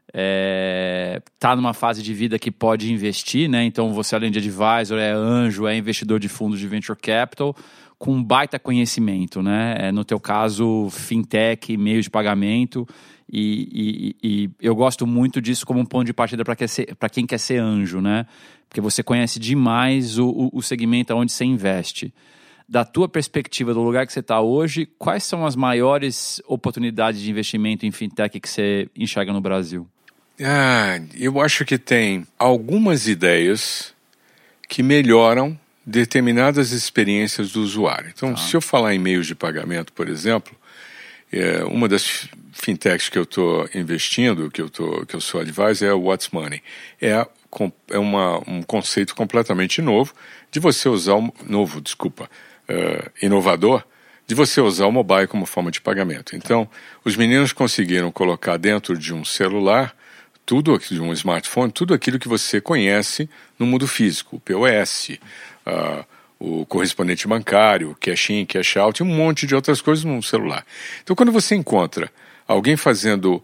está 0.07 1.53
é, 1.53 1.57
numa 1.57 1.75
fase 1.75 2.03
de 2.03 2.15
vida 2.15 2.39
que 2.39 2.51
pode 2.51 2.91
investir, 2.93 3.49
né? 3.49 3.65
Então 3.65 3.93
você, 3.93 4.15
além 4.15 4.31
de 4.31 4.39
advisor, 4.39 4.99
é 4.99 5.11
anjo, 5.11 5.67
é 5.67 5.77
investidor 5.77 6.19
de 6.19 6.29
fundos 6.29 6.59
de 6.59 6.67
venture 6.67 6.99
capital 6.99 7.55
com 7.99 8.23
baita 8.23 8.59
conhecimento, 8.59 9.43
né? 9.43 9.75
É, 9.79 9.93
no 9.93 10.05
teu 10.05 10.21
caso, 10.21 10.89
fintech, 10.91 11.77
meio 11.77 12.01
de 12.01 12.09
pagamento. 12.09 12.87
E, 13.31 14.15
e, 14.23 14.29
e, 14.29 14.51
eu 14.61 14.75
gosto 14.75 15.07
muito 15.07 15.41
disso 15.41 15.67
como 15.67 15.81
um 15.81 15.85
ponto 15.85 16.07
de 16.07 16.15
partida 16.15 16.45
para 16.45 17.09
quem 17.09 17.27
quer 17.27 17.39
ser 17.39 17.59
anjo, 17.59 18.01
né? 18.01 18.25
Porque 18.69 18.81
você 18.81 19.03
conhece 19.03 19.39
demais 19.39 20.19
o, 20.19 20.51
o 20.53 20.63
segmento 20.63 21.15
onde 21.15 21.33
você 21.33 21.45
investe. 21.45 22.15
Da 22.69 22.85
tua 22.85 23.09
perspectiva, 23.09 23.75
do 23.75 23.83
lugar 23.83 24.07
que 24.07 24.13
você 24.13 24.21
está 24.21 24.41
hoje, 24.41 24.87
quais 24.99 25.25
são 25.25 25.45
as 25.45 25.57
maiores 25.57 26.41
oportunidades 26.47 27.21
de 27.21 27.31
investimento 27.31 27.85
em 27.85 27.91
fintech 27.91 28.39
que 28.39 28.49
você 28.49 28.89
enxerga 28.95 29.33
no 29.33 29.41
Brasil? 29.41 29.87
Ah, 30.41 31.01
eu 31.19 31.41
acho 31.41 31.65
que 31.65 31.79
tem 31.79 32.27
algumas 32.39 33.09
ideias 33.09 33.95
que 34.69 34.83
melhoram 34.83 35.59
determinadas 35.89 36.71
experiências 36.71 37.51
do 37.51 37.63
usuário. 37.63 38.13
Então, 38.15 38.35
ah. 38.35 38.37
se 38.37 38.55
eu 38.55 38.61
falar 38.61 38.95
em 38.95 38.99
meios 38.99 39.27
de 39.27 39.35
pagamento, 39.35 39.91
por 39.95 40.07
exemplo, 40.07 40.55
é, 41.33 41.65
uma 41.65 41.89
das 41.89 42.29
fintechs 42.53 43.09
que 43.09 43.19
eu 43.19 43.23
estou 43.23 43.67
investindo, 43.75 44.51
que 44.51 44.61
eu, 44.61 44.69
tô, 44.69 45.07
que 45.07 45.17
eu 45.17 45.21
sou 45.21 45.41
advisor, 45.41 45.89
é 45.89 45.95
o 45.95 46.03
What's 46.03 46.29
Money. 46.31 46.63
É, 47.01 47.27
é 47.91 47.99
uma, 47.99 48.39
um 48.47 48.63
conceito 48.63 49.15
completamente 49.15 49.81
novo 49.81 50.13
de 50.51 50.61
você 50.61 50.91
usar 50.91 51.15
o 51.15 51.33
novo, 51.47 51.81
desculpa, 51.81 52.29
uh, 52.69 53.11
inovador, 53.23 53.83
de 54.27 54.35
você 54.35 54.61
usar 54.61 54.87
o 54.87 54.93
mobile 54.93 55.27
como 55.27 55.47
forma 55.47 55.71
de 55.71 55.81
pagamento. 55.81 56.37
Então, 56.37 56.69
os 57.03 57.17
meninos 57.17 57.55
conseguiram 57.55 58.13
colocar 58.13 58.59
dentro 58.59 58.99
de 58.99 59.15
um 59.15 59.25
celular 59.25 59.97
tudo 60.49 60.79
de 60.79 60.99
um 60.99 61.13
smartphone, 61.13 61.71
tudo 61.71 61.93
aquilo 61.93 62.19
que 62.19 62.27
você 62.27 62.59
conhece 62.59 63.29
no 63.59 63.67
mundo 63.67 63.87
físico, 63.87 64.37
o 64.37 64.41
POS, 64.41 65.19
uh, 65.69 66.05
o 66.39 66.65
correspondente 66.67 67.27
bancário, 67.27 67.97
cash 68.01 68.31
in, 68.31 68.47
cash 68.47 68.77
out 68.77 69.01
e 69.01 69.05
um 69.05 69.07
monte 69.07 69.47
de 69.47 69.55
outras 69.55 69.81
coisas 69.81 70.05
no 70.05 70.23
celular. 70.23 70.65
Então, 71.03 71.15
quando 71.15 71.33
você 71.33 71.55
encontra 71.55 72.11
alguém 72.47 72.77
fazendo 72.77 73.43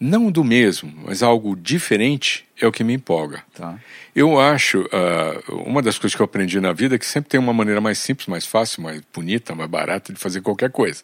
não 0.00 0.30
do 0.30 0.42
mesmo, 0.42 0.92
mas 1.04 1.22
algo 1.22 1.56
diferente, 1.56 2.44
é 2.60 2.66
o 2.66 2.72
que 2.72 2.82
me 2.82 2.94
empolga. 2.94 3.42
Tá. 3.54 3.78
Eu 4.14 4.38
acho, 4.38 4.80
uh, 4.82 5.62
uma 5.66 5.80
das 5.80 5.98
coisas 5.98 6.14
que 6.14 6.20
eu 6.20 6.24
aprendi 6.24 6.60
na 6.60 6.72
vida 6.72 6.96
é 6.96 6.98
que 6.98 7.06
sempre 7.06 7.30
tem 7.30 7.40
uma 7.40 7.52
maneira 7.52 7.80
mais 7.80 7.98
simples, 7.98 8.26
mais 8.26 8.44
fácil, 8.44 8.82
mais 8.82 9.00
bonita, 9.12 9.54
mais 9.54 9.70
barata 9.70 10.12
de 10.12 10.18
fazer 10.18 10.40
qualquer 10.40 10.70
coisa. 10.70 11.02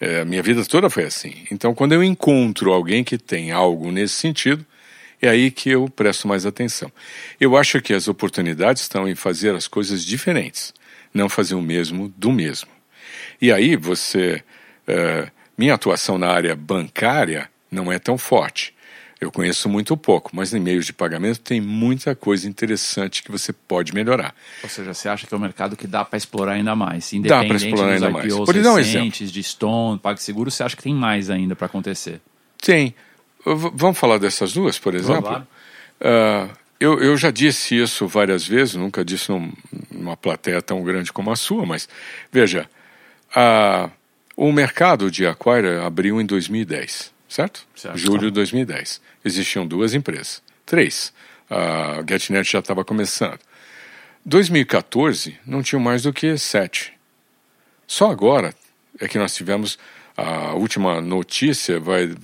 É, 0.00 0.24
minha 0.24 0.42
vida 0.42 0.64
toda 0.64 0.90
foi 0.90 1.04
assim. 1.04 1.46
Então, 1.50 1.74
quando 1.74 1.92
eu 1.92 2.02
encontro 2.02 2.72
alguém 2.72 3.04
que 3.04 3.16
tem 3.16 3.52
algo 3.52 3.92
nesse 3.92 4.14
sentido, 4.14 4.66
é 5.22 5.28
aí 5.28 5.50
que 5.50 5.70
eu 5.70 5.88
presto 5.88 6.26
mais 6.26 6.44
atenção. 6.44 6.90
Eu 7.40 7.56
acho 7.56 7.80
que 7.80 7.94
as 7.94 8.08
oportunidades 8.08 8.82
estão 8.82 9.08
em 9.08 9.14
fazer 9.14 9.54
as 9.54 9.68
coisas 9.68 10.04
diferentes, 10.04 10.74
não 11.14 11.28
fazer 11.28 11.54
o 11.54 11.62
mesmo 11.62 12.12
do 12.16 12.32
mesmo. 12.32 12.68
E 13.40 13.52
aí 13.52 13.76
você. 13.76 14.42
Uh, 14.88 15.30
minha 15.56 15.74
atuação 15.74 16.18
na 16.18 16.28
área 16.28 16.56
bancária 16.56 17.48
não 17.70 17.92
é 17.92 17.98
tão 17.98 18.18
forte. 18.18 18.74
Eu 19.20 19.30
conheço 19.30 19.68
muito 19.68 19.96
pouco, 19.96 20.34
mas 20.34 20.52
em 20.52 20.58
meios 20.58 20.84
de 20.84 20.92
pagamento 20.92 21.38
tem 21.38 21.60
muita 21.60 22.16
coisa 22.16 22.48
interessante 22.48 23.22
que 23.22 23.30
você 23.30 23.52
pode 23.52 23.94
melhorar. 23.94 24.34
Ou 24.64 24.68
seja, 24.68 24.92
você 24.92 25.08
acha 25.08 25.24
que 25.24 25.32
é 25.32 25.36
um 25.36 25.40
mercado 25.40 25.76
que 25.76 25.86
dá 25.86 26.04
para 26.04 26.16
explorar 26.16 26.54
ainda 26.54 26.74
mais? 26.74 27.12
Dá 27.22 27.44
para 27.44 27.54
explorar 27.54 27.92
ainda 27.92 28.10
mais. 28.10 28.34
Por 28.34 28.60
dar 28.60 28.72
um 28.72 28.78
exemplo. 28.80 29.10
de 29.12 29.42
Stone, 29.44 30.00
PagSeguro, 30.00 30.50
você 30.50 30.64
acha 30.64 30.74
que 30.74 30.82
tem 30.82 30.92
mais 30.92 31.30
ainda 31.30 31.54
para 31.54 31.66
acontecer? 31.66 32.20
Tem. 32.60 32.92
Vamos 33.44 33.98
falar 33.98 34.18
dessas 34.18 34.52
duas, 34.52 34.78
por 34.78 34.94
exemplo? 34.94 35.46
Uh, 36.00 36.50
eu, 36.78 37.00
eu, 37.00 37.16
já 37.16 37.30
disse 37.30 37.76
isso 37.76 38.06
várias 38.06 38.46
vezes, 38.46 38.74
nunca 38.74 39.04
disse 39.04 39.30
num, 39.30 39.52
numa 39.90 40.16
plateia 40.16 40.60
tão 40.60 40.82
grande 40.82 41.12
como 41.12 41.30
a 41.30 41.36
sua, 41.36 41.64
mas 41.64 41.88
veja, 42.30 42.68
uh, 43.36 43.90
o 44.36 44.50
mercado 44.52 45.10
de 45.10 45.26
Acquire 45.26 45.78
abriu 45.84 46.20
em 46.20 46.26
2010, 46.26 47.12
certo? 47.28 47.66
certo. 47.74 47.96
Julho 47.96 48.26
de 48.26 48.30
2010. 48.32 49.00
Existiam 49.24 49.66
duas 49.66 49.94
empresas. 49.94 50.42
Três. 50.66 51.12
A 51.48 52.02
GetNet 52.08 52.50
já 52.50 52.60
estava 52.60 52.84
começando. 52.84 53.38
2014 54.24 55.38
não 55.46 55.62
tinha 55.62 55.80
mais 55.80 56.02
do 56.02 56.12
que 56.12 56.36
sete. 56.38 56.92
Só 57.86 58.10
agora 58.10 58.54
é 58.98 59.08
que 59.08 59.18
nós 59.18 59.34
tivemos 59.34 59.78
a 60.16 60.54
última 60.54 61.00
notícia, 61.00 61.78
vai, 61.78 62.14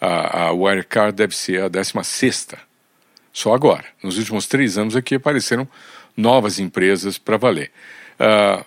a, 0.00 0.46
a 0.46 0.52
Wirecard 0.52 1.16
deve 1.16 1.36
ser 1.36 1.62
a 1.62 1.68
16 1.68 2.48
Só 3.32 3.54
agora. 3.54 3.84
Nos 4.02 4.18
últimos 4.18 4.46
três 4.46 4.78
anos 4.78 4.96
aqui 4.96 5.14
apareceram 5.14 5.68
novas 6.16 6.58
empresas 6.58 7.18
para 7.18 7.36
valer. 7.36 7.70
Uh, 8.18 8.64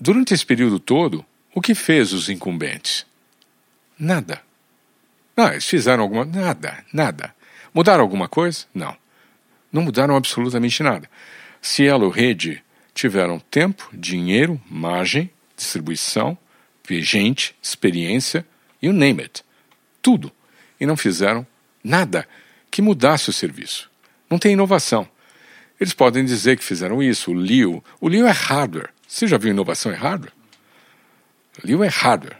durante 0.00 0.34
esse 0.34 0.44
período 0.44 0.78
todo, 0.78 1.24
o 1.54 1.60
que 1.60 1.74
fez 1.74 2.12
os 2.12 2.28
incumbentes? 2.28 3.06
Nada. 3.98 4.40
Não, 5.36 5.48
eles 5.48 5.66
fizeram 5.66 6.02
alguma. 6.02 6.24
Nada, 6.24 6.84
nada. 6.92 7.34
Mudaram 7.74 8.02
alguma 8.02 8.28
coisa? 8.28 8.64
Não. 8.74 8.96
Não 9.72 9.82
mudaram 9.82 10.16
absolutamente 10.16 10.82
nada. 10.82 11.08
Cielo 11.60 12.10
Rede 12.10 12.62
tiveram 12.94 13.38
tempo, 13.38 13.88
dinheiro, 13.92 14.60
margem, 14.68 15.30
distribuição, 15.56 16.36
gente, 17.00 17.56
experiência, 17.62 18.44
you 18.82 18.92
name 18.92 19.22
it. 19.22 19.42
Tudo. 20.02 20.30
E 20.82 20.86
não 20.86 20.96
fizeram 20.96 21.46
nada 21.84 22.26
que 22.68 22.82
mudasse 22.82 23.30
o 23.30 23.32
serviço. 23.32 23.88
Não 24.28 24.36
tem 24.36 24.54
inovação. 24.54 25.08
Eles 25.80 25.94
podem 25.94 26.24
dizer 26.24 26.58
que 26.58 26.64
fizeram 26.64 27.00
isso, 27.00 27.30
o 27.30 27.34
Leo. 27.34 27.84
O 28.00 28.08
Leo 28.08 28.26
é 28.26 28.32
hardware. 28.32 28.88
Você 29.06 29.28
já 29.28 29.38
viu 29.38 29.52
inovação 29.52 29.92
em 29.92 29.94
hardware? 29.94 30.32
Leo 31.62 31.84
é 31.84 31.86
hardware, 31.86 32.36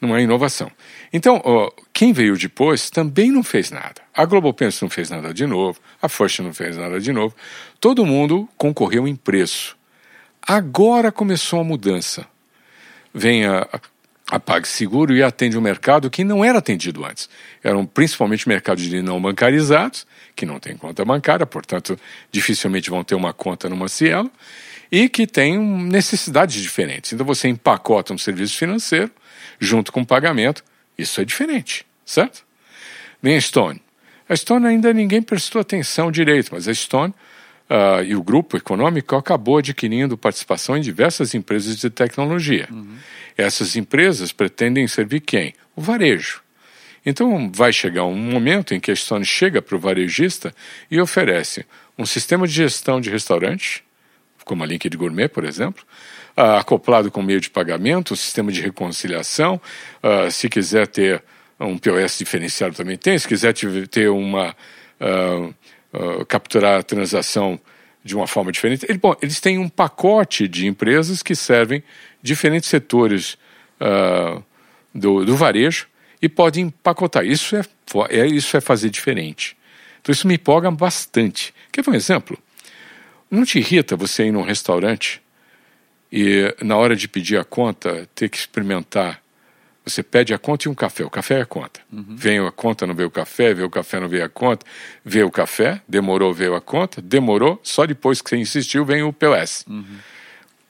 não 0.00 0.16
é 0.16 0.22
inovação. 0.22 0.68
Então, 1.12 1.40
ó, 1.44 1.70
quem 1.92 2.12
veio 2.12 2.36
depois 2.36 2.90
também 2.90 3.30
não 3.30 3.44
fez 3.44 3.70
nada. 3.70 4.02
A 4.12 4.24
Global 4.24 4.52
Payments 4.52 4.82
não 4.82 4.90
fez 4.90 5.08
nada 5.08 5.32
de 5.32 5.46
novo, 5.46 5.78
a 6.02 6.08
First 6.08 6.40
não 6.40 6.52
fez 6.52 6.76
nada 6.76 6.98
de 6.98 7.12
novo. 7.12 7.36
Todo 7.78 8.04
mundo 8.04 8.48
concorreu 8.56 9.06
em 9.06 9.14
preço. 9.14 9.76
Agora 10.42 11.12
começou 11.12 11.60
a 11.60 11.64
mudança. 11.64 12.26
Vem 13.14 13.46
a, 13.46 13.68
a 14.30 14.40
PagSeguro 14.40 15.14
e 15.14 15.22
atende 15.22 15.56
um 15.56 15.60
mercado 15.60 16.10
que 16.10 16.24
não 16.24 16.44
era 16.44 16.58
atendido 16.58 17.04
antes. 17.04 17.28
Eram 17.62 17.86
principalmente 17.86 18.48
mercados 18.48 18.82
de 18.84 19.00
não 19.00 19.20
bancarizados, 19.20 20.06
que 20.34 20.44
não 20.44 20.58
têm 20.58 20.76
conta 20.76 21.04
bancária, 21.04 21.46
portanto, 21.46 21.98
dificilmente 22.30 22.90
vão 22.90 23.04
ter 23.04 23.14
uma 23.14 23.32
conta 23.32 23.68
numa 23.68 23.88
Cielo, 23.88 24.30
e 24.90 25.08
que 25.08 25.26
têm 25.26 25.58
necessidades 25.58 26.60
diferentes. 26.60 27.12
Então 27.12 27.24
você 27.24 27.48
empacota 27.48 28.12
um 28.12 28.18
serviço 28.18 28.56
financeiro 28.56 29.10
junto 29.60 29.92
com 29.92 30.00
o 30.00 30.06
pagamento, 30.06 30.64
isso 30.98 31.20
é 31.20 31.24
diferente, 31.24 31.86
certo? 32.04 32.44
Vem 33.22 33.36
a 33.36 33.40
Stone. 33.40 33.80
A 34.28 34.34
Stone 34.34 34.66
ainda 34.66 34.92
ninguém 34.92 35.22
prestou 35.22 35.60
atenção 35.60 36.10
direito, 36.10 36.50
mas 36.52 36.66
a 36.66 36.74
Stone 36.74 37.14
uh, 37.70 38.02
e 38.04 38.14
o 38.14 38.22
grupo 38.22 38.56
econômico 38.56 39.16
acabou 39.16 39.58
adquirindo 39.58 40.16
participação 40.16 40.76
em 40.76 40.80
diversas 40.80 41.34
empresas 41.34 41.76
de 41.76 41.90
tecnologia. 41.90 42.68
Uhum. 42.70 42.96
Essas 43.36 43.76
empresas 43.76 44.32
pretendem 44.32 44.86
servir 44.86 45.20
quem? 45.20 45.54
O 45.74 45.80
varejo. 45.80 46.42
Então 47.04 47.50
vai 47.52 47.72
chegar 47.72 48.04
um 48.04 48.16
momento 48.16 48.74
em 48.74 48.80
que 48.80 48.90
a 48.90 48.96
Stone 48.96 49.24
chega 49.24 49.62
para 49.62 49.76
o 49.76 49.78
varejista 49.78 50.52
e 50.90 51.00
oferece 51.00 51.64
um 51.96 52.04
sistema 52.04 52.46
de 52.46 52.52
gestão 52.52 53.00
de 53.00 53.10
restaurante, 53.10 53.84
como 54.44 54.64
a 54.64 54.66
Linked 54.66 54.96
Gourmet, 54.96 55.28
por 55.28 55.44
exemplo, 55.44 55.84
uh, 56.36 56.58
acoplado 56.58 57.10
com 57.10 57.22
meio 57.22 57.40
de 57.40 57.48
pagamento, 57.48 58.14
um 58.14 58.16
sistema 58.16 58.50
de 58.50 58.60
reconciliação, 58.60 59.60
uh, 60.02 60.30
se 60.30 60.48
quiser 60.48 60.86
ter 60.88 61.22
um 61.58 61.78
POS 61.78 62.18
diferenciado 62.18 62.74
também 62.74 62.98
tem, 62.98 63.18
se 63.18 63.26
quiser 63.26 63.54
ter 63.54 64.10
uma 64.10 64.54
uh, 65.92 66.24
capturar 66.26 66.80
a 66.80 66.82
transação 66.82 67.60
de 68.04 68.14
uma 68.14 68.26
forma 68.26 68.52
diferente. 68.52 68.86
Ele, 68.88 68.98
bom, 68.98 69.14
eles 69.20 69.40
têm 69.40 69.58
um 69.58 69.68
pacote 69.68 70.46
de 70.46 70.66
empresas 70.66 71.22
que 71.22 71.34
servem 71.34 71.82
diferentes 72.22 72.68
setores 72.68 73.36
do, 74.94 75.24
do 75.24 75.36
varejo 75.36 75.86
e 76.20 76.28
podem 76.28 76.66
empacotar. 76.66 77.24
Isso 77.26 77.56
é, 77.56 77.62
é, 78.08 78.26
isso 78.26 78.56
é 78.56 78.60
fazer 78.60 78.90
diferente. 78.90 79.56
Então 80.00 80.12
isso 80.12 80.26
me 80.26 80.34
empolga 80.34 80.70
bastante. 80.70 81.52
Quer 81.70 81.82
ver 81.82 81.90
um 81.90 81.94
exemplo? 81.94 82.38
Não 83.30 83.44
te 83.44 83.58
irrita 83.58 83.96
você 83.96 84.26
ir 84.26 84.32
num 84.32 84.42
restaurante 84.42 85.20
e, 86.12 86.54
na 86.62 86.76
hora 86.76 86.94
de 86.94 87.08
pedir 87.08 87.38
a 87.38 87.44
conta, 87.44 88.08
ter 88.14 88.28
que 88.28 88.36
experimentar? 88.36 89.20
Você 89.86 90.02
pede 90.02 90.34
a 90.34 90.38
conta 90.38 90.66
e 90.66 90.70
um 90.70 90.74
café. 90.74 91.04
O 91.04 91.10
café 91.10 91.38
é 91.38 91.42
a 91.42 91.46
conta. 91.46 91.80
Uhum. 91.92 92.16
Vem 92.16 92.38
a 92.40 92.50
conta, 92.50 92.86
não 92.86 92.94
veio 92.94 93.08
o 93.08 93.10
café, 93.10 93.54
veio 93.54 93.68
o 93.68 93.70
café, 93.70 94.00
não 94.00 94.08
veio 94.08 94.24
a 94.24 94.28
conta. 94.28 94.66
Veio 95.04 95.28
o 95.28 95.30
café, 95.30 95.80
demorou, 95.88 96.34
veio 96.34 96.56
a 96.56 96.60
conta, 96.60 97.00
demorou, 97.00 97.60
só 97.62 97.86
depois 97.86 98.20
que 98.20 98.30
você 98.30 98.36
insistiu, 98.36 98.84
vem 98.84 99.04
o 99.04 99.12
POS. 99.12 99.64
Uhum. 99.68 99.84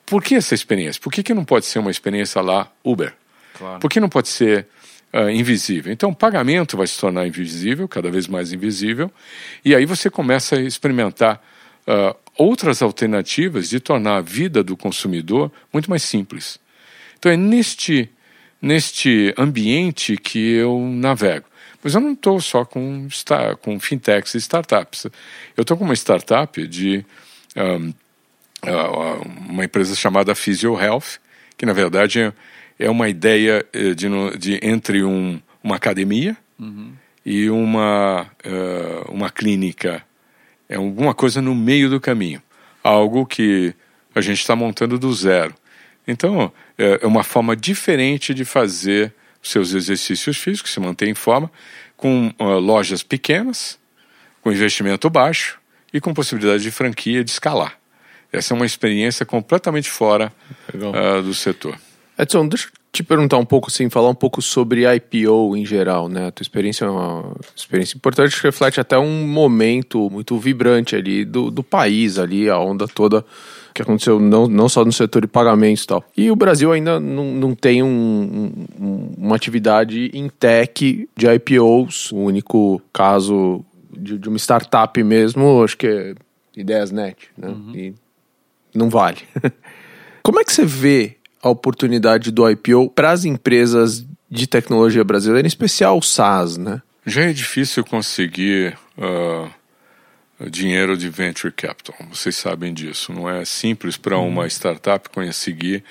Por 0.05 0.23
que 0.23 0.35
essa 0.35 0.55
experiência? 0.55 1.01
Por 1.01 1.11
que, 1.11 1.23
que 1.23 1.33
não 1.33 1.45
pode 1.45 1.65
ser 1.65 1.79
uma 1.79 1.91
experiência 1.91 2.43
lá 2.43 2.71
Uber? 2.85 3.15
Claro. 3.55 3.81
Por 3.81 3.91
que 3.91 3.99
não 3.99 4.09
pode 4.09 4.29
ser 4.29 4.67
uh, 5.15 5.31
invisível? 5.31 5.91
Então, 5.91 6.11
o 6.11 6.15
pagamento 6.15 6.77
vai 6.77 6.87
se 6.87 7.01
tornar 7.01 7.27
invisível, 7.27 7.89
cada 7.89 8.11
vez 8.11 8.29
mais 8.29 8.53
invisível, 8.53 9.11
e 9.65 9.75
aí 9.75 9.87
você 9.87 10.11
começa 10.11 10.57
a 10.57 10.61
experimentar 10.61 11.43
uh, 11.87 12.15
outras 12.37 12.83
alternativas 12.83 13.69
de 13.69 13.81
tornar 13.81 14.19
a 14.19 14.21
vida 14.21 14.63
do 14.63 14.77
consumidor 14.77 15.51
muito 15.73 15.89
mais 15.89 16.03
simples. 16.03 16.61
Então 17.19 17.33
é 17.33 17.37
neste, 17.37 18.11
neste 18.67 19.35
ambiente 19.39 20.17
que 20.17 20.55
eu 20.55 20.79
navego. 20.81 21.47
Mas 21.83 21.95
eu 21.95 22.01
não 22.01 22.13
estou 22.13 22.41
só 22.41 22.65
com, 22.65 23.07
com 23.63 23.79
fintechs 23.79 24.35
e 24.35 24.39
startups. 24.39 25.05
Eu 25.57 25.63
estou 25.63 25.77
com 25.77 25.85
uma 25.85 25.95
startup 25.95 26.67
de 26.67 27.05
um, 27.57 27.93
uma 29.49 29.65
empresa 29.65 29.95
chamada 29.95 30.35
Physio 30.35 30.79
Health, 30.81 31.21
que 31.57 31.65
na 31.65 31.73
verdade 31.73 32.33
é, 32.79 32.91
uma 32.91 33.09
ideia 33.09 33.65
eh, 33.73 33.95
de, 33.95 34.09
de 34.39 34.61
entre 34.63 35.05
um, 35.05 35.41
uma 35.63 35.77
academia 35.77 36.37
uhum. 36.59 36.93
e 37.25 37.49
uma, 37.49 38.27
uh, 38.45 39.13
uma 39.13 39.31
clínica 39.31 40.05
é 40.69 40.77
alguma 40.77 41.15
coisa 41.15 41.41
no 41.41 41.55
meio 41.55 41.89
do 41.89 42.01
caminho, 42.01 42.43
algo 42.83 43.25
que 43.25 43.73
a 44.15 44.21
gente 44.21 44.41
está 44.41 44.57
montando 44.57 44.99
do 44.99 45.13
zero. 45.13 45.55
Então, 46.07 46.53
é, 46.79 47.01
é 47.03 47.07
uma 47.07 47.25
forma 47.25 47.57
diferente 47.57 48.33
de 48.33 48.45
fazer 48.45 49.13
seus 49.43 49.73
exercícios 49.73 50.37
físicos, 50.37 50.73
se 50.73 50.81
manter 50.81 51.09
em 51.09 51.15
forma, 51.15 51.51
com 51.97 52.33
uh, 52.39 52.59
lojas 52.59 53.03
pequenas, 53.03 53.79
com 54.43 54.53
investimento 54.53 55.09
baixo 55.09 55.59
e 55.93 56.01
com 56.01 56.13
possibilidade 56.13 56.63
de 56.63 56.71
franquia 56.71 57.25
de 57.25 57.31
escalar. 57.31 57.79
Essa 58.33 58.53
é 58.53 58.57
uma 58.57 58.67
experiência 58.67 59.25
completamente 59.25 59.89
fora 59.89 60.33
uh, 60.75 61.23
do 61.23 61.33
setor. 61.33 61.79
Edson, 62.19 62.49
deixa 62.49 62.69
eu 62.69 62.73
te 62.91 63.03
perguntar 63.03 63.37
um 63.37 63.45
pouco, 63.45 63.69
assim, 63.69 63.91
falar 63.91 64.09
um 64.09 64.15
pouco 64.15 64.41
sobre 64.41 64.85
IPO 64.91 65.57
em 65.57 65.67
geral, 65.67 66.09
né? 66.09 66.29
A 66.29 66.31
tua 66.31 66.43
experiência 66.43 66.87
é 66.87 66.89
uma 66.89 67.37
experiência 67.55 67.97
importante 67.97 68.35
que 68.35 68.43
reflete 68.43 68.81
até 68.81 68.99
um 68.99 69.27
momento 69.27 70.09
muito 70.11 70.39
vibrante 70.39 70.97
ali 70.97 71.25
do, 71.25 71.51
do 71.51 71.63
país, 71.63 72.19
ali, 72.19 72.49
a 72.49 72.59
onda 72.59 72.89
toda 72.89 73.25
que 73.75 73.83
aconteceu 73.83 74.19
não, 74.19 74.49
não 74.49 74.71
só 74.71 74.83
no 74.87 74.93
setor 74.93 75.21
de 75.21 75.29
pagamentos 75.29 75.85
e 75.85 75.87
tal. 75.87 76.05
E 76.17 76.31
o 76.31 76.37
Brasil 76.37 76.73
ainda 76.73 76.99
não, 76.99 77.33
não 77.33 77.55
tem 77.55 77.83
um, 77.83 78.51
um, 78.81 79.13
uma 79.19 79.37
atividade 79.37 80.11
em 80.15 80.31
tech 80.31 81.07
de 81.15 81.27
IPOs. 81.27 82.11
O 82.11 82.17
único 82.17 82.81
caso 82.91 83.63
de, 83.93 84.19
de 84.19 84.29
uma 84.31 84.39
startup 84.39 85.03
mesmo, 85.03 85.63
acho 85.63 85.77
que 85.77 85.87
é 85.87 86.15
IdeiasNet, 86.57 87.29
né? 87.37 87.49
Uhum. 87.49 87.73
E 87.75 87.95
não 88.75 88.89
vale. 88.89 89.19
Como 90.23 90.41
é 90.41 90.45
que 90.45 90.53
você 90.55 90.65
vê 90.65 91.17
a 91.47 91.51
oportunidade 91.51 92.31
do 92.31 92.49
IPO 92.49 92.91
para 92.91 93.11
as 93.11 93.25
empresas 93.25 94.05
de 94.31 94.47
tecnologia 94.47 95.05
brasileira, 95.05 95.47
em 95.47 95.49
especial 95.49 95.99
o 95.99 96.03
SaaS, 96.03 96.57
né? 96.57 96.83
Já 97.07 97.23
é 97.23 97.33
difícil 97.33 97.85
conseguir 97.85 98.77
uh, 98.99 99.49
dinheiro 100.51 100.97
de 100.97 101.09
venture 101.09 101.53
capital. 101.53 101.97
Vocês 102.11 102.37
sabem 102.37 102.75
disso. 102.75 103.13
Não 103.13 103.31
é 103.31 103.45
simples 103.45 103.97
para 103.97 104.19
uma 104.19 104.43
uhum. 104.43 104.49
startup 104.49 105.09
conseguir 105.11 105.85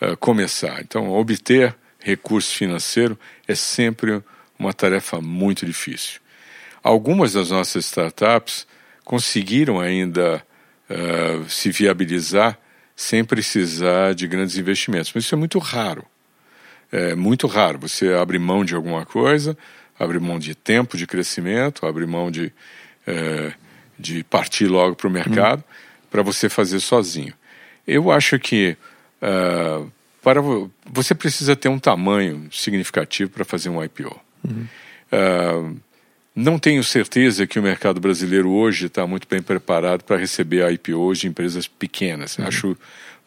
uh, 0.00 0.16
começar. 0.16 0.80
Então, 0.80 1.10
obter 1.10 1.74
recurso 1.98 2.54
financeiro 2.54 3.18
é 3.48 3.54
sempre 3.54 4.22
uma 4.58 4.72
tarefa 4.72 5.20
muito 5.20 5.66
difícil. 5.66 6.20
Algumas 6.82 7.32
das 7.32 7.50
nossas 7.50 7.84
startups 7.86 8.66
conseguiram 9.04 9.80
ainda 9.80 10.42
uh, 10.88 11.50
se 11.50 11.70
viabilizar 11.70 12.56
sem 13.00 13.24
precisar 13.24 14.14
de 14.14 14.28
grandes 14.28 14.58
investimentos. 14.58 15.10
Mas 15.14 15.24
isso 15.24 15.34
é 15.34 15.38
muito 15.38 15.58
raro. 15.58 16.04
É 16.92 17.14
muito 17.14 17.46
raro. 17.46 17.78
Você 17.78 18.12
abre 18.12 18.38
mão 18.38 18.62
de 18.62 18.74
alguma 18.74 19.06
coisa, 19.06 19.56
abre 19.98 20.18
mão 20.18 20.38
de 20.38 20.54
tempo 20.54 20.98
de 20.98 21.06
crescimento, 21.06 21.86
abre 21.86 22.04
mão 22.04 22.30
de, 22.30 22.52
é, 23.06 23.54
de 23.98 24.22
partir 24.24 24.66
logo 24.66 24.96
para 24.96 25.08
o 25.08 25.10
mercado 25.10 25.60
hum. 25.60 26.04
para 26.10 26.22
você 26.22 26.50
fazer 26.50 26.78
sozinho. 26.78 27.32
Eu 27.86 28.10
acho 28.10 28.38
que 28.38 28.76
uh, 29.22 29.90
para 30.22 30.42
você 30.84 31.14
precisa 31.14 31.56
ter 31.56 31.70
um 31.70 31.78
tamanho 31.78 32.50
significativo 32.52 33.30
para 33.30 33.46
fazer 33.46 33.70
um 33.70 33.82
IPO. 33.82 34.14
Uhum. 34.44 34.68
Uh, 35.10 35.80
não 36.40 36.58
tenho 36.58 36.82
certeza 36.82 37.46
que 37.46 37.58
o 37.58 37.62
mercado 37.62 38.00
brasileiro 38.00 38.50
hoje 38.50 38.86
está 38.86 39.06
muito 39.06 39.28
bem 39.28 39.42
preparado 39.42 40.02
para 40.04 40.16
receber 40.16 40.70
IPOs 40.72 41.18
de 41.18 41.28
empresas 41.28 41.68
pequenas. 41.68 42.38
Uhum. 42.38 42.46
Acho 42.46 42.76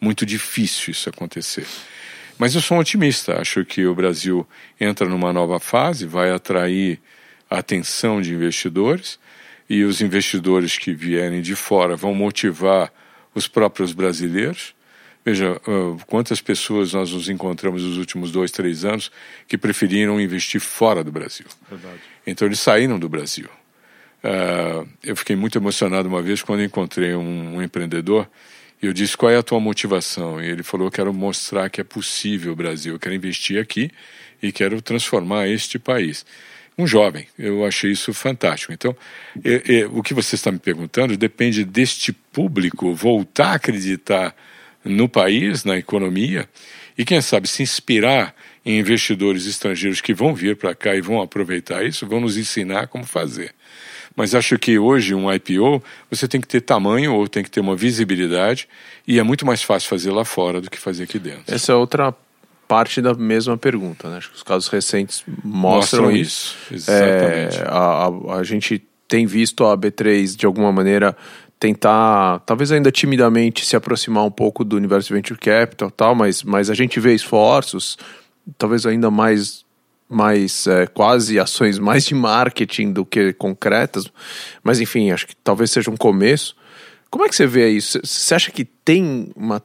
muito 0.00 0.26
difícil 0.26 0.90
isso 0.90 1.08
acontecer. 1.08 1.66
Mas 2.36 2.54
eu 2.54 2.60
sou 2.60 2.76
um 2.76 2.80
otimista. 2.80 3.40
Acho 3.40 3.64
que 3.64 3.86
o 3.86 3.94
Brasil 3.94 4.46
entra 4.80 5.08
numa 5.08 5.32
nova 5.32 5.60
fase, 5.60 6.06
vai 6.06 6.30
atrair 6.30 7.00
a 7.48 7.58
atenção 7.58 8.20
de 8.20 8.34
investidores 8.34 9.18
e 9.70 9.84
os 9.84 10.00
investidores 10.00 10.76
que 10.76 10.92
vierem 10.92 11.40
de 11.40 11.54
fora 11.54 11.96
vão 11.96 12.14
motivar 12.14 12.92
os 13.34 13.46
próprios 13.46 13.92
brasileiros. 13.92 14.74
Veja, 15.24 15.52
uh, 15.66 15.98
quantas 16.06 16.40
pessoas 16.40 16.92
nós 16.92 17.12
nos 17.12 17.28
encontramos 17.28 17.82
nos 17.82 17.96
últimos 17.96 18.30
dois, 18.30 18.50
três 18.50 18.84
anos 18.84 19.10
que 19.48 19.56
preferiram 19.56 20.20
investir 20.20 20.60
fora 20.60 21.02
do 21.02 21.10
Brasil. 21.10 21.46
Verdade. 21.70 22.13
Então 22.26 22.46
eles 22.46 22.60
saíram 22.60 22.98
do 22.98 23.08
Brasil. 23.08 23.48
Uh, 24.24 24.88
eu 25.02 25.14
fiquei 25.14 25.36
muito 25.36 25.58
emocionado 25.58 26.08
uma 26.08 26.22
vez 26.22 26.42
quando 26.42 26.62
encontrei 26.62 27.14
um, 27.14 27.56
um, 27.56 27.62
empreendedor 27.62 28.26
e 28.80 28.86
eu 28.86 28.92
disse 28.92 29.14
qual 29.16 29.30
é 29.30 29.36
a 29.36 29.42
tua 29.42 29.60
motivação 29.60 30.42
e 30.42 30.46
ele 30.46 30.62
falou 30.62 30.90
quero 30.90 31.12
mostrar 31.12 31.68
que 31.68 31.78
é 31.78 31.84
possível 31.84 32.54
o 32.54 32.56
Brasil, 32.56 32.94
eu 32.94 32.98
quero 32.98 33.14
investir 33.14 33.60
aqui 33.60 33.90
e 34.42 34.50
quero 34.50 34.80
transformar 34.80 35.48
este 35.48 35.78
país. 35.78 36.24
Um 36.76 36.86
jovem, 36.86 37.26
eu 37.38 37.64
achei 37.64 37.92
isso 37.92 38.12
fantástico. 38.12 38.72
Então, 38.72 38.96
o 39.92 40.02
que 40.02 40.12
você 40.12 40.34
está 40.34 40.50
me 40.50 40.58
perguntando 40.58 41.16
depende 41.16 41.64
deste 41.64 42.12
público 42.12 42.92
voltar 42.92 43.52
a 43.52 43.54
acreditar 43.54 44.34
no 44.84 45.08
país, 45.08 45.64
na 45.64 45.78
economia, 45.78 46.48
e 46.98 47.04
quem 47.04 47.20
sabe 47.20 47.46
se 47.46 47.62
inspirar 47.62 48.34
em 48.64 48.78
investidores 48.78 49.46
estrangeiros 49.46 50.00
que 50.00 50.14
vão 50.14 50.34
vir 50.34 50.56
para 50.56 50.74
cá 50.74 50.94
e 50.94 51.00
vão 51.00 51.20
aproveitar 51.20 51.84
isso, 51.84 52.06
vão 52.06 52.20
nos 52.20 52.36
ensinar 52.36 52.86
como 52.86 53.04
fazer. 53.04 53.54
Mas 54.16 54.34
acho 54.34 54.58
que 54.58 54.78
hoje 54.78 55.14
um 55.14 55.32
IPO 55.32 55.82
você 56.10 56.28
tem 56.28 56.40
que 56.40 56.46
ter 56.46 56.60
tamanho 56.60 57.14
ou 57.14 57.28
tem 57.28 57.42
que 57.42 57.50
ter 57.50 57.60
uma 57.60 57.74
visibilidade 57.74 58.68
e 59.06 59.18
é 59.18 59.22
muito 59.22 59.44
mais 59.44 59.62
fácil 59.62 59.88
fazer 59.88 60.12
lá 60.12 60.24
fora 60.24 60.60
do 60.60 60.70
que 60.70 60.78
fazer 60.78 61.04
aqui 61.04 61.18
dentro. 61.18 61.52
Essa 61.52 61.72
é 61.72 61.74
outra 61.74 62.14
parte 62.68 63.02
da 63.02 63.12
mesma 63.12 63.58
pergunta, 63.58 64.08
né? 64.08 64.18
Acho 64.18 64.30
que 64.30 64.36
os 64.36 64.42
casos 64.42 64.68
recentes 64.68 65.22
mostram, 65.26 66.04
mostram 66.04 66.10
isso. 66.10 66.56
isso. 66.70 66.90
Exatamente. 66.90 67.58
É, 67.58 67.64
a, 67.66 68.34
a, 68.34 68.38
a 68.38 68.42
gente 68.44 68.82
tem 69.08 69.26
visto 69.26 69.64
a 69.64 69.76
B3 69.76 70.36
de 70.36 70.46
alguma 70.46 70.72
maneira 70.72 71.16
tentar, 71.58 72.40
talvez 72.40 72.70
ainda 72.72 72.90
timidamente, 72.90 73.64
se 73.64 73.76
aproximar 73.76 74.24
um 74.24 74.30
pouco 74.30 74.64
do 74.64 74.76
universo 74.76 75.08
de 75.08 75.14
venture 75.14 75.38
capital 75.38 75.90
tal, 75.90 76.14
mas, 76.14 76.42
mas 76.42 76.68
a 76.68 76.74
gente 76.74 77.00
vê 77.00 77.14
esforços, 77.14 77.96
talvez 78.58 78.86
ainda 78.86 79.10
mais, 79.10 79.64
mais 80.08 80.66
é, 80.66 80.86
quase 80.86 81.38
ações 81.38 81.78
mais 81.78 82.04
de 82.04 82.14
marketing 82.14 82.92
do 82.92 83.04
que 83.04 83.32
concretas, 83.32 84.10
mas 84.62 84.80
enfim, 84.80 85.10
acho 85.10 85.26
que 85.26 85.36
talvez 85.36 85.70
seja 85.70 85.90
um 85.90 85.96
começo. 85.96 86.56
Como 87.10 87.24
é 87.24 87.28
que 87.28 87.36
você 87.36 87.46
vê 87.46 87.70
isso? 87.70 88.00
Você 88.02 88.34
acha 88.34 88.50
que 88.50 88.64
tem 88.64 89.30
uma, 89.36 89.62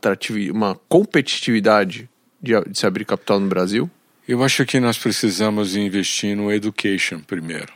uma 0.52 0.76
competitividade 0.88 2.10
de, 2.42 2.54
de 2.62 2.78
se 2.78 2.86
abrir 2.86 3.06
capital 3.06 3.40
no 3.40 3.48
Brasil? 3.48 3.90
Eu 4.28 4.44
acho 4.44 4.64
que 4.66 4.80
nós 4.80 4.98
precisamos 4.98 5.76
investir 5.76 6.38
no 6.38 6.52
education 6.52 7.20
primeiro. 7.20 7.74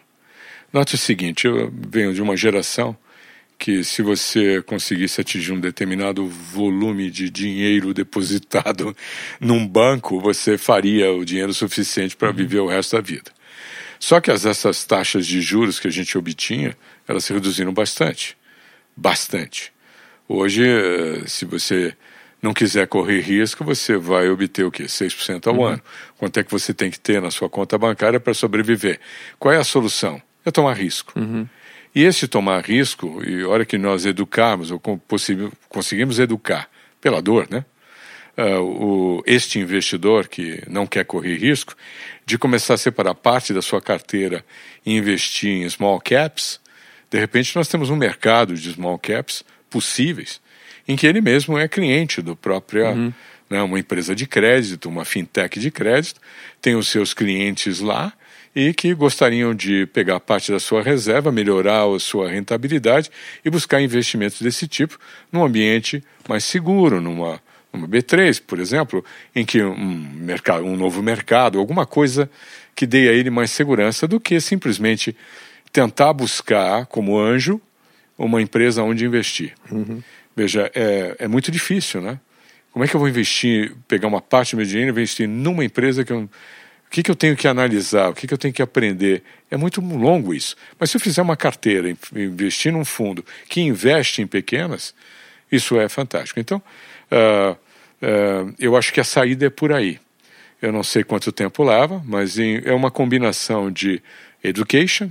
Note 0.71 0.95
o 0.95 0.97
seguinte, 0.97 1.47
eu 1.47 1.71
venho 1.89 2.13
de 2.13 2.21
uma 2.21 2.37
geração 2.37 2.95
que 3.63 3.81
se 3.81 4.01
você 4.01 4.61
conseguisse 4.61 5.21
atingir 5.21 5.53
um 5.53 5.59
determinado 5.59 6.27
volume 6.27 7.09
de 7.09 7.29
dinheiro 7.29 7.93
depositado 7.93 8.93
num 9.39 9.65
banco, 9.65 10.19
você 10.19 10.57
faria 10.57 11.13
o 11.13 11.23
dinheiro 11.23 11.53
suficiente 11.53 12.13
para 12.13 12.27
uhum. 12.27 12.35
viver 12.35 12.59
o 12.59 12.67
resto 12.67 12.97
da 12.97 13.01
vida. 13.01 13.31
Só 13.97 14.19
que 14.19 14.29
as, 14.29 14.45
essas 14.45 14.83
taxas 14.83 15.25
de 15.25 15.39
juros 15.39 15.79
que 15.79 15.87
a 15.87 15.91
gente 15.91 16.17
obtinha, 16.17 16.75
elas 17.07 17.23
se 17.23 17.31
reduziram 17.31 17.73
bastante. 17.73 18.35
Bastante. 18.97 19.71
Hoje, 20.27 20.67
eh, 20.67 21.23
se 21.25 21.45
você 21.45 21.95
não 22.41 22.53
quiser 22.53 22.85
correr 22.85 23.21
risco, 23.21 23.63
você 23.63 23.95
vai 23.95 24.27
obter 24.27 24.65
o 24.65 24.71
quê? 24.71 24.83
6% 24.87 25.47
ao 25.47 25.55
uhum. 25.55 25.65
ano. 25.67 25.81
Quanto 26.17 26.37
é 26.37 26.43
que 26.43 26.51
você 26.51 26.73
tem 26.73 26.91
que 26.91 26.99
ter 26.99 27.21
na 27.21 27.31
sua 27.31 27.49
conta 27.49 27.77
bancária 27.77 28.19
para 28.19 28.33
sobreviver? 28.33 28.99
Qual 29.39 29.53
é 29.53 29.57
a 29.57 29.63
solução? 29.63 30.21
É 30.45 30.51
tomar 30.51 30.73
risco. 30.73 31.17
Uhum. 31.17 31.47
E 31.95 32.03
esse 32.03 32.27
tomar 32.27 32.63
risco, 32.63 33.23
e 33.23 33.43
a 33.43 33.47
hora 33.47 33.65
que 33.65 33.77
nós 33.77 34.05
educarmos, 34.05 34.71
ou 34.71 34.81
conseguimos 35.69 36.19
educar 36.19 36.67
pela 36.99 37.21
dor, 37.21 37.47
né? 37.49 37.63
Uh, 38.35 38.61
o, 38.61 39.23
este 39.27 39.59
investidor 39.59 40.27
que 40.27 40.63
não 40.67 40.87
quer 40.87 41.05
correr 41.05 41.37
risco, 41.37 41.75
de 42.25 42.35
começar 42.35 42.73
a 42.73 42.77
separar 42.77 43.13
parte 43.13 43.53
da 43.53 43.61
sua 43.61 43.79
carteira 43.79 44.43
e 44.83 44.95
investir 44.97 45.51
em 45.51 45.69
small 45.69 46.01
caps, 46.01 46.59
de 47.11 47.19
repente 47.19 47.55
nós 47.55 47.67
temos 47.67 47.91
um 47.91 47.95
mercado 47.95 48.55
de 48.55 48.73
small 48.73 48.97
caps 48.97 49.43
possíveis, 49.69 50.41
em 50.87 50.95
que 50.95 51.05
ele 51.05 51.21
mesmo 51.21 51.59
é 51.59 51.67
cliente 51.67 52.23
do 52.23 52.35
próprio, 52.35 52.87
uhum. 52.87 53.13
né, 53.47 53.61
uma 53.61 53.77
empresa 53.77 54.15
de 54.15 54.25
crédito, 54.25 54.89
uma 54.89 55.05
fintech 55.05 55.59
de 55.59 55.69
crédito, 55.69 56.19
tem 56.59 56.75
os 56.75 56.87
seus 56.87 57.13
clientes 57.13 57.81
lá 57.81 58.11
e 58.55 58.73
que 58.73 58.93
gostariam 58.93 59.53
de 59.53 59.85
pegar 59.87 60.19
parte 60.19 60.51
da 60.51 60.59
sua 60.59 60.81
reserva, 60.81 61.31
melhorar 61.31 61.85
a 61.85 61.99
sua 61.99 62.29
rentabilidade 62.29 63.09
e 63.43 63.49
buscar 63.49 63.81
investimentos 63.81 64.41
desse 64.41 64.67
tipo 64.67 64.99
num 65.31 65.43
ambiente 65.43 66.03
mais 66.27 66.43
seguro, 66.43 67.01
numa, 67.01 67.41
numa 67.71 67.87
B3, 67.87 68.41
por 68.45 68.59
exemplo, 68.59 69.03
em 69.35 69.43
que 69.43 69.63
um, 69.63 70.09
mercado, 70.15 70.65
um 70.65 70.75
novo 70.75 71.01
mercado, 71.01 71.57
alguma 71.57 71.85
coisa 71.85 72.29
que 72.75 72.85
dê 72.85 73.09
a 73.09 73.13
ele 73.13 73.29
mais 73.29 73.49
segurança 73.51 74.07
do 74.07 74.19
que 74.19 74.39
simplesmente 74.39 75.15
tentar 75.71 76.13
buscar, 76.13 76.85
como 76.85 77.17
anjo, 77.17 77.59
uma 78.17 78.41
empresa 78.41 78.83
onde 78.83 79.05
investir. 79.05 79.53
Uhum. 79.71 80.01
Veja, 80.35 80.71
é, 80.75 81.15
é 81.19 81.27
muito 81.27 81.51
difícil, 81.51 82.01
né? 82.01 82.19
Como 82.71 82.83
é 82.83 82.87
que 82.87 82.95
eu 82.95 82.99
vou 82.99 83.07
investir, 83.07 83.75
pegar 83.87 84.07
uma 84.07 84.21
parte 84.21 84.55
do 84.55 84.57
meu 84.57 84.65
dinheiro 84.65 84.89
e 84.89 84.91
investir 84.91 85.27
numa 85.27 85.63
empresa 85.63 86.03
que 86.03 86.11
eu 86.11 86.27
que, 86.93 87.01
que 87.01 87.09
eu 87.09 87.15
tenho 87.15 87.35
que 87.35 87.47
analisar, 87.47 88.09
o 88.09 88.13
que, 88.13 88.27
que 88.27 88.33
eu 88.35 88.37
tenho 88.37 88.53
que 88.53 88.61
aprender. 88.61 89.23
É 89.49 89.57
muito 89.57 89.81
longo 89.81 90.31
isso. 90.31 90.55
Mas 90.79 90.91
se 90.91 90.97
eu 90.97 91.01
fizer 91.01 91.23
uma 91.23 91.35
carteira, 91.35 91.89
investir 92.15 92.71
num 92.71 92.85
fundo 92.85 93.25
que 93.49 93.61
investe 93.61 94.21
em 94.21 94.27
pequenas, 94.27 94.93
isso 95.51 95.79
é 95.79 95.89
fantástico. 95.89 96.39
Então, 96.39 96.61
uh, 97.11 97.53
uh, 97.53 98.53
eu 98.59 98.77
acho 98.77 98.93
que 98.93 98.99
a 98.99 99.03
saída 99.03 99.47
é 99.47 99.49
por 99.49 99.73
aí. 99.73 99.99
Eu 100.61 100.71
não 100.71 100.83
sei 100.83 101.03
quanto 101.03 101.31
tempo 101.31 101.63
leva, 101.63 101.99
mas 102.05 102.37
em, 102.37 102.61
é 102.63 102.73
uma 102.73 102.91
combinação 102.91 103.71
de 103.71 103.99
education, 104.43 105.09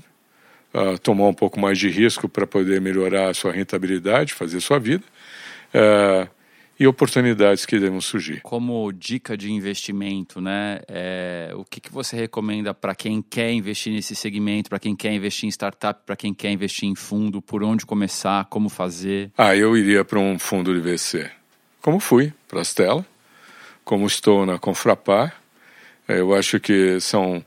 uh, 0.73 0.97
tomar 1.01 1.27
um 1.27 1.35
pouco 1.35 1.59
mais 1.59 1.79
de 1.79 1.89
risco 1.89 2.29
para 2.29 2.47
poder 2.47 2.81
melhorar 2.81 3.29
a 3.29 3.35
sua 3.35 3.51
rentabilidade, 3.51 4.35
fazer 4.35 4.61
sua 4.61 4.79
vida, 4.79 5.03
e 6.79 6.87
oportunidades 6.87 7.67
que 7.67 7.79
devem 7.79 8.01
surgir. 8.01 8.41
Como 8.43 8.91
dica 8.93 9.37
de 9.37 9.53
investimento, 9.53 10.41
né? 10.41 10.81
É, 10.89 11.53
o 11.55 11.65
que, 11.65 11.81
que 11.81 11.93
você 11.93 12.17
recomenda 12.17 12.75
para 12.75 12.95
quem 12.95 13.23
quer 13.23 13.53
investir 13.53 13.93
nesse 13.93 14.17
segmento, 14.17 14.69
para 14.69 14.79
quem 14.79 14.97
quer 14.97 15.13
investir 15.13 15.47
em 15.47 15.51
startup, 15.51 16.01
para 16.05 16.17
quem 16.17 16.33
quer 16.35 16.51
investir 16.51 16.89
em 16.89 16.95
fundo, 16.95 17.41
por 17.41 17.63
onde 17.63 17.87
começar, 17.87 18.47
como 18.47 18.69
fazer? 18.69 19.31
Ah, 19.37 19.55
eu 19.55 19.77
iria 19.77 20.05
para 20.05 20.19
um 20.19 20.39
fundo 20.39 20.75
de 20.75 20.81
VC. 20.81 21.31
Como 21.81 22.01
fui 22.01 22.33
para 22.49 22.61
a 22.61 22.65
Stella, 22.65 23.05
como 23.85 24.07
estou 24.07 24.47
na 24.47 24.59
Confrapar. 24.59 25.41
É, 26.09 26.21
eu 26.21 26.35
acho 26.35 26.59
que 26.59 26.99
são 27.01 27.45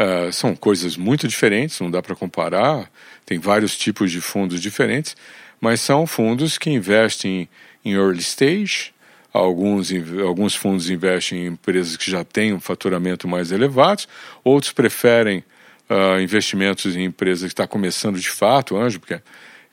Uh, 0.00 0.32
são 0.32 0.56
coisas 0.56 0.96
muito 0.96 1.28
diferentes, 1.28 1.78
não 1.78 1.90
dá 1.90 2.00
para 2.00 2.16
comparar. 2.16 2.90
Tem 3.26 3.38
vários 3.38 3.76
tipos 3.76 4.10
de 4.10 4.18
fundos 4.18 4.58
diferentes, 4.58 5.14
mas 5.60 5.82
são 5.82 6.06
fundos 6.06 6.56
que 6.56 6.70
investem 6.70 7.46
em 7.84 7.94
early 7.94 8.20
stage, 8.20 8.92
alguns, 9.32 9.90
alguns 10.24 10.54
fundos 10.54 10.90
investem 10.90 11.44
em 11.44 11.46
empresas 11.46 11.96
que 11.96 12.10
já 12.10 12.24
têm 12.24 12.52
um 12.52 12.60
faturamento 12.60 13.28
mais 13.28 13.52
elevado, 13.52 14.04
outros 14.44 14.72
preferem 14.72 15.44
uh, 15.88 16.20
investimentos 16.20 16.96
em 16.96 17.04
empresas 17.04 17.42
que 17.42 17.52
estão 17.52 17.66
tá 17.66 17.70
começando 17.70 18.18
de 18.18 18.30
fato, 18.30 18.76
anjo, 18.76 19.00
porque 19.00 19.20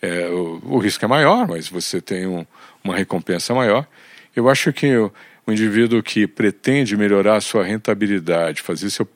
é, 0.02 0.28
o, 0.30 0.62
o, 0.64 0.78
risco 0.78 1.04
é 1.04 1.08
maior, 1.08 1.48
mas 1.48 1.68
você 1.68 2.00
tem 2.00 2.28
um, 2.28 2.46
uma 2.84 2.96
recompensa 2.96 3.54
maior. 3.54 3.88
Eu 4.36 4.50
acho 4.50 4.72
que 4.72 4.96
o, 4.96 5.12
o 5.46 5.52
indivíduo 5.52 6.04
que 6.04 6.28
pretende 6.28 6.96
melhorar 6.96 7.38
a 7.38 7.42
sua 7.42 7.64
rentabilidade, 7.64 8.62
fazer 8.62 8.90
seu 8.90 9.08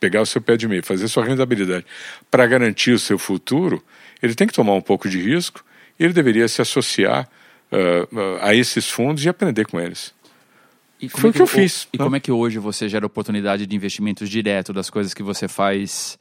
pegar 0.00 0.20
o 0.20 0.26
seu 0.26 0.40
pé 0.40 0.56
de 0.56 0.66
meio, 0.66 0.82
fazer 0.82 1.06
sua 1.06 1.24
rentabilidade 1.24 1.86
para 2.28 2.44
garantir 2.44 2.90
o 2.90 2.98
seu 2.98 3.16
futuro, 3.16 3.82
ele 4.20 4.34
tem 4.34 4.48
que 4.48 4.52
tomar 4.52 4.72
um 4.72 4.80
pouco 4.80 5.08
de 5.08 5.20
risco 5.20 5.64
e 5.98 6.04
ele 6.04 6.12
deveria 6.12 6.48
se 6.48 6.60
associar 6.60 7.28
uh, 7.74 8.38
a 8.40 8.54
esses 8.54 8.88
fundos 8.88 9.24
e 9.24 9.28
aprender 9.28 9.66
com 9.66 9.80
eles. 9.80 10.14
E 11.00 11.08
Foi 11.08 11.18
é 11.18 11.22
que, 11.22 11.28
o 11.28 11.32
que 11.32 11.42
eu 11.42 11.46
fiz. 11.46 11.88
E 11.92 11.98
não? 11.98 12.06
como 12.06 12.16
é 12.16 12.20
que 12.20 12.32
hoje 12.32 12.58
você 12.58 12.88
gera 12.88 13.04
oportunidade 13.04 13.66
de 13.66 13.76
investimentos 13.76 14.28
direto 14.30 14.72
das 14.72 14.88
coisas 14.88 15.12
que 15.12 15.22
você 15.22 15.48
faz 15.48 16.18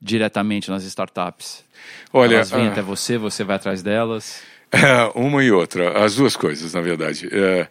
diretamente 0.00 0.70
nas 0.70 0.84
startups? 0.84 1.64
Olha, 2.12 2.36
Elas 2.36 2.50
vêm 2.50 2.68
uh, 2.68 2.72
até 2.72 2.82
você, 2.82 3.16
você 3.18 3.42
vai 3.42 3.56
atrás 3.56 3.82
delas? 3.82 4.42
uma 5.14 5.42
e 5.42 5.50
outra, 5.50 6.04
as 6.04 6.14
duas 6.14 6.36
coisas, 6.36 6.72
na 6.72 6.80
verdade. 6.80 7.26
Uh, 7.26 7.68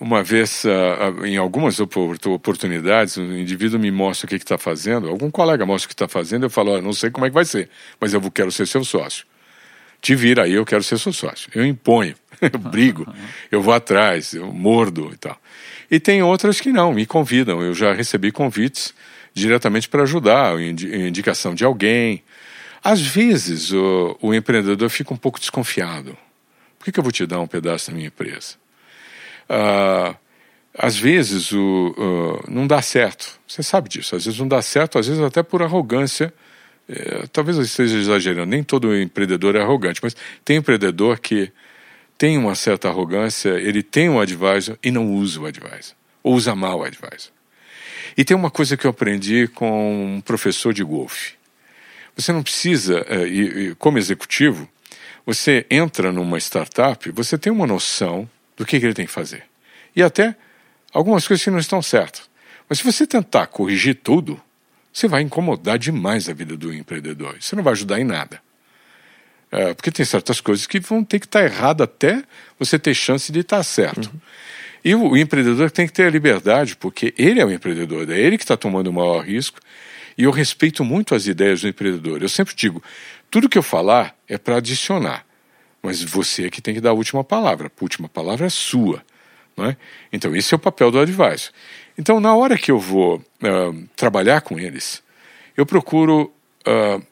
uma 0.00 0.22
vez, 0.22 0.64
em 1.26 1.36
algumas 1.36 1.78
oportunidades, 1.78 3.18
o 3.18 3.22
indivíduo 3.22 3.78
me 3.78 3.90
mostra 3.90 4.24
o 4.24 4.28
que 4.28 4.36
está 4.36 4.56
fazendo, 4.56 5.10
algum 5.10 5.30
colega 5.30 5.66
mostra 5.66 5.86
o 5.86 5.88
que 5.88 5.94
está 5.94 6.08
fazendo, 6.08 6.46
eu 6.46 6.50
falo, 6.50 6.72
oh, 6.72 6.80
não 6.80 6.94
sei 6.94 7.10
como 7.10 7.26
é 7.26 7.28
que 7.28 7.34
vai 7.34 7.44
ser, 7.44 7.68
mas 8.00 8.14
eu 8.14 8.30
quero 8.30 8.50
ser 8.50 8.66
seu 8.66 8.82
sócio 8.82 9.26
te 10.00 10.14
vira 10.14 10.44
aí, 10.44 10.52
eu 10.52 10.64
quero 10.64 10.82
ser 10.82 10.98
seu 10.98 11.12
sócio. 11.12 11.50
Eu 11.54 11.64
imponho, 11.64 12.14
eu 12.40 12.58
brigo, 12.58 13.06
eu 13.50 13.60
vou 13.60 13.74
atrás, 13.74 14.32
eu 14.32 14.52
mordo 14.52 15.10
e 15.12 15.16
tal. 15.16 15.38
E 15.90 15.98
tem 15.98 16.22
outras 16.22 16.60
que 16.60 16.72
não, 16.72 16.92
me 16.92 17.04
convidam. 17.04 17.60
Eu 17.62 17.74
já 17.74 17.92
recebi 17.92 18.30
convites 18.30 18.94
diretamente 19.34 19.88
para 19.88 20.02
ajudar, 20.02 20.60
indicação 20.60 21.54
de 21.54 21.64
alguém. 21.64 22.22
Às 22.82 23.00
vezes 23.00 23.72
o, 23.72 24.16
o, 24.20 24.32
empreendedor 24.32 24.88
fica 24.88 25.12
um 25.12 25.16
pouco 25.16 25.38
desconfiado. 25.38 26.16
Por 26.78 26.84
que, 26.84 26.92
que 26.92 26.98
eu 26.98 27.02
vou 27.02 27.12
te 27.12 27.26
dar 27.26 27.40
um 27.40 27.46
pedaço 27.46 27.90
da 27.90 27.96
minha 27.96 28.06
empresa? 28.06 28.54
Ah, 29.48 30.14
às 30.78 30.96
vezes 30.96 31.52
o, 31.52 32.42
não 32.48 32.66
dá 32.66 32.80
certo. 32.80 33.38
Você 33.46 33.62
sabe 33.62 33.88
disso. 33.88 34.16
Às 34.16 34.24
vezes 34.24 34.38
não 34.38 34.48
dá 34.48 34.62
certo, 34.62 34.98
às 34.98 35.06
vezes 35.06 35.22
até 35.22 35.42
por 35.42 35.62
arrogância 35.62 36.32
é, 36.90 37.26
talvez 37.32 37.56
eu 37.56 37.62
esteja 37.62 37.96
exagerando, 37.96 38.50
nem 38.50 38.64
todo 38.64 38.96
empreendedor 38.96 39.54
é 39.54 39.60
arrogante, 39.60 40.00
mas 40.02 40.16
tem 40.44 40.56
empreendedor 40.56 41.20
que 41.20 41.52
tem 42.18 42.36
uma 42.36 42.54
certa 42.54 42.88
arrogância, 42.88 43.50
ele 43.50 43.82
tem 43.82 44.08
um 44.08 44.20
advisor 44.20 44.76
e 44.82 44.90
não 44.90 45.14
usa 45.14 45.40
o 45.40 45.46
advisor, 45.46 45.94
ou 46.22 46.34
usa 46.34 46.54
mal 46.54 46.80
o 46.80 46.84
advisor. 46.84 47.32
E 48.16 48.24
tem 48.24 48.36
uma 48.36 48.50
coisa 48.50 48.76
que 48.76 48.86
eu 48.86 48.90
aprendi 48.90 49.46
com 49.48 50.16
um 50.16 50.20
professor 50.20 50.74
de 50.74 50.82
golfe. 50.82 51.34
Você 52.16 52.32
não 52.32 52.42
precisa, 52.42 53.06
é, 53.08 53.24
e, 53.26 53.74
como 53.76 53.96
executivo, 53.96 54.68
você 55.24 55.64
entra 55.70 56.10
numa 56.10 56.38
startup, 56.38 57.08
você 57.12 57.38
tem 57.38 57.52
uma 57.52 57.66
noção 57.66 58.28
do 58.56 58.66
que, 58.66 58.80
que 58.80 58.84
ele 58.84 58.94
tem 58.94 59.06
que 59.06 59.12
fazer. 59.12 59.44
E 59.94 60.02
até 60.02 60.34
algumas 60.92 61.26
coisas 61.26 61.44
que 61.44 61.50
não 61.50 61.58
estão 61.58 61.80
certas. 61.80 62.28
Mas 62.68 62.78
se 62.78 62.84
você 62.84 63.06
tentar 63.06 63.46
corrigir 63.46 63.94
tudo, 63.94 64.40
você 64.92 65.06
vai 65.06 65.22
incomodar 65.22 65.78
demais 65.78 66.28
a 66.28 66.32
vida 66.32 66.56
do 66.56 66.72
empreendedor. 66.72 67.36
Você 67.40 67.54
não 67.54 67.62
vai 67.62 67.72
ajudar 67.72 68.00
em 68.00 68.04
nada. 68.04 68.40
É, 69.50 69.74
porque 69.74 69.90
tem 69.90 70.04
certas 70.04 70.40
coisas 70.40 70.66
que 70.66 70.78
vão 70.78 71.02
ter 71.02 71.18
que 71.18 71.26
estar 71.26 71.42
errado 71.42 71.82
até 71.82 72.22
você 72.58 72.78
ter 72.78 72.94
chance 72.94 73.32
de 73.32 73.40
estar 73.40 73.62
certo. 73.62 74.06
Uhum. 74.06 74.20
E 74.84 74.94
o, 74.94 75.10
o, 75.10 75.16
empreendedor 75.16 75.70
tem 75.70 75.86
que 75.86 75.92
ter 75.92 76.06
a 76.06 76.10
liberdade, 76.10 76.76
porque 76.76 77.12
ele 77.18 77.40
é 77.40 77.44
o 77.44 77.50
empreendedor, 77.50 78.10
é 78.10 78.18
ele 78.18 78.38
que 78.38 78.44
está 78.44 78.56
tomando 78.56 78.88
o 78.88 78.92
maior 78.92 79.20
risco. 79.24 79.58
E 80.16 80.22
eu 80.22 80.30
respeito 80.30 80.84
muito 80.84 81.14
as 81.14 81.26
ideias 81.26 81.62
do 81.62 81.68
empreendedor. 81.68 82.22
Eu 82.22 82.28
sempre 82.28 82.54
digo: 82.54 82.82
tudo 83.30 83.48
que 83.48 83.58
eu 83.58 83.62
falar 83.62 84.16
é 84.28 84.38
para 84.38 84.56
adicionar, 84.56 85.26
mas 85.82 86.02
você 86.02 86.46
é 86.46 86.50
que 86.50 86.62
tem 86.62 86.74
que 86.74 86.80
dar 86.80 86.90
a 86.90 86.94
última 86.94 87.24
palavra. 87.24 87.68
A 87.68 87.84
última 87.84 88.08
palavra 88.08 88.46
é 88.46 88.50
sua. 88.50 89.02
É? 89.58 89.76
Então, 90.10 90.34
esse 90.34 90.54
é 90.54 90.56
o 90.56 90.58
papel 90.58 90.90
do 90.90 90.98
advisor. 90.98 91.52
Então, 92.00 92.18
na 92.18 92.34
hora 92.34 92.56
que 92.56 92.70
eu 92.70 92.78
vou 92.78 93.16
uh, 93.16 93.88
trabalhar 93.94 94.40
com 94.40 94.58
eles, 94.58 95.02
eu 95.54 95.66
procuro 95.66 96.32
uh, 96.66 97.02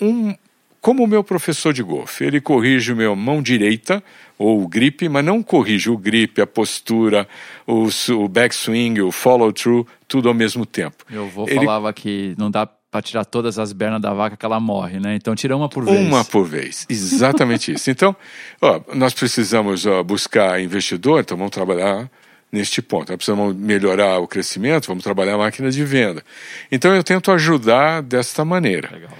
um. 0.00 0.34
Como 0.80 1.04
o 1.04 1.06
meu 1.06 1.22
professor 1.22 1.70
de 1.70 1.82
golfe, 1.82 2.24
ele 2.24 2.40
corrige 2.40 2.92
o 2.92 2.96
meu 2.96 3.14
mão 3.14 3.42
direita, 3.42 4.02
ou 4.38 4.62
o 4.62 4.66
grip, 4.66 5.06
mas 5.06 5.22
não 5.22 5.42
corrige 5.42 5.90
o 5.90 5.98
grip, 5.98 6.40
a 6.40 6.46
postura, 6.46 7.28
o, 7.66 7.88
o 8.12 8.28
backswing, 8.28 9.00
o 9.00 9.12
follow-through, 9.12 9.86
tudo 10.06 10.28
ao 10.28 10.34
mesmo 10.34 10.64
tempo. 10.64 11.04
Eu 11.10 11.28
vou 11.28 11.46
ele... 11.46 11.56
falava 11.56 11.92
que 11.92 12.34
não 12.38 12.50
dá 12.50 12.64
para 12.64 13.02
tirar 13.02 13.26
todas 13.26 13.58
as 13.58 13.72
bernas 13.74 14.00
da 14.00 14.14
vaca 14.14 14.34
que 14.34 14.46
ela 14.46 14.58
morre, 14.58 14.98
né? 14.98 15.14
Então 15.14 15.34
tira 15.34 15.54
uma 15.54 15.68
por 15.68 15.84
vez. 15.84 15.98
Uma 15.98 16.24
por 16.24 16.46
vez, 16.46 16.86
exatamente 16.88 17.72
isso. 17.72 17.90
Então, 17.90 18.16
ó, 18.62 18.80
nós 18.94 19.12
precisamos 19.12 19.84
ó, 19.84 20.02
buscar 20.02 20.58
investidor, 20.62 21.20
então 21.20 21.36
vamos 21.36 21.50
trabalhar 21.50 22.08
neste 22.50 22.80
ponto. 22.80 23.10
Nós 23.10 23.16
precisamos 23.16 23.54
melhorar 23.54 24.18
o 24.18 24.26
crescimento, 24.26 24.86
vamos 24.86 25.04
trabalhar 25.04 25.34
a 25.34 25.38
máquina 25.38 25.70
de 25.70 25.84
venda. 25.84 26.24
Então 26.70 26.94
eu 26.94 27.04
tento 27.04 27.30
ajudar 27.30 28.02
desta 28.02 28.44
maneira. 28.44 28.90
Legal. 28.92 29.10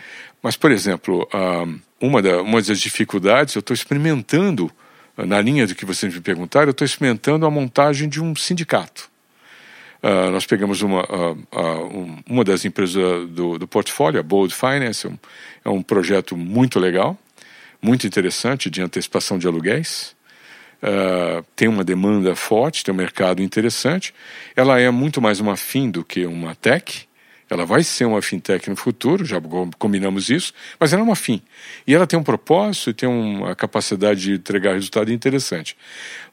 Mas, 0.42 0.56
por 0.56 0.70
exemplo, 0.70 1.28
uma, 2.00 2.22
da, 2.22 2.40
uma 2.42 2.62
das 2.62 2.80
dificuldades, 2.80 3.54
eu 3.54 3.60
estou 3.60 3.74
experimentando, 3.74 4.70
na 5.16 5.40
linha 5.40 5.66
do 5.66 5.74
que 5.74 5.84
vocês 5.84 6.14
me 6.14 6.20
perguntaram, 6.20 6.68
eu 6.68 6.72
estou 6.72 6.84
experimentando 6.84 7.44
a 7.44 7.50
montagem 7.50 8.08
de 8.08 8.22
um 8.22 8.34
sindicato. 8.36 9.10
Uh, 10.00 10.30
nós 10.30 10.46
pegamos 10.46 10.80
uma, 10.80 11.04
uma 12.24 12.44
das 12.44 12.64
empresas 12.64 13.28
do, 13.30 13.58
do 13.58 13.66
portfólio, 13.66 14.20
a 14.20 14.22
Bold 14.22 14.54
Finance, 14.54 15.10
é 15.64 15.68
um 15.68 15.82
projeto 15.82 16.36
muito 16.36 16.78
legal, 16.78 17.18
muito 17.82 18.06
interessante 18.06 18.70
de 18.70 18.80
antecipação 18.80 19.38
de 19.38 19.48
aluguéis 19.48 20.16
uh, 20.82 21.44
tem 21.54 21.68
uma 21.68 21.84
demanda 21.84 22.34
forte, 22.34 22.84
tem 22.84 22.92
um 22.92 22.96
mercado 22.96 23.42
interessante. 23.42 24.14
Ela 24.54 24.80
é 24.80 24.90
muito 24.90 25.20
mais 25.20 25.40
uma 25.40 25.56
FIM 25.56 25.90
do 25.90 26.04
que 26.04 26.26
uma 26.26 26.54
tech. 26.54 27.08
Ela 27.50 27.64
vai 27.64 27.82
ser 27.82 28.04
uma 28.04 28.20
fintech 28.20 28.68
no 28.68 28.76
futuro, 28.76 29.24
já 29.24 29.40
combinamos 29.78 30.28
isso, 30.28 30.52
mas 30.78 30.92
ela 30.92 31.00
é 31.00 31.04
uma 31.04 31.16
FIM. 31.16 31.40
E 31.86 31.94
ela 31.94 32.06
tem 32.06 32.18
um 32.18 32.22
propósito 32.22 32.90
e 32.90 32.94
tem 32.94 33.08
uma 33.08 33.54
capacidade 33.56 34.20
de 34.20 34.32
entregar 34.32 34.74
resultado 34.74 35.10
interessante. 35.10 35.74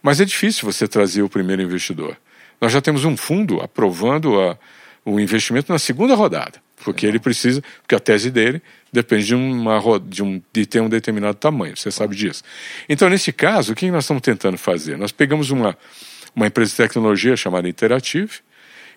Mas 0.03 0.19
é 0.19 0.25
difícil 0.25 0.69
você 0.69 0.88
trazer 0.88 1.21
o 1.21 1.29
primeiro 1.29 1.62
investidor. 1.62 2.17
Nós 2.60 2.71
já 2.71 2.81
temos 2.81 3.05
um 3.05 3.15
fundo 3.15 3.62
aprovando 3.62 4.39
a, 4.41 4.58
o 5.05 5.19
investimento 5.19 5.71
na 5.71 5.79
segunda 5.79 6.15
rodada, 6.15 6.62
porque 6.86 7.08
ele 7.08 7.17
precisa, 7.17 7.63
porque 7.82 7.95
a 7.95 8.00
tese 8.00 8.30
dele 8.30 8.62
depende 8.93 9.26
de, 9.26 9.36
uma, 9.36 9.82
de, 10.00 10.21
um, 10.21 10.39
de 10.54 10.65
ter 10.67 10.80
um 10.82 10.88
determinado 10.88 11.36
tamanho, 11.36 11.76
você 11.76 11.89
sabe 11.89 12.15
disso. 12.15 12.43
Então, 12.88 13.10
nesse 13.10 13.34
caso, 13.34 13.74
o 13.74 13.76
que 13.76 13.89
nós 13.89 14.04
estamos 14.04 14.21
tentando 14.21 14.56
fazer? 14.56 14.95
Nós 14.95 15.12
pegamos 15.12 15.50
uma, 15.50 15.76
uma 16.36 16.45
empresa 16.45 16.69
de 16.69 16.78
tecnologia 16.78 17.36
chamada 17.36 17.67
Interactive, 17.67 18.33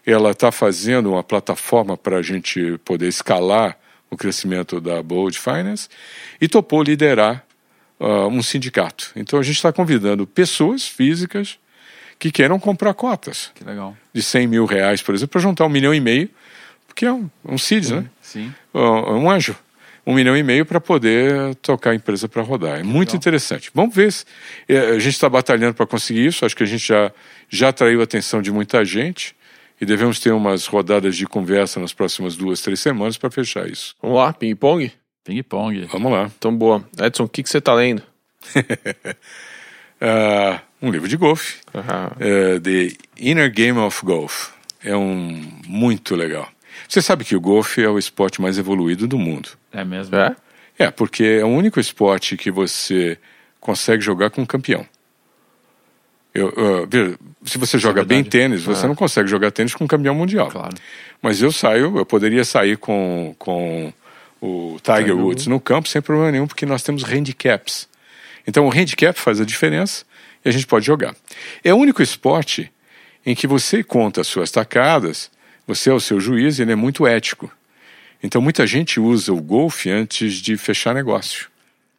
ela 0.04 0.32
está 0.32 0.52
fazendo 0.52 1.10
uma 1.12 1.24
plataforma 1.24 1.96
para 1.96 2.18
a 2.18 2.22
gente 2.22 2.78
poder 2.84 3.08
escalar 3.08 3.78
o 4.10 4.16
crescimento 4.18 4.82
da 4.82 5.02
Bold 5.02 5.38
Finance 5.38 5.88
e 6.38 6.46
topou 6.46 6.82
liderar 6.82 7.42
uh, 7.98 8.28
um 8.28 8.42
sindicato. 8.42 9.12
Então 9.16 9.38
a 9.38 9.42
gente 9.42 9.56
está 9.56 9.72
convidando 9.72 10.26
pessoas 10.26 10.86
físicas 10.86 11.58
que 12.18 12.30
queiram 12.30 12.58
comprar 12.58 12.92
cotas. 12.92 13.50
Que 13.54 13.64
legal. 13.64 13.96
De 14.12 14.22
100 14.22 14.46
mil 14.46 14.66
reais, 14.66 15.00
por 15.00 15.14
exemplo, 15.14 15.32
para 15.32 15.40
juntar 15.40 15.64
um 15.64 15.70
milhão 15.70 15.94
e 15.94 16.00
meio, 16.00 16.28
porque 16.98 17.06
é 17.06 17.12
um, 17.12 17.30
um 17.44 17.56
CIDS, 17.56 17.92
né? 17.92 18.06
Sim. 18.20 18.52
Uh, 18.74 19.12
um 19.12 19.30
anjo 19.30 19.54
um 20.04 20.14
milhão 20.14 20.34
e 20.34 20.42
meio 20.42 20.64
para 20.64 20.80
poder 20.80 21.54
tocar 21.56 21.90
a 21.90 21.94
empresa 21.94 22.26
para 22.26 22.40
rodar. 22.40 22.80
É 22.80 22.82
muito 22.82 23.10
Legal. 23.10 23.16
interessante. 23.16 23.70
Vamos 23.74 23.94
ver 23.94 24.10
se 24.10 24.24
é, 24.66 24.78
a 24.78 24.98
gente 24.98 25.12
está 25.12 25.28
batalhando 25.28 25.74
para 25.74 25.86
conseguir 25.86 26.26
isso. 26.26 26.46
Acho 26.46 26.56
que 26.56 26.62
a 26.62 26.66
gente 26.66 26.88
já, 26.88 27.12
já 27.46 27.68
atraiu 27.68 28.00
a 28.00 28.04
atenção 28.04 28.40
de 28.40 28.50
muita 28.50 28.82
gente 28.86 29.36
e 29.78 29.84
devemos 29.84 30.18
ter 30.18 30.32
umas 30.32 30.64
rodadas 30.64 31.14
de 31.14 31.26
conversa 31.26 31.78
nas 31.78 31.92
próximas 31.92 32.36
duas, 32.36 32.62
três 32.62 32.80
semanas 32.80 33.18
para 33.18 33.30
fechar 33.30 33.68
isso. 33.68 33.94
Vamos 34.00 34.16
lá, 34.16 34.32
ping-pong? 34.32 34.90
Ping-pong. 35.22 35.84
Vamos 35.92 36.10
lá. 36.10 36.30
Então, 36.38 36.56
boa. 36.56 36.82
Edson, 36.98 37.24
o 37.24 37.28
que, 37.28 37.42
que 37.42 37.50
você 37.50 37.58
está 37.58 37.74
lendo? 37.74 38.02
uh, 38.56 40.58
um 40.80 40.90
livro 40.90 41.06
de 41.06 41.18
golfe, 41.18 41.58
uh, 41.74 42.58
The 42.60 42.96
Inner 43.18 43.52
Game 43.52 43.78
of 43.78 44.02
Golf. 44.06 44.52
É 44.82 44.96
um 44.96 45.52
muito 45.66 46.16
legal. 46.16 46.48
Você 46.88 47.02
sabe 47.02 47.24
que 47.24 47.36
o 47.36 47.40
golfe 47.40 47.82
é 47.82 47.88
o 47.88 47.98
esporte 47.98 48.40
mais 48.40 48.56
evoluído 48.56 49.06
do 49.06 49.18
mundo. 49.18 49.50
É 49.70 49.84
mesmo? 49.84 50.16
É? 50.16 50.34
É, 50.78 50.90
porque 50.90 51.22
é 51.24 51.44
o 51.44 51.48
único 51.48 51.78
esporte 51.78 52.36
que 52.36 52.50
você 52.50 53.18
consegue 53.60 54.02
jogar 54.02 54.30
com 54.30 54.40
um 54.40 54.46
campeão. 54.46 54.86
Eu, 56.34 56.48
uh, 56.48 57.18
se 57.44 57.58
você 57.58 57.78
joga 57.78 58.02
é 58.02 58.04
bem 58.04 58.22
tênis, 58.22 58.62
você 58.62 58.84
é. 58.84 58.88
não 58.88 58.94
consegue 58.94 59.28
jogar 59.28 59.50
tênis 59.50 59.74
com 59.74 59.84
um 59.84 59.88
campeão 59.88 60.14
mundial. 60.14 60.48
Claro. 60.48 60.76
Mas 61.20 61.42
eu 61.42 61.50
saio, 61.50 61.98
eu 61.98 62.06
poderia 62.06 62.44
sair 62.44 62.76
com, 62.76 63.34
com 63.38 63.92
o 64.40 64.78
Tiger 64.82 65.16
Woods 65.16 65.46
no 65.46 65.60
campo 65.60 65.88
sem 65.88 66.00
problema 66.00 66.30
nenhum, 66.30 66.46
porque 66.46 66.64
nós 66.64 66.82
temos 66.82 67.02
handicaps. 67.02 67.88
Então 68.46 68.66
o 68.66 68.72
handicap 68.72 69.18
faz 69.18 69.40
a 69.40 69.44
diferença 69.44 70.04
e 70.44 70.48
a 70.48 70.52
gente 70.52 70.66
pode 70.66 70.86
jogar. 70.86 71.14
É 71.62 71.74
o 71.74 71.76
único 71.76 72.02
esporte 72.02 72.70
em 73.26 73.34
que 73.34 73.46
você 73.46 73.82
conta 73.82 74.20
as 74.20 74.26
suas 74.26 74.50
tacadas, 74.50 75.30
você 75.68 75.90
é 75.90 75.92
o 75.92 76.00
seu 76.00 76.18
juiz 76.18 76.58
e 76.58 76.62
ele 76.62 76.72
é 76.72 76.74
muito 76.74 77.06
ético. 77.06 77.52
Então 78.22 78.40
muita 78.40 78.66
gente 78.66 78.98
usa 78.98 79.32
o 79.34 79.40
golfe 79.40 79.90
antes 79.90 80.36
de 80.36 80.56
fechar 80.56 80.94
negócio. 80.94 81.48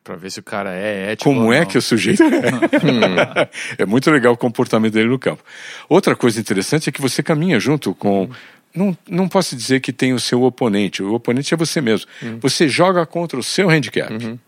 Para 0.03 0.15
ver 0.15 0.31
se 0.31 0.39
o 0.39 0.43
cara 0.43 0.73
é 0.73 1.11
ético. 1.11 1.29
Como 1.29 1.53
é 1.53 1.63
que 1.67 1.77
o 1.77 1.81
sujeito 1.81 2.23
é? 2.23 3.49
é 3.77 3.85
muito 3.85 4.09
legal 4.09 4.33
o 4.33 4.37
comportamento 4.37 4.93
dele 4.93 5.09
no 5.09 5.19
campo. 5.19 5.43
Outra 5.87 6.15
coisa 6.15 6.39
interessante 6.39 6.89
é 6.89 6.91
que 6.91 6.99
você 6.99 7.21
caminha 7.21 7.59
junto 7.59 7.93
com. 7.93 8.27
Não, 8.73 8.97
não 9.07 9.29
posso 9.29 9.55
dizer 9.55 9.81
que 9.81 9.93
tem 9.93 10.13
o 10.13 10.19
seu 10.19 10.41
oponente. 10.41 11.03
O 11.03 11.13
oponente 11.13 11.53
é 11.53 11.57
você 11.57 11.79
mesmo. 11.79 12.09
Uhum. 12.23 12.39
Você 12.39 12.67
joga 12.67 13.05
contra 13.05 13.39
o 13.39 13.43
seu 13.43 13.69
handicap. 13.69 14.11
Uhum. 14.11 14.39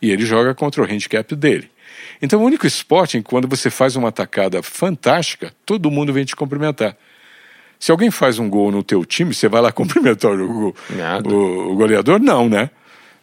E 0.00 0.12
ele 0.12 0.24
joga 0.24 0.54
contra 0.54 0.82
o 0.82 0.84
handicap 0.84 1.34
dele. 1.34 1.68
Então, 2.22 2.40
o 2.40 2.44
único 2.44 2.66
esporte 2.66 3.16
em 3.18 3.22
que 3.22 3.28
quando 3.28 3.48
você 3.48 3.70
faz 3.70 3.96
uma 3.96 4.12
tacada 4.12 4.62
fantástica, 4.62 5.52
todo 5.66 5.90
mundo 5.90 6.12
vem 6.12 6.24
te 6.24 6.36
cumprimentar. 6.36 6.96
Se 7.78 7.90
alguém 7.90 8.10
faz 8.10 8.38
um 8.38 8.48
gol 8.48 8.70
no 8.72 8.82
teu 8.82 9.04
time, 9.04 9.32
você 9.34 9.48
vai 9.48 9.60
lá 9.60 9.70
cumprimentar 9.72 10.32
o, 10.32 10.68
o, 10.68 11.72
o 11.72 11.76
goleador? 11.76 12.18
Não, 12.20 12.48
né? 12.48 12.70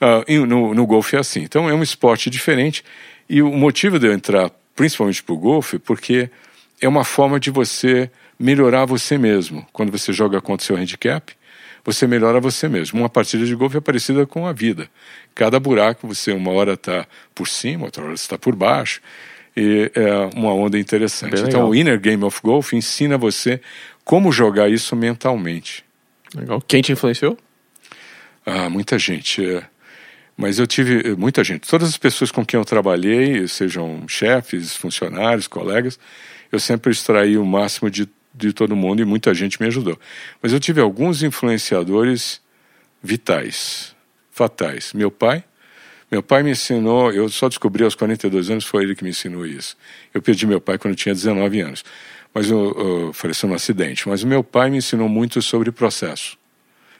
Uh, 0.01 0.45
no, 0.45 0.73
no 0.73 0.85
golfe 0.85 1.15
é 1.15 1.19
assim. 1.19 1.41
Então, 1.41 1.69
é 1.69 1.73
um 1.73 1.83
esporte 1.83 2.29
diferente. 2.29 2.83
E 3.29 3.41
o 3.41 3.51
motivo 3.51 3.97
de 3.99 4.07
eu 4.07 4.13
entrar 4.13 4.51
principalmente 4.75 5.23
para 5.23 5.33
o 5.33 5.37
golfe, 5.37 5.79
porque 5.79 6.29
é 6.81 6.87
uma 6.87 7.03
forma 7.03 7.39
de 7.39 7.49
você 7.49 8.09
melhorar 8.37 8.85
você 8.85 9.17
mesmo. 9.17 9.65
Quando 9.71 9.91
você 9.91 10.11
joga 10.11 10.41
contra 10.41 10.63
o 10.63 10.67
seu 10.67 10.75
handicap, 10.75 11.33
você 11.83 12.05
melhora 12.07 12.39
você 12.39 12.67
mesmo. 12.67 12.99
Uma 12.99 13.09
partida 13.09 13.45
de 13.45 13.55
golfe 13.55 13.77
é 13.77 13.81
parecida 13.81 14.25
com 14.25 14.45
a 14.45 14.51
vida. 14.51 14.89
Cada 15.33 15.59
buraco 15.59 16.07
você 16.07 16.31
uma 16.31 16.51
hora 16.51 16.73
está 16.73 17.05
por 17.33 17.47
cima, 17.47 17.85
outra 17.85 18.03
hora 18.03 18.13
está 18.13 18.37
por 18.37 18.55
baixo. 18.55 19.01
E 19.55 19.89
é 19.95 20.37
uma 20.37 20.53
onda 20.53 20.77
interessante. 20.77 21.41
então, 21.41 21.69
o 21.69 21.75
Inner 21.75 21.99
Game 21.99 22.23
of 22.25 22.41
Golf 22.43 22.73
ensina 22.73 23.17
você 23.17 23.61
como 24.05 24.31
jogar 24.31 24.69
isso 24.69 24.95
mentalmente. 24.95 25.83
Legal. 26.33 26.61
Quem 26.61 26.81
te 26.81 26.93
influenciou? 26.93 27.37
Ah, 28.45 28.69
muita 28.69 28.97
gente. 28.97 29.45
É. 29.45 29.63
Mas 30.37 30.59
eu 30.59 30.67
tive 30.67 31.15
muita 31.17 31.43
gente. 31.43 31.67
Todas 31.67 31.89
as 31.89 31.97
pessoas 31.97 32.31
com 32.31 32.45
quem 32.45 32.57
eu 32.57 32.65
trabalhei, 32.65 33.45
sejam 33.49 34.07
chefes, 34.07 34.75
funcionários, 34.75 35.47
colegas, 35.47 35.99
eu 36.51 36.59
sempre 36.59 36.91
extraí 36.91 37.37
o 37.37 37.45
máximo 37.45 37.89
de 37.89 38.07
de 38.35 38.51
todo 38.51 38.75
mundo 38.75 39.01
e 39.01 39.05
muita 39.05 39.33
gente 39.33 39.59
me 39.61 39.67
ajudou. 39.67 39.97
Mas 40.41 40.51
eu 40.51 40.59
tive 40.59 40.81
alguns 40.81 41.23
influenciadores 41.23 42.41
vitais, 43.01 43.95
fatais. 44.29 44.93
Meu 44.93 45.09
pai, 45.09 45.43
meu 46.11 46.21
pai 46.21 46.43
me 46.43 46.51
ensinou, 46.51 47.11
eu 47.11 47.29
só 47.29 47.47
descobri 47.47 47.83
aos 47.83 47.95
42 47.95 48.49
anos, 48.49 48.65
foi 48.65 48.83
ele 48.83 48.95
que 48.95 49.03
me 49.03 49.09
ensinou 49.11 49.45
isso. 49.45 49.77
Eu 50.13 50.21
perdi 50.21 50.45
meu 50.45 50.59
pai 50.59 50.77
quando 50.77 50.91
eu 50.91 50.97
tinha 50.97 51.15
19 51.15 51.61
anos, 51.61 51.83
mas 52.35 52.49
eu, 52.49 53.13
eu 53.23 53.47
num 53.47 53.55
acidente. 53.55 54.09
Mas 54.09 54.21
o 54.21 54.27
meu 54.27 54.43
pai 54.43 54.69
me 54.69 54.77
ensinou 54.77 55.07
muito 55.07 55.41
sobre 55.41 55.71
processo. 55.71 56.37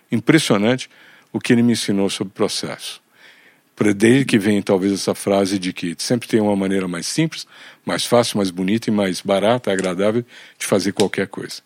Impressionante 0.09 0.89
o 1.33 1.41
que 1.41 1.51
ele 1.51 1.61
me 1.61 1.73
ensinou 1.73 2.09
sobre 2.09 2.33
processo. 2.33 3.03
Desde 3.97 4.23
que 4.23 4.39
vem 4.39 4.61
talvez 4.61 4.93
essa 4.93 5.13
frase 5.13 5.59
de 5.59 5.73
que 5.73 5.93
sempre 5.97 6.29
tem 6.29 6.39
uma 6.39 6.55
maneira 6.55 6.87
mais 6.87 7.05
simples, 7.05 7.45
mais 7.85 8.05
fácil, 8.05 8.37
mais 8.37 8.49
bonita 8.49 8.89
e 8.89 8.93
mais 8.93 9.19
barata, 9.19 9.69
agradável 9.69 10.23
de 10.57 10.65
fazer 10.65 10.93
qualquer 10.93 11.27
coisa. 11.27 11.61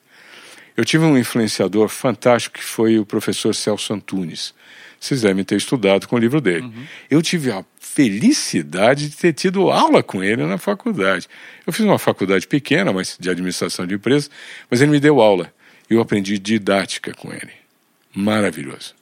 Eu 0.75 0.83
tive 0.83 1.05
um 1.05 1.15
influenciador 1.15 1.89
fantástico 1.89 2.57
que 2.57 2.63
foi 2.63 2.97
o 2.97 3.05
professor 3.05 3.53
Celso 3.53 3.93
Antunes. 3.93 4.55
Vocês 4.99 5.21
devem 5.21 5.43
ter 5.43 5.55
estudado 5.55 6.07
com 6.07 6.15
o 6.15 6.19
livro 6.19 6.41
dele. 6.41 6.65
Uhum. 6.65 6.85
Eu 7.09 7.21
tive 7.21 7.51
a 7.51 7.63
felicidade 7.79 9.09
de 9.09 9.15
ter 9.15 9.33
tido 9.33 9.71
aula 9.71 10.03
com 10.03 10.23
ele 10.23 10.45
na 10.45 10.57
faculdade. 10.57 11.27
Eu 11.65 11.71
fiz 11.71 11.85
uma 11.85 11.97
faculdade 11.97 12.47
pequena, 12.47 12.91
mas 12.91 13.17
de 13.19 13.29
administração 13.29 13.87
de 13.87 13.95
empresas, 13.95 14.29
mas 14.69 14.81
ele 14.81 14.91
me 14.91 14.99
deu 14.99 15.21
aula. 15.21 15.51
Eu 15.89 16.01
aprendi 16.01 16.37
didática 16.37 17.13
com 17.13 17.31
ele. 17.31 17.51
Maravilhoso. 18.13 18.93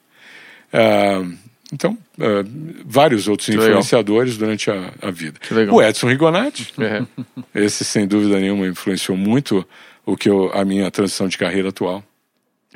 Ah, 0.72 1.24
então, 1.72 1.98
uh, 2.18 2.84
vários 2.86 3.28
outros 3.28 3.48
que 3.48 3.56
influenciadores 3.56 4.38
legal. 4.38 4.48
durante 4.48 4.72
a, 4.72 4.94
a 5.02 5.12
vida. 5.12 5.38
O 5.72 5.82
Edson 5.82 6.08
Rigonati, 6.08 6.74
é. 6.80 7.06
esse 7.54 7.84
sem 7.84 8.08
dúvida 8.08 8.40
nenhuma 8.40 8.68
influenciou 8.68 9.18
muito 9.18 9.68
o 10.06 10.16
que 10.16 10.30
eu, 10.30 10.50
a 10.54 10.64
minha 10.64 10.90
transição 10.90 11.28
de 11.28 11.38
carreira 11.38 11.70
atual. 11.70 12.04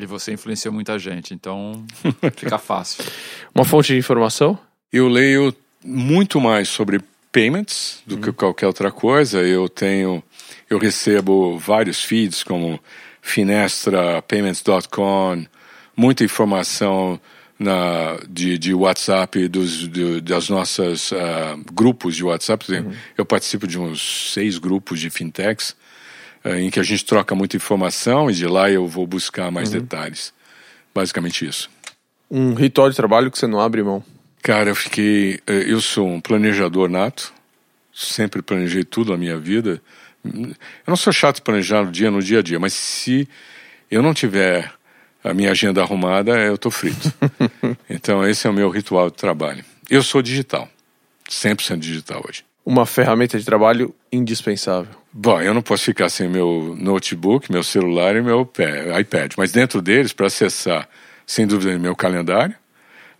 E 0.03 0.07
você 0.07 0.33
influenciou 0.33 0.73
muita 0.73 0.97
gente, 0.97 1.33
então 1.33 1.85
fica 2.35 2.57
fácil. 2.57 3.03
Uma 3.53 3.65
fonte 3.65 3.93
de 3.93 3.99
informação? 3.99 4.57
Eu 4.91 5.07
leio 5.07 5.53
muito 5.83 6.39
mais 6.39 6.69
sobre 6.69 7.01
payments 7.31 8.01
do 8.05 8.17
hum. 8.17 8.21
que 8.21 8.31
qualquer 8.31 8.67
outra 8.67 8.91
coisa. 8.91 9.41
Eu 9.41 9.69
tenho, 9.69 10.21
eu 10.69 10.77
recebo 10.77 11.57
vários 11.57 12.03
feeds 12.03 12.43
como 12.43 12.79
Finestra, 13.21 14.21
Payments.com, 14.23 15.45
muita 15.95 16.23
informação 16.23 17.19
na, 17.57 18.17
de, 18.27 18.57
de 18.57 18.73
WhatsApp, 18.73 19.47
dos, 19.47 19.87
de, 19.87 20.19
das 20.21 20.49
nossas 20.49 21.11
uh, 21.11 21.15
grupos 21.71 22.15
de 22.15 22.23
WhatsApp. 22.23 22.71
Uhum. 22.71 22.91
Eu 23.15 23.25
participo 23.25 23.67
de 23.67 23.77
uns 23.77 24.33
seis 24.33 24.57
grupos 24.57 24.99
de 24.99 25.09
fintechs 25.09 25.75
em 26.45 26.69
que 26.69 26.79
a 26.79 26.83
gente 26.83 27.05
troca 27.05 27.35
muita 27.35 27.55
informação 27.55 28.29
e 28.29 28.33
de 28.33 28.47
lá 28.47 28.69
eu 28.69 28.87
vou 28.87 29.05
buscar 29.05 29.51
mais 29.51 29.71
uhum. 29.73 29.79
detalhes. 29.79 30.33
Basicamente 30.93 31.45
isso. 31.45 31.69
Um 32.29 32.53
ritual 32.53 32.89
de 32.89 32.95
trabalho 32.95 33.29
que 33.29 33.37
você 33.37 33.47
não 33.47 33.59
abre 33.59 33.83
mão? 33.83 34.03
Cara, 34.41 34.69
eu 34.69 34.75
fiquei. 34.75 35.39
Eh, 35.45 35.65
eu 35.67 35.79
sou 35.81 36.07
um 36.07 36.19
planejador 36.19 36.89
nato, 36.89 37.33
sempre 37.93 38.41
planejei 38.41 38.83
tudo 38.83 39.11
na 39.11 39.17
minha 39.17 39.37
vida. 39.37 39.81
Eu 40.23 40.55
não 40.87 40.95
sou 40.95 41.11
chato 41.13 41.37
de 41.37 41.41
planejar 41.41 41.83
no 41.83 41.91
dia, 41.91 42.09
no 42.09 42.21
dia 42.21 42.39
a 42.39 42.41
dia, 42.41 42.59
mas 42.59 42.73
se 42.73 43.27
eu 43.89 44.01
não 44.01 44.13
tiver 44.13 44.71
a 45.23 45.33
minha 45.33 45.51
agenda 45.51 45.81
arrumada, 45.81 46.39
eu 46.39 46.55
estou 46.55 46.71
frito. 46.71 47.11
então, 47.89 48.27
esse 48.27 48.47
é 48.47 48.49
o 48.49 48.53
meu 48.53 48.69
ritual 48.69 49.09
de 49.09 49.17
trabalho. 49.17 49.63
Eu 49.89 50.01
sou 50.01 50.21
digital, 50.21 50.69
100% 51.29 51.77
digital 51.77 52.23
hoje. 52.27 52.43
Uma 52.66 52.86
ferramenta 52.86 53.39
de 53.39 53.45
trabalho 53.45 53.93
indispensável. 54.12 54.93
Bom, 55.12 55.41
eu 55.41 55.53
não 55.53 55.62
posso 55.62 55.84
ficar 55.84 56.09
sem 56.09 56.30
meu 56.30 56.76
notebook, 56.80 57.51
meu 57.51 57.64
celular 57.64 58.16
e 58.16 58.22
meu 58.22 58.49
iPad, 58.99 59.34
mas 59.38 59.51
dentro 59.51 59.82
deles, 59.82 60.14
para 60.14 60.28
acessar, 60.28 60.88
sem 61.26 61.47
dúvida, 61.47 61.78
meu 61.78 61.95
calendário, 61.95 62.55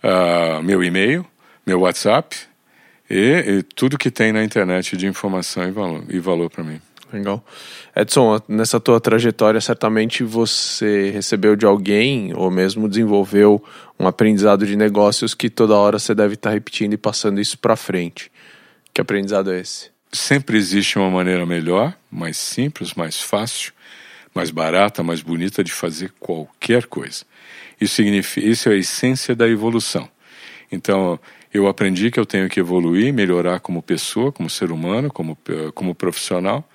uh, 0.02 0.62
meu 0.62 0.82
e-mail, 0.82 1.26
meu 1.66 1.80
WhatsApp 1.80 2.36
e, 3.10 3.58
e, 3.58 3.62
tudo 3.62 3.98
que 3.98 4.10
tem 4.10 4.32
na 4.32 4.42
internet 4.42 4.96
de 4.96 5.06
informação 5.06 5.68
e 5.68 5.70
valor, 5.70 6.04
e 6.08 6.18
valor 6.18 6.50
para 6.50 6.64
mim. 6.64 6.80
Legal. 7.12 7.44
Edson, 7.94 8.40
nessa 8.48 8.80
tua 8.80 8.98
trajetória, 8.98 9.60
certamente 9.60 10.24
você 10.24 11.10
recebeu 11.10 11.54
de 11.54 11.66
alguém 11.66 12.32
ou 12.34 12.50
mesmo 12.50 12.88
desenvolveu 12.88 13.62
um 14.00 14.06
aprendizado 14.06 14.66
de 14.66 14.76
negócios 14.76 15.34
que 15.34 15.50
toda 15.50 15.76
hora 15.76 15.98
você 15.98 16.14
deve 16.14 16.34
estar 16.34 16.50
repetindo 16.50 16.94
e 16.94 16.96
passando 16.96 17.38
isso 17.38 17.58
para 17.58 17.76
frente. 17.76 18.32
Que 18.92 19.00
aprendizado 19.00 19.52
é 19.52 19.60
esse? 19.60 19.90
Sempre 20.12 20.56
existe 20.56 20.98
uma 20.98 21.10
maneira 21.10 21.46
melhor, 21.46 21.96
mais 22.10 22.36
simples, 22.36 22.94
mais 22.94 23.20
fácil, 23.20 23.72
mais 24.34 24.50
barata, 24.50 25.02
mais 25.02 25.22
bonita 25.22 25.64
de 25.64 25.72
fazer 25.72 26.12
qualquer 26.20 26.86
coisa. 26.86 27.24
Isso 27.80 27.94
significa, 27.94 28.46
isso 28.46 28.68
é 28.68 28.72
a 28.72 28.76
essência 28.76 29.34
da 29.34 29.48
evolução. 29.48 30.08
Então, 30.70 31.18
eu 31.52 31.66
aprendi 31.66 32.10
que 32.10 32.20
eu 32.20 32.26
tenho 32.26 32.48
que 32.48 32.60
evoluir, 32.60 33.12
melhorar 33.12 33.60
como 33.60 33.82
pessoa, 33.82 34.30
como 34.30 34.48
ser 34.50 34.70
humano, 34.70 35.10
como, 35.10 35.38
como 35.74 35.94
profissional, 35.94 36.68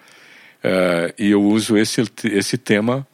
Uh, 0.63 1.13
e 1.17 1.31
eu 1.31 1.41
uso 1.41 1.77
esse, 1.77 2.03
esse 2.25 2.57
tema 2.57 3.07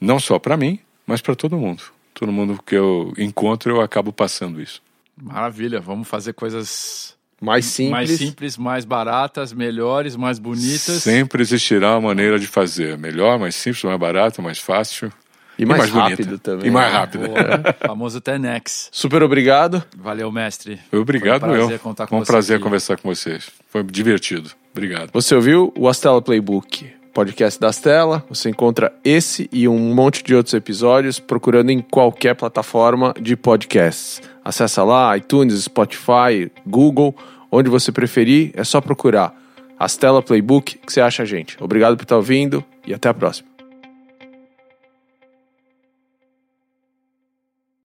não 0.00 0.20
só 0.20 0.38
para 0.38 0.56
mim, 0.56 0.78
mas 1.06 1.20
para 1.20 1.34
todo 1.34 1.56
mundo. 1.56 1.82
Todo 2.14 2.30
mundo 2.30 2.62
que 2.64 2.76
eu 2.76 3.12
encontro, 3.16 3.76
eu 3.76 3.80
acabo 3.80 4.12
passando 4.12 4.60
isso. 4.60 4.82
Maravilha, 5.16 5.80
vamos 5.80 6.06
fazer 6.06 6.34
coisas 6.34 7.16
mais 7.40 7.64
simples. 7.64 7.90
mais 7.90 8.10
simples, 8.10 8.56
mais 8.58 8.84
baratas, 8.84 9.52
melhores, 9.52 10.14
mais 10.16 10.38
bonitas. 10.38 11.02
Sempre 11.02 11.42
existirá 11.42 11.92
uma 11.92 12.08
maneira 12.08 12.38
de 12.38 12.46
fazer 12.46 12.98
melhor, 12.98 13.38
mais 13.38 13.54
simples, 13.54 13.82
mais 13.84 13.98
barata, 13.98 14.42
mais 14.42 14.58
fácil. 14.58 15.10
E 15.58 15.64
mais, 15.66 15.88
e 15.88 15.92
mais 15.92 16.10
rápido 16.10 16.26
bonita. 16.26 16.42
também. 16.42 16.66
E 16.68 16.70
mais 16.70 16.92
rápido. 16.92 17.26
Boa, 17.28 17.76
famoso 17.86 18.20
Tenex. 18.20 18.88
Super 18.90 19.22
obrigado. 19.22 19.84
Valeu, 19.98 20.32
mestre. 20.32 20.78
Obrigado, 20.90 21.40
Foi 21.40 21.50
um 21.50 21.52
prazer 21.52 21.74
eu. 21.74 21.78
Contar 21.78 22.06
com 22.06 22.16
Foi 22.16 22.22
um 22.22 22.24
prazer 22.24 22.56
aqui. 22.56 22.64
conversar 22.64 22.96
com 22.96 23.14
vocês. 23.14 23.50
Foi 23.68 23.82
divertido. 23.82 24.50
Obrigado. 24.72 25.10
Você 25.12 25.34
ouviu 25.34 25.70
o 25.76 25.86
Astela 25.86 26.22
Playbook, 26.22 26.90
podcast 27.12 27.60
da 27.60 27.68
Astela. 27.68 28.24
Você 28.30 28.48
encontra 28.48 28.90
esse 29.04 29.50
e 29.52 29.68
um 29.68 29.94
monte 29.94 30.22
de 30.24 30.34
outros 30.34 30.54
episódios 30.54 31.18
procurando 31.18 31.68
em 31.70 31.80
qualquer 31.80 32.34
plataforma 32.34 33.12
de 33.20 33.36
podcasts. 33.36 34.22
Acesse 34.44 34.80
lá 34.80 35.16
iTunes, 35.16 35.64
Spotify, 35.64 36.50
Google, 36.66 37.14
onde 37.50 37.68
você 37.68 37.92
preferir, 37.92 38.52
é 38.54 38.64
só 38.64 38.80
procurar 38.80 39.34
Astela 39.78 40.22
Playbook 40.22 40.78
que 40.78 40.92
você 40.92 41.00
acha 41.00 41.22
a 41.22 41.26
gente. 41.26 41.56
Obrigado 41.62 41.96
por 41.96 42.02
estar 42.02 42.16
ouvindo 42.16 42.64
e 42.86 42.94
até 42.94 43.08
a 43.08 43.14
próxima. 43.14 43.49